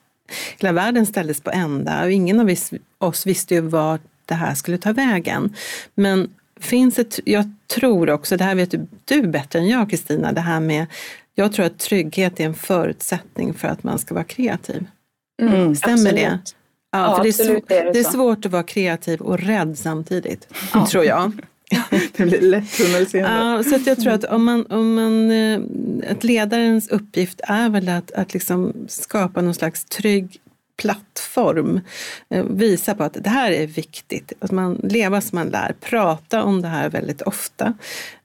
hela 0.59 0.73
världen 0.73 1.07
ställdes 1.07 1.41
på 1.41 1.51
ända 1.51 2.05
och 2.05 2.13
ingen 2.13 2.41
av 2.41 2.55
oss 2.99 3.27
visste 3.27 3.55
ju 3.55 3.61
vart 3.61 4.01
det 4.27 4.35
här 4.35 4.55
skulle 4.55 4.79
ta 4.79 4.93
vägen. 4.93 5.57
Men 5.95 6.35
finns 6.61 6.99
ett, 6.99 7.21
jag 7.25 7.53
tror 7.67 8.11
också, 8.11 8.37
det 8.37 8.45
här 8.45 8.55
vet 8.55 8.71
du, 8.71 8.87
du 9.05 9.23
bättre 9.23 9.59
än 9.59 9.69
jag 9.69 9.91
Kristina, 9.91 10.33
det 10.33 10.41
här 10.41 10.61
med, 10.61 10.87
jag 11.35 11.53
tror 11.53 11.67
att 11.67 11.79
trygghet 11.79 12.41
är 12.41 12.45
en 12.45 12.55
förutsättning 12.55 13.55
för 13.55 13.69
att 13.69 13.83
man 13.83 13.99
ska 13.99 14.15
vara 14.15 14.25
kreativ. 14.25 14.87
Mm, 15.43 15.77
Stämmer 15.77 15.95
absolut. 15.95 16.15
det? 16.15 16.41
Ja, 16.93 16.99
ja 16.99 17.17
för 17.17 17.23
det 17.23 17.29
är, 17.29 17.33
svår, 17.33 17.61
det, 17.67 17.79
är 17.79 17.93
det, 17.93 17.99
är 17.99 18.05
svårt 18.05 18.47
att 18.47 18.53
vara 18.53 18.63
kreativ 18.63 19.21
och 19.21 19.39
rädd 19.39 19.79
samtidigt, 19.79 20.49
ja. 20.75 20.87
tror 20.87 21.05
jag. 21.05 21.33
det 22.17 22.25
blir 22.25 22.41
lätt 22.41 23.15
Ja, 23.15 23.63
så 23.63 23.75
att 23.77 23.87
jag 23.87 24.01
tror 24.01 24.13
att 24.13 24.25
om 24.25 24.45
man, 24.45 24.67
om 24.67 24.95
man, 24.95 25.31
eh, 25.31 25.61
att 26.11 26.25
ledarens 26.25 26.89
uppgift 26.89 27.41
är 27.45 27.69
väl 27.69 27.89
att, 27.89 28.13
att 28.13 28.35
liksom 28.35 28.73
skapa 28.89 29.41
någon 29.41 29.55
slags 29.55 29.85
trygg 29.85 30.42
plattform 30.77 31.81
eh, 32.31 32.45
visa 32.45 32.95
på 32.95 33.05
att 33.05 33.17
det 33.21 33.31
här 33.31 33.53
är 33.53 33.67
viktigt. 33.67 34.33
Att 34.41 34.51
man 34.51 34.81
lever 34.83 35.21
som 35.21 35.37
man 35.37 35.49
lär, 35.49 35.75
prata 35.81 36.43
om 36.43 36.63
det 36.63 36.69
här 36.69 36.91
väldigt 36.91 37.23
ofta. 37.23 37.75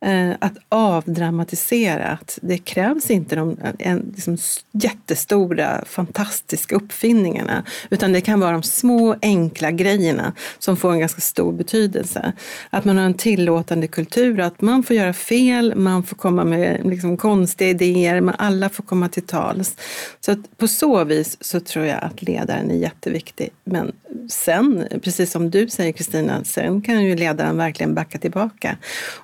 Eh, 0.02 0.32
att 0.40 0.54
avdramatisera, 0.70 2.08
att 2.08 2.40
det 2.42 2.58
krävs 2.58 3.12
inte 3.12 3.36
de 3.36 3.58
en, 3.80 4.12
liksom, 4.16 4.38
jättestora 4.72 5.84
fantastiska 5.86 6.76
uppfinningarna 6.76 7.64
utan 7.90 8.14
det 8.14 8.22
kan 8.22 8.40
vara 8.40 8.52
de 8.52 8.64
små 8.64 9.16
enkla 9.22 9.72
grejerna 9.72 10.34
som 10.60 10.78
får 10.78 10.92
en 10.92 11.00
ganska 11.00 11.22
stor 11.22 11.54
betydelse. 11.54 12.34
Att 12.70 12.86
man 12.86 12.98
har 12.98 13.06
en 13.06 13.14
tillåtande 13.14 13.88
kultur, 13.88 14.40
att 14.40 14.62
man 14.62 14.84
får 14.84 14.96
göra 14.96 15.14
fel, 15.14 15.76
man 15.76 16.04
får 16.04 16.16
komma 16.16 16.44
med 16.44 16.82
liksom, 16.84 17.18
konstiga 17.18 17.70
idéer, 17.70 18.22
men 18.22 18.36
alla 18.38 18.70
får 18.70 18.84
komma 18.84 19.10
till 19.10 19.26
tals. 19.26 19.76
Så 20.20 20.32
att 20.32 20.58
på 20.58 20.68
så 20.68 21.04
vis 21.04 21.38
så 21.42 21.60
tror 21.60 21.86
jag 21.86 22.04
att 22.04 22.22
ledaren 22.40 22.72
är 22.72 22.76
jätteviktig. 22.76 23.50
Men 23.64 23.92
sen, 24.30 24.88
precis 25.04 25.32
som 25.32 25.50
du 25.50 25.70
säger 25.70 25.92
Kristina, 25.92 26.44
sen 26.44 26.82
kan 26.82 27.04
ju 27.04 27.16
ledaren 27.16 27.58
verkligen 27.58 27.96
backa 27.96 28.18
tillbaka 28.18 28.78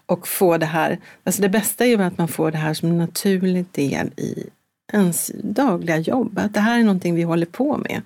och 0.05 0.27
få 0.27 0.57
det 0.57 0.65
här, 0.65 0.99
alltså 1.23 1.41
det 1.41 1.49
bästa 1.49 1.85
är 1.85 1.89
ju 1.89 2.03
att 2.03 2.17
man 2.17 2.27
får 2.27 2.51
det 2.51 2.57
här 2.57 2.73
som 2.73 2.89
en 2.89 2.97
naturlig 2.97 3.65
del 3.71 4.07
i 4.17 4.49
ens 4.93 5.31
dagliga 5.43 5.97
jobb. 5.97 6.39
Att 6.39 6.53
det 6.53 6.59
här 6.59 6.79
är 6.79 6.83
någonting 6.83 7.15
vi 7.15 7.23
håller 7.23 7.45
på 7.45 7.77
med 7.77 8.01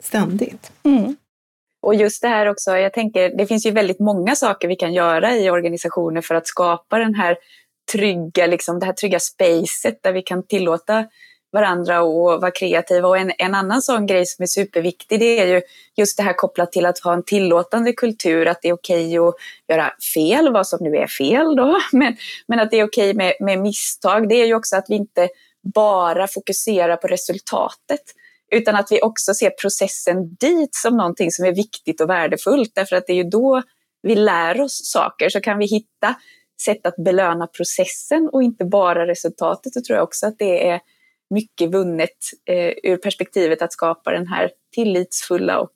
ständigt. 0.00 0.72
Mm. 0.82 1.16
Och 1.82 1.94
just 1.94 2.22
det 2.22 2.28
här 2.28 2.46
också, 2.46 2.76
jag 2.76 2.92
tänker, 2.92 3.36
det 3.36 3.46
finns 3.46 3.66
ju 3.66 3.70
väldigt 3.70 4.00
många 4.00 4.34
saker 4.34 4.68
vi 4.68 4.76
kan 4.76 4.94
göra 4.94 5.36
i 5.36 5.50
organisationer 5.50 6.20
för 6.20 6.34
att 6.34 6.46
skapa 6.46 6.98
den 6.98 7.14
här 7.14 7.36
trygga, 7.92 8.46
liksom, 8.46 8.78
det 8.78 8.86
här 8.86 8.92
trygga 8.92 9.20
spacet 9.20 10.02
där 10.02 10.12
vi 10.12 10.22
kan 10.22 10.46
tillåta 10.46 11.06
varandra 11.54 12.02
och 12.02 12.40
vara 12.40 12.50
kreativa. 12.50 13.08
Och 13.08 13.18
en, 13.18 13.32
en 13.38 13.54
annan 13.54 13.82
sån 13.82 14.06
grej 14.06 14.26
som 14.26 14.42
är 14.42 14.46
superviktig 14.46 15.20
det 15.20 15.38
är 15.40 15.46
ju 15.46 15.62
just 15.96 16.16
det 16.16 16.22
här 16.22 16.32
kopplat 16.32 16.72
till 16.72 16.86
att 16.86 16.98
ha 16.98 17.14
en 17.14 17.22
tillåtande 17.22 17.92
kultur, 17.92 18.48
att 18.48 18.62
det 18.62 18.68
är 18.68 18.72
okej 18.72 19.18
att 19.18 19.34
göra 19.68 19.92
fel, 20.14 20.52
vad 20.52 20.66
som 20.66 20.78
nu 20.82 20.96
är 20.96 21.06
fel 21.06 21.56
då, 21.56 21.80
men, 21.92 22.16
men 22.46 22.60
att 22.60 22.70
det 22.70 22.80
är 22.80 22.84
okej 22.84 23.14
med, 23.14 23.34
med 23.40 23.58
misstag. 23.58 24.28
Det 24.28 24.34
är 24.34 24.46
ju 24.46 24.54
också 24.54 24.76
att 24.76 24.86
vi 24.88 24.94
inte 24.94 25.28
bara 25.74 26.28
fokuserar 26.28 26.96
på 26.96 27.06
resultatet 27.06 28.02
utan 28.52 28.76
att 28.76 28.92
vi 28.92 29.02
också 29.02 29.34
ser 29.34 29.50
processen 29.50 30.34
dit 30.34 30.74
som 30.74 30.96
någonting 30.96 31.30
som 31.30 31.44
är 31.44 31.54
viktigt 31.54 32.00
och 32.00 32.10
värdefullt 32.10 32.72
därför 32.74 32.96
att 32.96 33.06
det 33.06 33.12
är 33.12 33.16
ju 33.16 33.30
då 33.30 33.62
vi 34.02 34.14
lär 34.14 34.60
oss 34.60 34.80
saker 34.84 35.28
så 35.28 35.40
kan 35.40 35.58
vi 35.58 35.66
hitta 35.66 36.14
sätt 36.62 36.86
att 36.86 36.96
belöna 36.96 37.46
processen 37.46 38.28
och 38.32 38.42
inte 38.42 38.64
bara 38.64 39.06
resultatet 39.06 39.72
så 39.72 39.80
tror 39.80 39.96
jag 39.96 40.04
också 40.04 40.26
att 40.26 40.38
det 40.38 40.68
är 40.68 40.80
mycket 41.34 41.70
vunnet 41.70 42.10
eh, 42.48 42.72
ur 42.82 42.96
perspektivet 42.96 43.62
att 43.62 43.72
skapa 43.72 44.10
den 44.10 44.26
här 44.26 44.50
tillitsfulla 44.74 45.58
och 45.58 45.74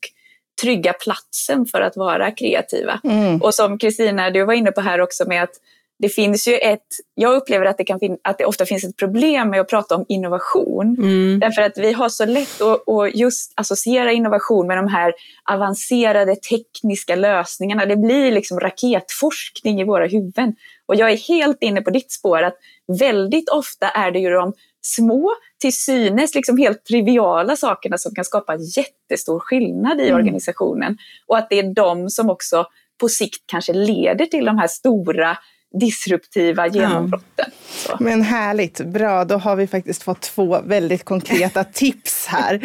trygga 0.63 0.93
platsen 0.93 1.67
för 1.67 1.81
att 1.81 1.97
vara 1.97 2.31
kreativa. 2.31 3.01
Mm. 3.05 3.43
Och 3.43 3.55
som 3.55 3.79
Kristina, 3.79 4.31
du 4.31 4.45
var 4.45 4.55
inne 4.55 4.73
på 4.73 4.81
här 4.81 5.01
också 5.01 5.29
med 5.29 5.43
att 5.43 5.55
det 5.99 6.09
finns 6.09 6.49
ju 6.49 6.55
ett, 6.55 6.87
jag 7.15 7.37
upplever 7.37 7.67
att 7.67 7.79
det, 7.79 7.85
kan 7.85 8.01
fin, 8.01 8.19
att 8.25 8.39
det 8.39 8.45
ofta 8.45 8.67
finns 8.67 8.85
ett 8.85 8.97
problem 8.97 9.51
med 9.51 9.61
att 9.61 9.69
prata 9.69 9.95
om 9.95 10.05
innovation. 10.09 10.97
Mm. 10.99 11.41
Därför 11.41 11.63
att 11.63 11.79
vi 11.79 11.93
har 11.93 12.09
så 12.09 12.25
lätt 12.25 12.61
att, 12.61 12.89
att 12.89 13.15
just 13.15 13.53
associera 13.57 14.13
innovation 14.13 14.67
med 14.67 14.79
de 14.79 14.89
här 14.89 15.13
avancerade 15.51 16.37
tekniska 16.37 17.17
lösningarna. 17.17 17.87
Det 17.87 17.97
blir 17.97 18.33
liksom 18.33 18.61
raketforskning 18.61 19.81
i 19.81 19.85
våra 19.85 20.07
huvuden. 20.07 20.55
Och 20.87 20.97
jag 20.97 21.13
är 21.13 21.17
helt 21.17 21.59
inne 21.61 21.83
på 21.83 21.91
ditt 21.91 22.13
spår 22.13 22.43
att 22.43 22.57
väldigt 22.99 23.49
ofta 23.49 23.89
är 23.89 24.11
det 24.11 24.19
ju 24.19 24.31
de 24.31 24.53
små, 24.83 25.35
till 25.61 25.77
synes 25.77 26.35
liksom 26.35 26.59
helt 26.59 26.85
triviala 26.85 27.57
sakerna 27.57 27.99
som 27.99 28.15
kan 28.15 28.25
skapa 28.25 28.57
jättestor 28.57 29.41
skillnad 29.41 30.01
i 30.01 30.05
mm. 30.05 30.17
organisationen. 30.17 30.99
Och 31.27 31.39
att 31.39 31.51
det 31.51 31.59
är 31.59 31.75
de 31.75 32.11
som 32.11 32.31
också 32.31 32.67
på 33.01 33.09
sikt 33.09 33.43
kanske 33.47 33.73
leder 33.73 34.27
till 34.27 34.45
de 34.45 34.59
här 34.59 34.69
stora 34.69 35.39
disruptiva 35.75 36.69
genombrotten. 36.69 37.51
Ja. 37.89 37.97
Men 38.01 38.23
härligt, 38.23 38.81
bra. 38.81 39.25
Då 39.25 39.37
har 39.37 39.57
vi 39.57 39.67
faktiskt 39.67 40.03
fått 40.03 40.21
två 40.21 40.61
väldigt 40.65 41.05
konkreta 41.05 41.65
tips 41.73 42.27
här. 42.27 42.61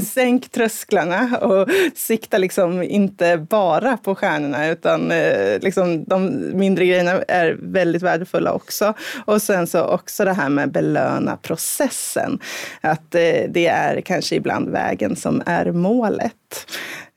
Sänk 0.00 0.50
trösklarna 0.50 1.38
och 1.38 1.68
sikta 1.94 2.38
liksom 2.38 2.82
inte 2.82 3.46
bara 3.50 3.96
på 3.96 4.14
stjärnorna 4.14 4.68
utan 4.68 5.10
eh, 5.10 5.60
liksom 5.60 6.04
de 6.04 6.50
mindre 6.58 6.86
grejerna 6.86 7.10
är 7.28 7.58
väldigt 7.62 8.02
värdefulla 8.02 8.52
också. 8.52 8.94
Och 9.24 9.42
sen 9.42 9.66
så 9.66 9.84
också 9.84 10.24
det 10.24 10.32
här 10.32 10.48
med 10.48 10.72
belöna 10.72 11.36
processen. 11.36 12.38
Att 12.80 13.14
eh, 13.14 13.42
det 13.48 13.66
är 13.66 14.00
kanske 14.00 14.36
ibland 14.36 14.68
vägen 14.68 15.16
som 15.16 15.42
är 15.46 15.72
målet. 15.72 16.32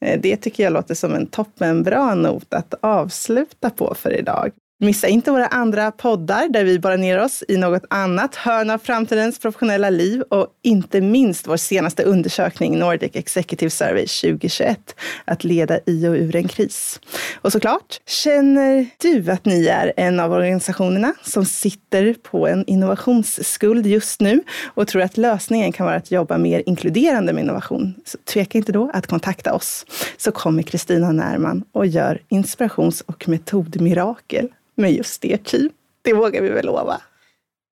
Eh, 0.05 0.19
det 0.21 0.37
tycker 0.37 0.63
jag 0.63 0.73
låter 0.73 0.95
som 0.95 1.13
en 1.13 1.27
toppenbra 1.27 2.15
not 2.15 2.53
att 2.53 2.73
avsluta 2.81 3.69
på 3.69 3.95
för 3.97 4.19
idag. 4.19 4.51
Missa 4.83 5.07
inte 5.07 5.31
våra 5.31 5.47
andra 5.47 5.91
poddar 5.91 6.49
där 6.49 6.63
vi 6.63 6.79
bara 6.79 6.95
ner 6.95 7.19
oss 7.19 7.43
i 7.47 7.57
något 7.57 7.83
annat 7.89 8.35
hörn 8.35 8.69
av 8.69 8.77
framtidens 8.77 9.39
professionella 9.39 9.89
liv 9.89 10.21
och 10.21 10.47
inte 10.61 11.01
minst 11.01 11.47
vår 11.47 11.57
senaste 11.57 12.03
undersökning 12.03 12.79
Nordic 12.79 13.11
Executive 13.13 13.69
Survey 13.69 14.05
2021, 14.07 14.95
att 15.25 15.43
leda 15.43 15.79
i 15.85 16.07
och 16.07 16.13
ur 16.13 16.35
en 16.35 16.47
kris. 16.47 16.99
Och 17.41 17.51
såklart, 17.51 18.01
känner 18.05 18.85
du 18.97 19.31
att 19.31 19.45
ni 19.45 19.67
är 19.67 19.93
en 19.97 20.19
av 20.19 20.31
organisationerna 20.31 21.13
som 21.23 21.45
sitter 21.45 22.13
på 22.13 22.47
en 22.47 22.65
innovationsskuld 22.67 23.85
just 23.85 24.21
nu 24.21 24.41
och 24.65 24.87
tror 24.87 25.01
att 25.01 25.17
lösningen 25.17 25.71
kan 25.71 25.85
vara 25.85 25.95
att 25.95 26.11
jobba 26.11 26.37
mer 26.37 26.63
inkluderande 26.65 27.33
med 27.33 27.43
innovation, 27.43 27.93
så 28.05 28.17
tveka 28.17 28.57
inte 28.57 28.71
då 28.71 28.91
att 28.93 29.07
kontakta 29.07 29.53
oss. 29.53 29.85
Så 30.17 30.31
kommer 30.31 30.63
Kristina 30.63 31.11
Närman 31.11 31.63
och 31.71 31.85
gör 31.85 32.21
inspirations 32.29 33.01
och 33.01 33.29
metodmirakel 33.29 34.49
med 34.75 34.93
just 34.93 35.21
det 35.21 35.43
team. 35.43 35.69
Det 36.01 36.13
vågar 36.13 36.41
vi 36.41 36.49
väl 36.49 36.65
lova? 36.65 37.01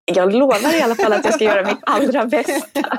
Jag 0.06 0.34
lovar 0.34 0.78
i 0.80 0.82
alla 0.82 0.96
fall 0.96 1.14
att 1.14 1.26
jag 1.26 1.34
ska 1.34 1.44
göra 1.44 1.68
mitt 1.68 1.80
allra 1.82 2.26
bästa. 2.26 2.98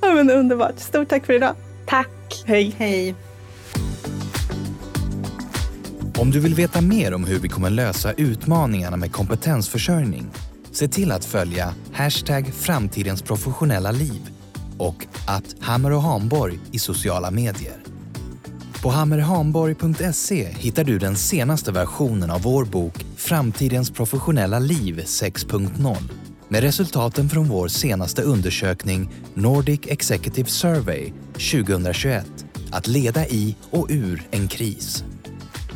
ja, 0.00 0.14
men 0.14 0.30
underbart. 0.30 0.78
Stort 0.78 1.08
tack 1.08 1.26
för 1.26 1.32
idag. 1.32 1.54
Tack. 1.86 2.44
Hej. 2.46 2.74
Hej. 2.78 3.14
Om 6.18 6.30
du 6.30 6.40
vill 6.40 6.54
veta 6.54 6.80
mer 6.80 7.14
om 7.14 7.24
hur 7.24 7.38
vi 7.38 7.48
kommer 7.48 7.70
lösa 7.70 8.12
utmaningarna 8.12 8.96
med 8.96 9.12
kompetensförsörjning, 9.12 10.30
se 10.70 10.88
till 10.88 11.12
att 11.12 11.24
följa 11.24 11.74
hashtag 11.92 12.54
framtidens 12.54 13.22
professionella 13.22 13.90
liv 13.90 14.30
och 14.78 15.06
att 15.26 15.56
Hammer 15.60 15.92
och 15.92 16.02
Hamborg 16.02 16.58
i 16.72 16.78
sociala 16.78 17.30
medier. 17.30 17.83
På 18.84 18.90
hammerhamborg.se 18.90 20.48
hittar 20.58 20.84
du 20.84 20.98
den 20.98 21.16
senaste 21.16 21.72
versionen 21.72 22.30
av 22.30 22.42
vår 22.42 22.64
bok 22.64 23.06
Framtidens 23.16 23.90
professionella 23.90 24.58
liv 24.58 25.02
6.0 25.04 25.96
med 26.48 26.62
resultaten 26.62 27.28
från 27.28 27.48
vår 27.48 27.68
senaste 27.68 28.22
undersökning 28.22 29.10
Nordic 29.34 29.80
Executive 29.86 30.48
Survey 30.48 31.12
2021 31.32 32.26
Att 32.72 32.86
leda 32.86 33.26
i 33.26 33.56
och 33.70 33.86
ur 33.90 34.22
en 34.30 34.48
kris. 34.48 35.04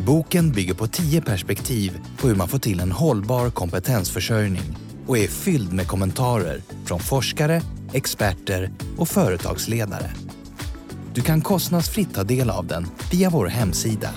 Boken 0.06 0.52
bygger 0.52 0.74
på 0.74 0.86
tio 0.86 1.20
perspektiv 1.20 2.00
på 2.18 2.28
hur 2.28 2.34
man 2.34 2.48
får 2.48 2.58
till 2.58 2.80
en 2.80 2.92
hållbar 2.92 3.50
kompetensförsörjning 3.50 4.76
och 5.06 5.18
är 5.18 5.28
fylld 5.28 5.72
med 5.72 5.88
kommentarer 5.88 6.62
från 6.84 7.00
forskare, 7.00 7.62
experter 7.92 8.70
och 8.96 9.08
företagsledare. 9.08 10.10
Du 11.18 11.24
kan 11.24 11.40
kostnadsfritt 11.40 12.14
ta 12.14 12.24
del 12.24 12.50
av 12.50 12.66
den 12.66 12.86
via 13.10 13.30
vår 13.30 13.46
hemsida. 13.46 14.10